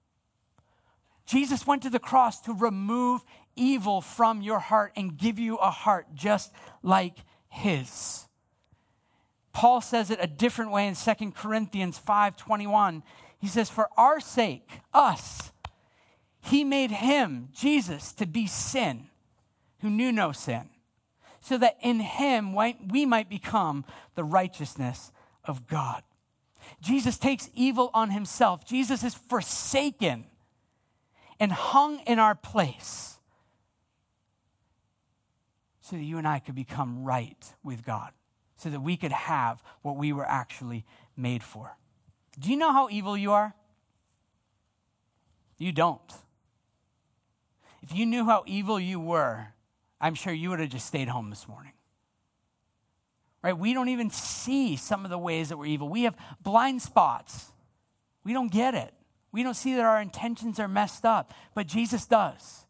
Jesus 1.28 1.68
went 1.68 1.84
to 1.84 1.92
the 1.92 2.00
cross 2.00 2.42
to 2.42 2.54
remove 2.54 3.24
evil 3.56 4.02
from 4.02 4.42
your 4.42 4.58
heart 4.58 4.92
and 4.96 5.20
give 5.20 5.38
you 5.38 5.58
a 5.58 5.70
heart 5.70 6.08
just 6.16 6.52
like 6.82 7.20
his. 7.48 8.26
Paul 9.54 9.82
says 9.82 10.10
it 10.10 10.18
a 10.20 10.26
different 10.26 10.72
way 10.72 10.88
in 10.88 10.96
2 10.96 11.36
Corinthians 11.36 12.00
5:21. 12.00 13.04
He 13.38 13.48
says, 13.48 13.70
"For 13.70 13.88
our 13.96 14.20
sake, 14.20 14.82
us, 14.96 15.52
he 16.40 16.64
made 16.64 16.90
him, 16.90 17.50
Jesus, 17.54 18.14
to 18.14 18.26
be 18.26 18.48
sin, 18.48 19.11
who 19.82 19.90
knew 19.90 20.12
no 20.12 20.32
sin, 20.32 20.70
so 21.40 21.58
that 21.58 21.78
in 21.82 22.00
him 22.00 22.54
we 22.54 23.06
might 23.06 23.30
become 23.30 23.86
the 24.16 24.24
righteousness 24.24 25.12
of 25.44 25.68
God." 25.68 26.04
Jesus 26.80 27.18
takes 27.18 27.50
evil 27.54 27.90
on 27.94 28.12
himself. 28.12 28.64
Jesus 28.66 29.04
is 29.04 29.16
forsaken 29.16 30.30
and 31.40 31.52
hung 31.52 32.00
in 32.02 32.20
our 32.20 32.36
place 32.36 33.20
so 35.82 35.96
that 35.96 36.04
you 36.04 36.20
and 36.20 36.28
I 36.28 36.40
could 36.40 36.56
become 36.56 37.04
right 37.04 37.56
with 37.64 37.84
God, 37.84 38.14
so 38.56 38.70
that 38.70 38.82
we 38.82 38.96
could 38.96 39.12
have 39.12 39.64
what 39.82 39.98
we 39.98 40.14
were 40.14 40.26
actually 40.26 40.86
made 41.18 41.44
for. 41.44 41.78
Do 42.40 42.50
you 42.50 42.56
know 42.56 42.72
how 42.72 42.88
evil 42.90 43.18
you 43.18 43.32
are? 43.34 43.56
You 45.58 45.72
don't. 45.72 46.14
If 47.82 47.94
you 47.94 48.06
knew 48.06 48.26
how 48.26 48.44
evil 48.46 48.80
you 48.80 49.00
were, 49.00 49.54
I'm 50.02 50.16
sure 50.16 50.34
you 50.34 50.50
would 50.50 50.60
have 50.60 50.70
just 50.70 50.88
stayed 50.88 51.08
home 51.08 51.30
this 51.30 51.48
morning. 51.48 51.74
Right? 53.44 53.58
We 53.58 53.74
don't 53.74 53.90
even 53.90 54.10
see 54.10 54.76
some 54.76 55.06
of 55.06 55.12
the 55.12 55.18
ways 55.18 55.50
that 55.50 55.58
we're 55.58 55.68
evil. 55.68 55.88
We 55.88 56.04
have 56.04 56.16
blind 56.42 56.82
spots. 56.82 57.52
We 58.24 58.34
don't 58.34 58.52
get 58.52 58.74
it. 58.74 58.94
We 59.32 59.44
don't 59.44 59.56
see 59.56 59.76
that 59.76 59.86
our 59.86 60.02
intentions 60.02 60.60
are 60.60 60.68
messed 60.68 61.06
up, 61.06 61.34
but 61.54 61.68
Jesus 61.68 62.06
does. 62.06 62.66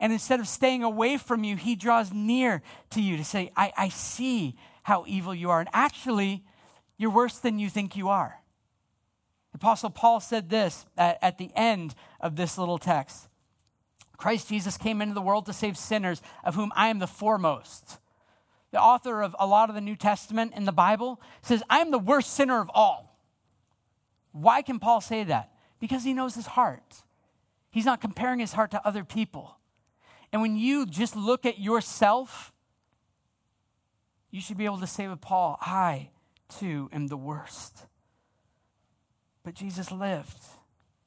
And 0.00 0.12
instead 0.12 0.40
of 0.40 0.48
staying 0.48 0.82
away 0.82 1.16
from 1.16 1.44
you, 1.44 1.56
he 1.56 1.74
draws 1.74 2.12
near 2.12 2.62
to 2.90 3.02
you 3.02 3.16
to 3.16 3.24
say, 3.24 3.50
I, 3.56 3.72
I 3.76 3.88
see 3.88 4.56
how 4.82 5.04
evil 5.06 5.34
you 5.34 5.50
are. 5.50 5.60
And 5.60 5.68
actually, 5.72 6.44
you're 6.96 7.10
worse 7.10 7.38
than 7.38 7.58
you 7.58 7.68
think 7.68 7.96
you 7.96 8.08
are. 8.08 8.40
Apostle 9.54 9.90
Paul 9.90 10.20
said 10.20 10.50
this 10.50 10.86
at, 10.96 11.18
at 11.22 11.38
the 11.38 11.50
end 11.54 11.94
of 12.20 12.36
this 12.36 12.58
little 12.58 12.78
text 12.78 13.28
Christ 14.16 14.48
Jesus 14.48 14.78
came 14.78 15.02
into 15.02 15.14
the 15.14 15.22
world 15.22 15.46
to 15.46 15.52
save 15.52 15.76
sinners, 15.76 16.22
of 16.44 16.54
whom 16.54 16.72
I 16.74 16.88
am 16.88 16.98
the 16.98 17.06
foremost. 17.06 17.98
The 18.70 18.80
author 18.80 19.22
of 19.22 19.36
a 19.38 19.46
lot 19.46 19.68
of 19.68 19.74
the 19.74 19.80
New 19.80 19.96
Testament 19.96 20.52
in 20.56 20.64
the 20.64 20.72
Bible 20.72 21.20
says, 21.42 21.62
I 21.70 21.78
am 21.78 21.90
the 21.90 21.98
worst 21.98 22.32
sinner 22.32 22.60
of 22.60 22.70
all. 22.74 23.18
Why 24.32 24.62
can 24.62 24.78
Paul 24.78 25.00
say 25.00 25.24
that? 25.24 25.52
Because 25.80 26.04
he 26.04 26.12
knows 26.12 26.34
his 26.34 26.46
heart. 26.46 27.02
He's 27.70 27.84
not 27.84 28.00
comparing 28.00 28.38
his 28.38 28.52
heart 28.52 28.70
to 28.72 28.86
other 28.86 29.04
people. 29.04 29.58
And 30.32 30.42
when 30.42 30.56
you 30.56 30.86
just 30.86 31.16
look 31.16 31.46
at 31.46 31.58
yourself, 31.58 32.52
you 34.30 34.40
should 34.40 34.58
be 34.58 34.64
able 34.64 34.80
to 34.80 34.86
say 34.86 35.08
with 35.08 35.20
Paul, 35.20 35.58
I 35.60 36.10
too 36.48 36.90
am 36.92 37.06
the 37.06 37.16
worst. 37.16 37.86
But 39.42 39.54
Jesus 39.54 39.92
lived, 39.92 40.38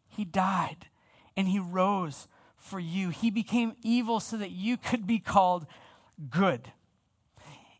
He 0.08 0.26
died, 0.26 0.88
and 1.36 1.48
He 1.48 1.60
rose 1.60 2.28
for 2.70 2.80
you. 2.80 3.10
He 3.10 3.32
became 3.32 3.76
evil 3.82 4.20
so 4.20 4.38
that 4.38 4.52
you 4.52 4.78
could 4.78 5.08
be 5.08 5.20
called 5.20 5.66
good. 6.30 6.72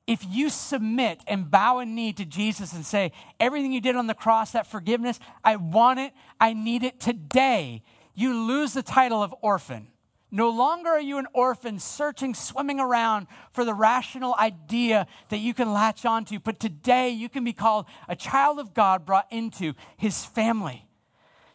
If 0.08 0.26
you 0.28 0.50
submit 0.50 1.22
and 1.28 1.52
bow 1.52 1.78
a 1.78 1.86
knee 1.86 2.14
to 2.14 2.26
Jesus 2.26 2.74
and 2.74 2.84
say, 2.84 3.12
Everything 3.40 3.72
you 3.72 3.82
did 3.82 3.96
on 3.96 4.08
the 4.08 4.16
cross, 4.16 4.52
that 4.52 4.66
forgiveness, 4.66 5.20
I 5.44 5.56
want 5.56 6.00
it, 6.00 6.14
I 6.40 6.54
need 6.54 6.84
it 6.84 7.00
today, 7.00 7.84
you 8.16 8.34
lose 8.34 8.74
the 8.74 8.82
title 8.82 9.22
of 9.22 9.36
orphan. 9.42 9.88
No 10.32 10.50
longer 10.50 10.90
are 10.90 11.02
you 11.02 11.18
an 11.18 11.28
orphan 11.34 11.80
searching, 11.80 12.36
swimming 12.36 12.80
around 12.80 13.28
for 13.52 13.66
the 13.66 13.74
rational 13.74 14.36
idea 14.36 15.08
that 15.30 15.38
you 15.38 15.54
can 15.54 15.74
latch 15.74 16.06
onto, 16.06 16.40
but 16.40 16.60
today 16.60 17.10
you 17.10 17.30
can 17.30 17.44
be 17.44 17.54
called 17.54 17.86
a 18.08 18.16
child 18.16 18.60
of 18.60 18.74
God 18.74 19.06
brought 19.06 19.32
into 19.32 19.74
his 19.98 20.26
family. 20.26 20.86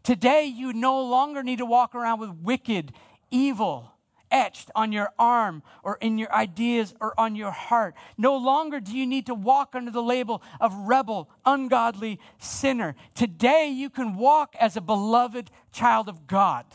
Today 0.02 0.44
you 0.44 0.72
no 0.72 1.02
longer 1.02 1.42
need 1.42 1.58
to 1.58 1.66
walk 1.66 1.94
around 1.94 2.18
with 2.18 2.30
wicked, 2.30 2.92
evil 3.30 3.92
etched 4.30 4.70
on 4.74 4.90
your 4.90 5.10
arm 5.18 5.62
or 5.82 5.96
in 6.00 6.18
your 6.18 6.32
ideas 6.32 6.92
or 7.00 7.18
on 7.18 7.36
your 7.36 7.52
heart. 7.52 7.94
No 8.18 8.36
longer 8.36 8.80
do 8.80 8.96
you 8.96 9.06
need 9.06 9.26
to 9.26 9.34
walk 9.34 9.74
under 9.74 9.90
the 9.90 10.02
label 10.02 10.42
of 10.60 10.74
rebel, 10.74 11.30
ungodly 11.44 12.18
sinner. 12.38 12.96
Today 13.14 13.68
you 13.68 13.88
can 13.88 14.16
walk 14.16 14.56
as 14.58 14.76
a 14.76 14.80
beloved 14.80 15.50
child 15.72 16.08
of 16.08 16.26
God 16.26 16.66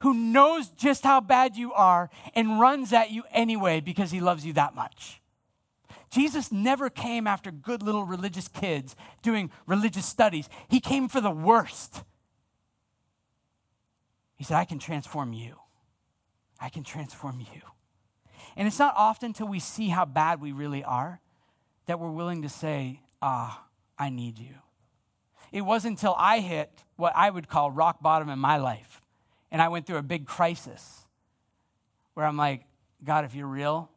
who 0.00 0.14
knows 0.14 0.68
just 0.68 1.04
how 1.04 1.20
bad 1.20 1.56
you 1.56 1.72
are 1.72 2.10
and 2.34 2.60
runs 2.60 2.92
at 2.92 3.10
you 3.10 3.24
anyway 3.32 3.80
because 3.80 4.10
he 4.10 4.20
loves 4.20 4.46
you 4.46 4.52
that 4.52 4.74
much. 4.74 5.20
Jesus 6.10 6.52
never 6.52 6.88
came 6.88 7.26
after 7.26 7.50
good 7.50 7.82
little 7.82 8.04
religious 8.04 8.46
kids 8.46 8.94
doing 9.22 9.50
religious 9.66 10.06
studies. 10.06 10.48
He 10.68 10.80
came 10.80 11.08
for 11.08 11.20
the 11.20 11.30
worst. 11.30 12.04
He 14.36 14.44
said, 14.44 14.56
I 14.56 14.64
can 14.64 14.78
transform 14.78 15.32
you. 15.32 15.56
I 16.60 16.68
can 16.68 16.84
transform 16.84 17.40
you. 17.40 17.62
And 18.56 18.66
it's 18.66 18.78
not 18.78 18.94
often 18.96 19.32
till 19.32 19.48
we 19.48 19.58
see 19.58 19.88
how 19.88 20.04
bad 20.04 20.40
we 20.40 20.52
really 20.52 20.82
are 20.82 21.20
that 21.86 22.00
we're 22.00 22.10
willing 22.10 22.42
to 22.42 22.48
say, 22.48 23.00
Ah, 23.22 23.64
I 23.98 24.10
need 24.10 24.38
you. 24.38 24.54
It 25.52 25.62
wasn't 25.62 25.98
until 25.98 26.14
I 26.18 26.40
hit 26.40 26.84
what 26.96 27.12
I 27.16 27.30
would 27.30 27.48
call 27.48 27.70
rock 27.70 28.02
bottom 28.02 28.28
in 28.28 28.38
my 28.38 28.56
life 28.56 29.02
and 29.50 29.62
I 29.62 29.68
went 29.68 29.86
through 29.86 29.98
a 29.98 30.02
big 30.02 30.26
crisis 30.26 31.06
where 32.14 32.26
I'm 32.26 32.36
like, 32.36 32.64
God, 33.04 33.24
if 33.24 33.34
you're 33.34 33.46
real, 33.46 33.90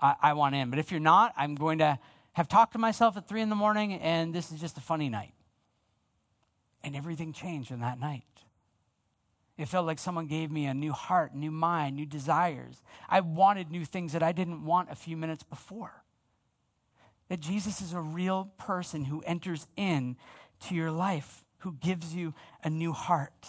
I, 0.00 0.14
I 0.20 0.32
want 0.32 0.54
in. 0.54 0.70
But 0.70 0.78
if 0.78 0.90
you're 0.90 1.00
not, 1.00 1.32
I'm 1.36 1.54
going 1.54 1.78
to 1.78 1.98
have 2.32 2.48
talked 2.48 2.72
to 2.72 2.78
myself 2.78 3.16
at 3.16 3.28
three 3.28 3.42
in 3.42 3.48
the 3.48 3.54
morning, 3.56 3.94
and 3.94 4.34
this 4.34 4.50
is 4.50 4.60
just 4.60 4.78
a 4.78 4.80
funny 4.80 5.08
night. 5.08 5.34
And 6.82 6.96
everything 6.96 7.32
changed 7.32 7.70
in 7.70 7.80
that 7.80 8.00
night. 8.00 8.24
It 9.58 9.68
felt 9.68 9.86
like 9.86 9.98
someone 9.98 10.26
gave 10.26 10.50
me 10.50 10.66
a 10.66 10.74
new 10.74 10.92
heart, 10.92 11.34
new 11.34 11.50
mind, 11.50 11.96
new 11.96 12.06
desires. 12.06 12.82
I 13.08 13.20
wanted 13.20 13.70
new 13.70 13.84
things 13.84 14.12
that 14.12 14.22
I 14.22 14.32
didn't 14.32 14.64
want 14.64 14.90
a 14.90 14.94
few 14.94 15.16
minutes 15.16 15.42
before. 15.42 16.04
That 17.28 17.40
Jesus 17.40 17.80
is 17.80 17.92
a 17.92 18.00
real 18.00 18.50
person 18.58 19.04
who 19.04 19.22
enters 19.22 19.66
in 19.76 20.16
to 20.68 20.74
your 20.74 20.90
life, 20.90 21.44
who 21.58 21.74
gives 21.74 22.14
you 22.14 22.34
a 22.64 22.70
new 22.70 22.92
heart. 22.92 23.48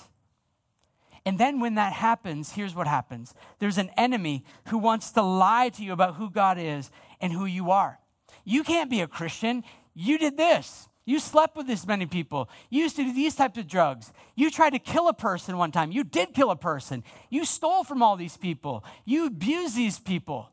And 1.26 1.40
then 1.40 1.60
when 1.62 1.76
that 1.76 1.94
happens, 1.94 2.52
here's 2.52 2.76
what 2.76 2.88
happens 2.88 3.34
there's 3.60 3.78
an 3.78 3.90
enemy 3.96 4.44
who 4.68 4.78
wants 4.78 5.12
to 5.12 5.22
lie 5.22 5.70
to 5.70 5.84
you 5.84 5.94
about 5.94 6.16
who 6.16 6.30
God 6.30 6.58
is 6.60 6.92
and 7.22 7.32
who 7.32 7.46
you 7.46 7.72
are. 7.72 8.00
You 8.44 8.64
can't 8.64 8.90
be 8.90 9.02
a 9.02 9.08
Christian. 9.08 9.64
You 9.94 10.18
did 10.18 10.38
this. 10.38 10.90
You 11.06 11.20
slept 11.20 11.58
with 11.58 11.68
this 11.68 11.86
many 11.86 12.06
people. 12.06 12.50
You 12.70 12.84
used 12.84 12.96
to 12.96 13.04
do 13.04 13.14
these 13.14 13.36
types 13.36 13.58
of 13.58 13.68
drugs. 13.68 14.14
You 14.36 14.50
tried 14.50 14.72
to 14.72 14.80
kill 14.80 15.10
a 15.10 15.14
person 15.14 15.58
one 15.58 15.72
time. 15.72 15.92
You 15.92 16.04
did 16.04 16.34
kill 16.34 16.50
a 16.50 16.56
person. 16.56 17.04
You 17.30 17.44
stole 17.44 17.84
from 17.84 18.02
all 18.02 18.16
these 18.16 18.38
people. 18.38 18.86
You 19.04 19.28
abused 19.28 19.76
these 19.76 20.00
people. 20.00 20.50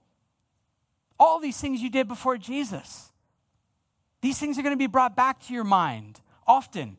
All 1.18 1.38
these 1.38 1.61
things 1.61 1.80
you 1.80 1.90
did 1.90 2.09
before 2.09 2.36
Jesus. 2.36 3.12
These 4.22 4.38
things 4.38 4.59
are 4.59 4.62
going 4.62 4.74
to 4.74 4.78
be 4.78 4.86
brought 4.86 5.14
back 5.14 5.40
to 5.46 5.55
your 5.55 5.64
mind 5.64 6.20
often. 6.46 6.96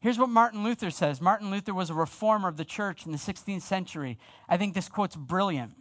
Here's 0.00 0.18
what 0.18 0.28
Martin 0.28 0.62
Luther 0.62 0.90
says 0.90 1.20
Martin 1.20 1.50
Luther 1.50 1.74
was 1.74 1.90
a 1.90 1.94
reformer 1.94 2.48
of 2.48 2.56
the 2.56 2.64
church 2.64 3.06
in 3.06 3.12
the 3.12 3.18
16th 3.18 3.62
century. 3.62 4.18
I 4.48 4.56
think 4.56 4.74
this 4.74 4.88
quote's 4.88 5.16
brilliant. 5.16 5.72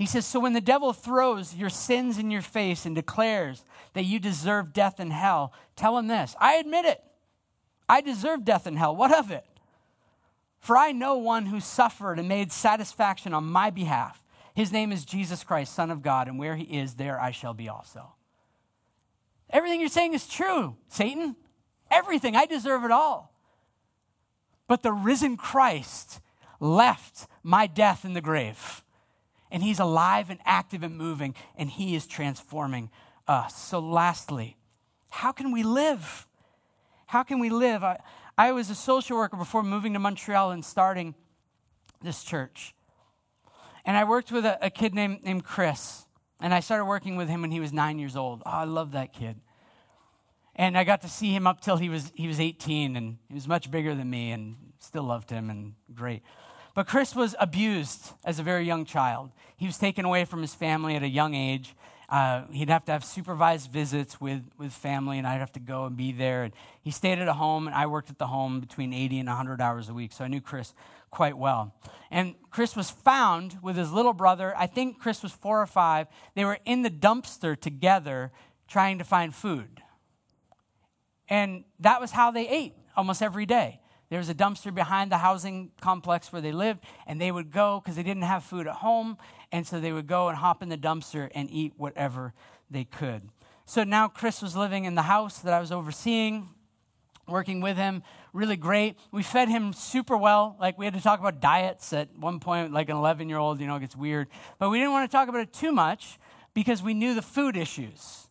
He 0.00 0.06
says, 0.06 0.26
So 0.26 0.40
when 0.40 0.54
the 0.54 0.60
devil 0.60 0.92
throws 0.92 1.54
your 1.54 1.70
sins 1.70 2.18
in 2.18 2.30
your 2.30 2.42
face 2.42 2.86
and 2.86 2.94
declares 2.94 3.64
that 3.92 4.04
you 4.04 4.18
deserve 4.18 4.72
death 4.72 4.98
and 4.98 5.12
hell, 5.12 5.52
tell 5.76 5.96
him 5.98 6.08
this 6.08 6.34
I 6.40 6.54
admit 6.54 6.86
it. 6.86 7.02
I 7.88 8.00
deserve 8.00 8.44
death 8.44 8.66
and 8.66 8.78
hell. 8.78 8.96
What 8.96 9.16
of 9.16 9.30
it? 9.30 9.44
For 10.58 10.76
I 10.76 10.92
know 10.92 11.16
one 11.16 11.46
who 11.46 11.60
suffered 11.60 12.18
and 12.18 12.28
made 12.28 12.50
satisfaction 12.50 13.34
on 13.34 13.44
my 13.44 13.70
behalf. 13.70 14.24
His 14.54 14.72
name 14.72 14.90
is 14.90 15.04
Jesus 15.04 15.44
Christ, 15.44 15.74
Son 15.74 15.90
of 15.90 16.02
God, 16.02 16.28
and 16.28 16.38
where 16.38 16.56
he 16.56 16.64
is, 16.64 16.94
there 16.94 17.20
I 17.20 17.30
shall 17.30 17.54
be 17.54 17.68
also. 17.68 18.14
Everything 19.48 19.80
you're 19.80 19.88
saying 19.88 20.14
is 20.14 20.26
true, 20.26 20.76
Satan 20.88 21.36
everything. 21.90 22.36
I 22.36 22.46
deserve 22.46 22.84
it 22.84 22.90
all. 22.90 23.32
But 24.66 24.82
the 24.82 24.92
risen 24.92 25.36
Christ 25.36 26.20
left 26.60 27.26
my 27.42 27.66
death 27.66 28.04
in 28.04 28.14
the 28.14 28.20
grave. 28.20 28.84
And 29.50 29.62
he's 29.62 29.80
alive 29.80 30.30
and 30.30 30.38
active 30.44 30.82
and 30.82 30.96
moving, 30.96 31.34
and 31.56 31.70
he 31.70 31.94
is 31.94 32.06
transforming 32.06 32.90
us. 33.26 33.56
So, 33.56 33.80
lastly, 33.80 34.56
how 35.10 35.32
can 35.32 35.52
we 35.52 35.62
live? 35.62 36.26
How 37.06 37.22
can 37.22 37.40
we 37.40 37.50
live? 37.50 37.82
I, 37.82 37.98
I 38.38 38.52
was 38.52 38.70
a 38.70 38.74
social 38.74 39.16
worker 39.16 39.36
before 39.36 39.62
moving 39.62 39.92
to 39.94 39.98
Montreal 39.98 40.52
and 40.52 40.64
starting 40.64 41.14
this 42.00 42.22
church. 42.22 42.74
And 43.84 43.96
I 43.96 44.04
worked 44.04 44.30
with 44.30 44.44
a, 44.44 44.58
a 44.64 44.70
kid 44.70 44.94
named, 44.94 45.24
named 45.24 45.44
Chris. 45.44 46.06
And 46.40 46.54
I 46.54 46.60
started 46.60 46.86
working 46.86 47.16
with 47.16 47.28
him 47.28 47.42
when 47.42 47.50
he 47.50 47.60
was 47.60 47.72
nine 47.72 47.98
years 47.98 48.16
old. 48.16 48.42
Oh, 48.46 48.50
I 48.50 48.64
love 48.64 48.92
that 48.92 49.12
kid. 49.12 49.40
And 50.56 50.76
I 50.76 50.84
got 50.84 51.02
to 51.02 51.08
see 51.08 51.34
him 51.34 51.46
up 51.46 51.60
till 51.60 51.76
he 51.76 51.88
was, 51.88 52.12
he 52.14 52.26
was 52.26 52.40
18, 52.40 52.96
and 52.96 53.18
he 53.28 53.34
was 53.34 53.46
much 53.46 53.70
bigger 53.70 53.94
than 53.94 54.08
me 54.08 54.30
and 54.32 54.56
still 54.78 55.04
loved 55.04 55.30
him 55.30 55.50
and 55.50 55.74
great. 55.94 56.22
But 56.74 56.86
Chris 56.86 57.14
was 57.14 57.34
abused 57.40 58.12
as 58.24 58.38
a 58.38 58.42
very 58.42 58.64
young 58.64 58.84
child. 58.84 59.30
He 59.56 59.66
was 59.66 59.78
taken 59.78 60.04
away 60.04 60.24
from 60.24 60.40
his 60.40 60.54
family 60.54 60.96
at 60.96 61.02
a 61.02 61.08
young 61.08 61.34
age. 61.34 61.74
Uh, 62.08 62.42
he'd 62.50 62.70
have 62.70 62.84
to 62.86 62.92
have 62.92 63.04
supervised 63.04 63.70
visits 63.70 64.20
with, 64.20 64.42
with 64.58 64.72
family, 64.72 65.18
and 65.18 65.26
I'd 65.26 65.38
have 65.38 65.52
to 65.52 65.60
go 65.60 65.84
and 65.84 65.96
be 65.96 66.12
there. 66.12 66.44
And 66.44 66.52
he 66.82 66.90
stayed 66.90 67.18
at 67.18 67.28
a 67.28 67.32
home, 67.34 67.66
and 67.66 67.76
I 67.76 67.86
worked 67.86 68.10
at 68.10 68.18
the 68.18 68.26
home 68.26 68.60
between 68.60 68.92
80 68.92 69.20
and 69.20 69.28
100 69.28 69.60
hours 69.60 69.88
a 69.88 69.94
week, 69.94 70.12
so 70.12 70.24
I 70.24 70.28
knew 70.28 70.40
Chris 70.40 70.74
quite 71.10 71.36
well. 71.36 71.74
And 72.10 72.34
Chris 72.50 72.74
was 72.74 72.90
found 72.90 73.58
with 73.62 73.76
his 73.76 73.92
little 73.92 74.12
brother. 74.12 74.54
I 74.56 74.66
think 74.66 74.98
Chris 74.98 75.22
was 75.22 75.32
four 75.32 75.60
or 75.60 75.66
five. 75.66 76.08
They 76.34 76.44
were 76.44 76.58
in 76.64 76.82
the 76.82 76.90
dumpster 76.90 77.58
together 77.58 78.32
trying 78.68 78.98
to 78.98 79.04
find 79.04 79.34
food. 79.34 79.82
And 81.28 81.64
that 81.78 82.00
was 82.00 82.12
how 82.12 82.30
they 82.32 82.48
ate 82.48 82.74
almost 82.96 83.22
every 83.22 83.46
day. 83.46 83.80
There 84.10 84.18
was 84.18 84.28
a 84.28 84.34
dumpster 84.34 84.74
behind 84.74 85.12
the 85.12 85.18
housing 85.18 85.70
complex 85.80 86.32
where 86.32 86.42
they 86.42 86.52
lived, 86.52 86.80
and 87.06 87.20
they 87.20 87.30
would 87.30 87.52
go 87.52 87.80
because 87.80 87.96
they 87.96 88.02
didn't 88.02 88.24
have 88.24 88.44
food 88.44 88.66
at 88.66 88.76
home, 88.76 89.16
and 89.52 89.66
so 89.66 89.80
they 89.80 89.92
would 89.92 90.08
go 90.08 90.28
and 90.28 90.36
hop 90.36 90.62
in 90.62 90.68
the 90.68 90.76
dumpster 90.76 91.30
and 91.32 91.48
eat 91.50 91.74
whatever 91.76 92.34
they 92.68 92.84
could. 92.84 93.28
So 93.66 93.84
now 93.84 94.08
Chris 94.08 94.42
was 94.42 94.56
living 94.56 94.84
in 94.84 94.96
the 94.96 95.02
house 95.02 95.38
that 95.38 95.54
I 95.54 95.60
was 95.60 95.70
overseeing, 95.70 96.48
working 97.28 97.60
with 97.60 97.76
him. 97.76 98.02
Really 98.32 98.56
great. 98.56 98.96
We 99.12 99.22
fed 99.22 99.48
him 99.48 99.72
super 99.72 100.16
well. 100.16 100.56
Like 100.58 100.76
we 100.76 100.84
had 100.84 100.94
to 100.94 101.00
talk 101.00 101.20
about 101.20 101.40
diets 101.40 101.92
at 101.92 102.08
one 102.16 102.40
point, 102.40 102.72
like 102.72 102.88
an 102.88 102.96
11 102.96 103.28
year 103.28 103.38
old, 103.38 103.60
you 103.60 103.68
know, 103.68 103.76
it 103.76 103.80
gets 103.80 103.94
weird. 103.94 104.26
But 104.58 104.70
we 104.70 104.78
didn't 104.78 104.92
want 104.92 105.08
to 105.08 105.16
talk 105.16 105.28
about 105.28 105.40
it 105.42 105.52
too 105.52 105.70
much 105.70 106.18
because 106.52 106.82
we 106.82 106.94
knew 106.94 107.14
the 107.14 107.22
food 107.22 107.56
issues. 107.56 108.28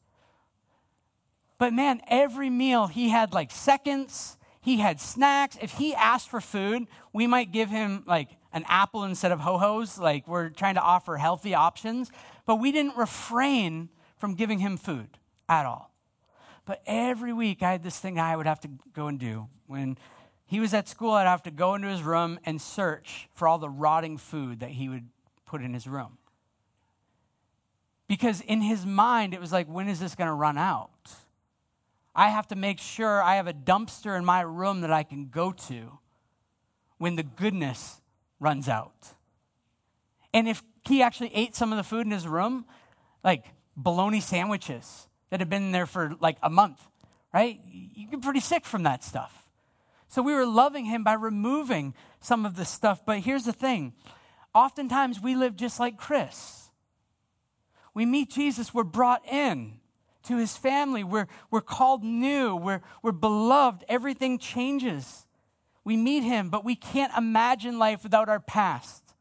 But 1.58 1.72
man, 1.72 2.02
every 2.10 2.50
meal 2.50 2.88
he 2.88 3.08
had 3.08 3.34
like 3.34 3.52
seconds 3.52 4.38
he 4.70 4.78
had 4.78 5.02
snacks. 5.02 5.58
If 5.60 5.72
he 5.72 5.96
asked 5.96 6.30
for 6.30 6.40
food, 6.40 6.86
we 7.12 7.26
might 7.26 7.52
give 7.52 7.72
him 7.72 8.04
like 8.06 8.30
an 8.54 8.64
apple 8.68 9.04
instead 9.04 9.32
of 9.32 9.40
ho 9.40 9.58
hos. 9.58 9.98
Like 9.98 10.28
we're 10.28 10.50
trying 10.50 10.76
to 10.76 10.82
offer 10.82 11.18
healthy 11.18 11.56
options. 11.56 12.12
But 12.46 12.58
we 12.58 12.72
didn't 12.72 12.96
refrain 12.96 13.90
from 14.18 14.36
giving 14.36 14.60
him 14.60 14.78
food 14.78 15.18
at 15.48 15.66
all. 15.66 15.92
But 16.66 16.84
every 16.86 17.34
week 17.34 17.64
I 17.64 17.72
had 17.72 17.82
this 17.82 18.00
thing 18.00 18.20
I 18.20 18.36
would 18.36 18.46
have 18.46 18.60
to 18.60 18.70
go 18.94 19.08
and 19.08 19.20
do. 19.20 19.48
When 19.66 19.98
he 20.46 20.60
was 20.60 20.76
at 20.76 20.88
school, 20.88 21.14
I'd 21.14 21.24
have 21.24 21.44
to 21.44 21.52
go 21.52 21.74
into 21.74 21.88
his 21.88 22.04
room 22.04 22.40
and 22.46 22.62
search 22.62 23.28
for 23.34 23.48
all 23.48 23.58
the 23.58 23.70
rotting 23.70 24.20
food 24.20 24.60
that 24.60 24.70
he 24.70 24.88
would 24.88 25.08
put 25.48 25.64
in 25.64 25.74
his 25.74 25.88
room. 25.88 26.20
Because 28.08 28.42
in 28.42 28.62
his 28.62 28.86
mind, 28.86 29.34
it 29.34 29.42
was 29.42 29.52
like, 29.52 29.68
when 29.68 29.88
is 29.88 30.00
this 30.00 30.14
going 30.14 30.28
to 30.28 30.34
run 30.34 30.60
out? 30.60 30.92
I 32.16 32.30
have 32.30 32.48
to 32.48 32.56
make 32.56 32.80
sure 32.80 33.22
I 33.22 33.36
have 33.36 33.48
a 33.48 33.54
dumpster 33.54 34.18
in 34.18 34.26
my 34.26 34.42
room 34.42 34.82
that 34.82 34.92
I 34.92 35.04
can 35.04 35.30
go 35.30 35.52
to 35.52 36.00
when 36.98 37.16
the 37.16 37.24
goodness 37.24 38.02
runs 38.40 38.68
out. 38.68 39.14
And 40.34 40.48
if 40.48 40.62
he 40.86 41.02
actually 41.02 41.32
ate 41.34 41.56
some 41.56 41.72
of 41.72 41.78
the 41.78 41.84
food 41.84 42.06
in 42.06 42.12
his 42.12 42.28
room, 42.28 42.66
like 43.24 43.46
bologna 43.76 44.22
sandwiches 44.22 45.08
that 45.30 45.40
had 45.40 45.50
been 45.50 45.72
there 45.72 45.86
for 45.86 46.16
like 46.20 46.38
a 46.42 46.50
month, 46.50 46.82
right? 47.34 47.60
You 47.72 48.08
get 48.08 48.22
pretty 48.22 48.40
sick 48.40 48.66
from 48.66 48.84
that 48.84 49.04
stuff. 49.04 49.48
So 50.08 50.22
we 50.22 50.34
were 50.34 50.46
loving 50.46 50.86
him 50.86 51.04
by 51.04 51.14
removing 51.14 51.94
some 52.20 52.46
of 52.46 52.56
the 52.56 52.66
stuff. 52.66 53.06
But 53.06 53.20
here's 53.20 53.46
the 53.46 53.54
thing 53.54 53.94
oftentimes 54.54 55.22
we 55.22 55.36
live 55.36 55.56
just 55.56 55.80
like 55.80 55.98
Chris. 55.98 56.70
We 57.94 58.06
meet 58.06 58.30
Jesus, 58.30 58.74
we're 58.74 58.84
brought 58.84 59.26
in 59.28 59.80
to 60.24 60.38
his 60.38 60.58
family. 60.58 61.04
We're, 61.04 61.28
we're 61.52 61.62
called 61.62 62.04
new, 62.04 62.56
we're, 62.56 62.82
we're 63.02 63.12
beloved. 63.12 63.84
Everything 63.88 64.38
changes. 64.38 65.26
We 65.84 65.98
meet 65.98 66.24
him, 66.24 66.50
but 66.50 66.66
we 66.66 66.76
can't 66.76 67.12
imagine 67.18 67.80
life 67.80 68.04
without 68.04 68.30
our 68.30 68.40
past. 68.40 69.16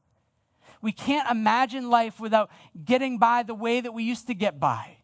We 0.81 0.93
can't 0.93 1.31
imagine 1.31 1.91
life 1.91 2.21
without 2.21 2.51
getting 2.85 3.19
by 3.19 3.43
the 3.43 3.55
way 3.55 3.81
that 3.81 3.93
we 3.93 4.05
used 4.05 4.27
to 4.29 4.35
get 4.35 4.61
by. 4.61 4.99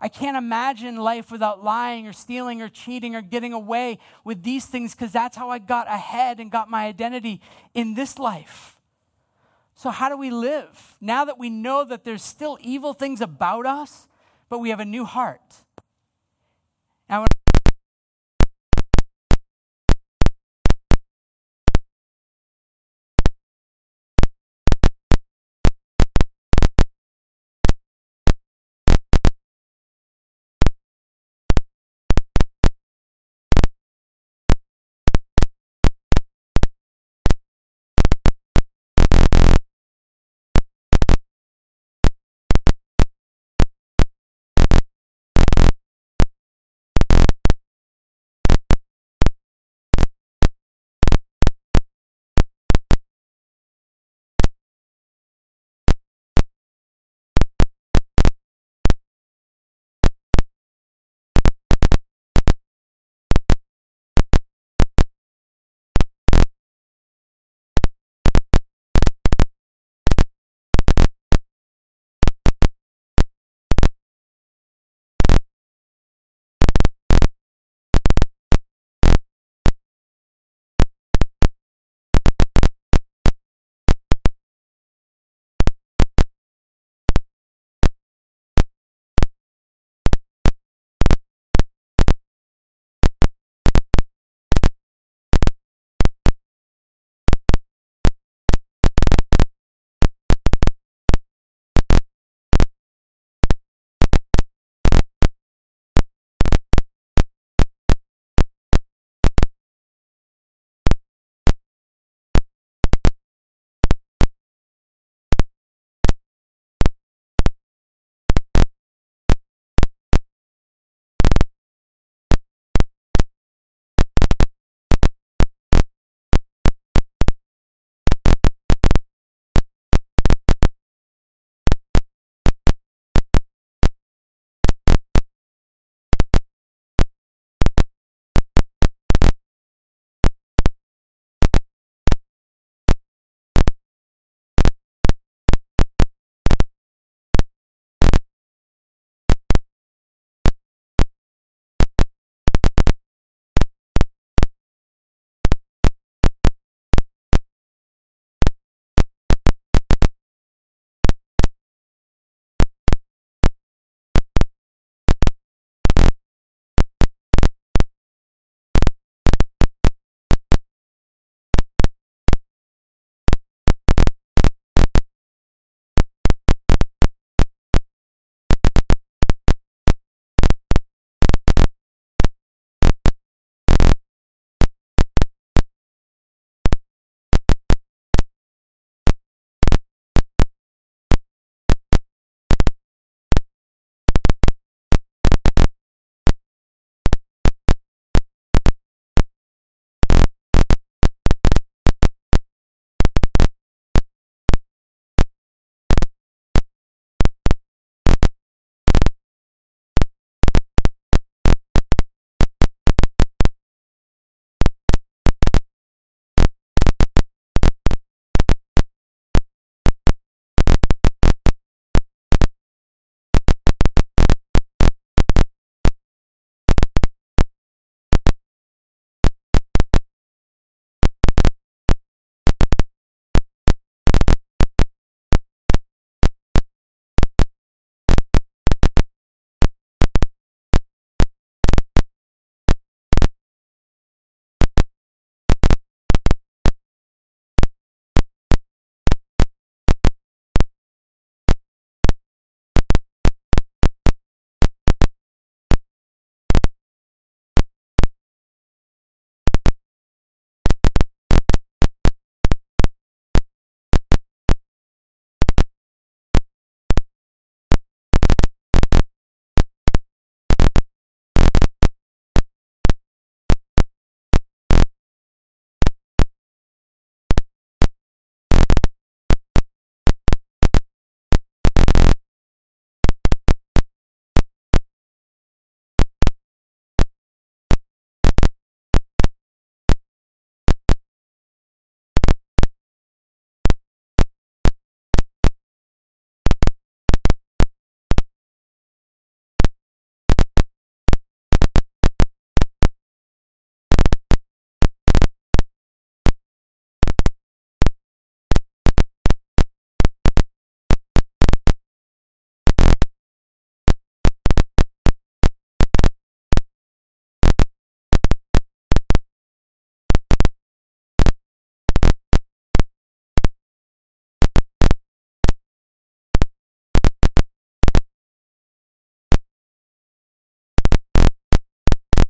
I 0.00 0.08
can't 0.08 0.36
imagine 0.36 0.96
life 0.96 1.30
without 1.30 1.64
lying 1.64 2.06
or 2.06 2.12
stealing 2.12 2.60
or 2.60 2.68
cheating 2.68 3.16
or 3.16 3.22
getting 3.22 3.52
away 3.52 3.98
with 4.22 4.42
these 4.42 4.66
things 4.66 4.94
because 4.94 5.12
that's 5.12 5.36
how 5.36 5.50
I 5.50 5.58
got 5.58 5.88
ahead 5.88 6.40
and 6.40 6.50
got 6.50 6.68
my 6.68 6.86
identity 6.86 7.40
in 7.72 7.94
this 7.94 8.18
life. 8.18 8.78
So, 9.74 9.90
how 9.90 10.08
do 10.08 10.16
we 10.16 10.30
live? 10.30 10.96
Now 11.00 11.24
that 11.24 11.38
we 11.38 11.50
know 11.50 11.84
that 11.84 12.04
there's 12.04 12.22
still 12.22 12.58
evil 12.60 12.92
things 12.92 13.20
about 13.20 13.66
us, 13.66 14.06
but 14.54 14.60
we 14.60 14.70
have 14.70 14.78
a 14.78 14.84
new 14.84 15.04
heart. 15.04 15.64
Now, 17.10 17.26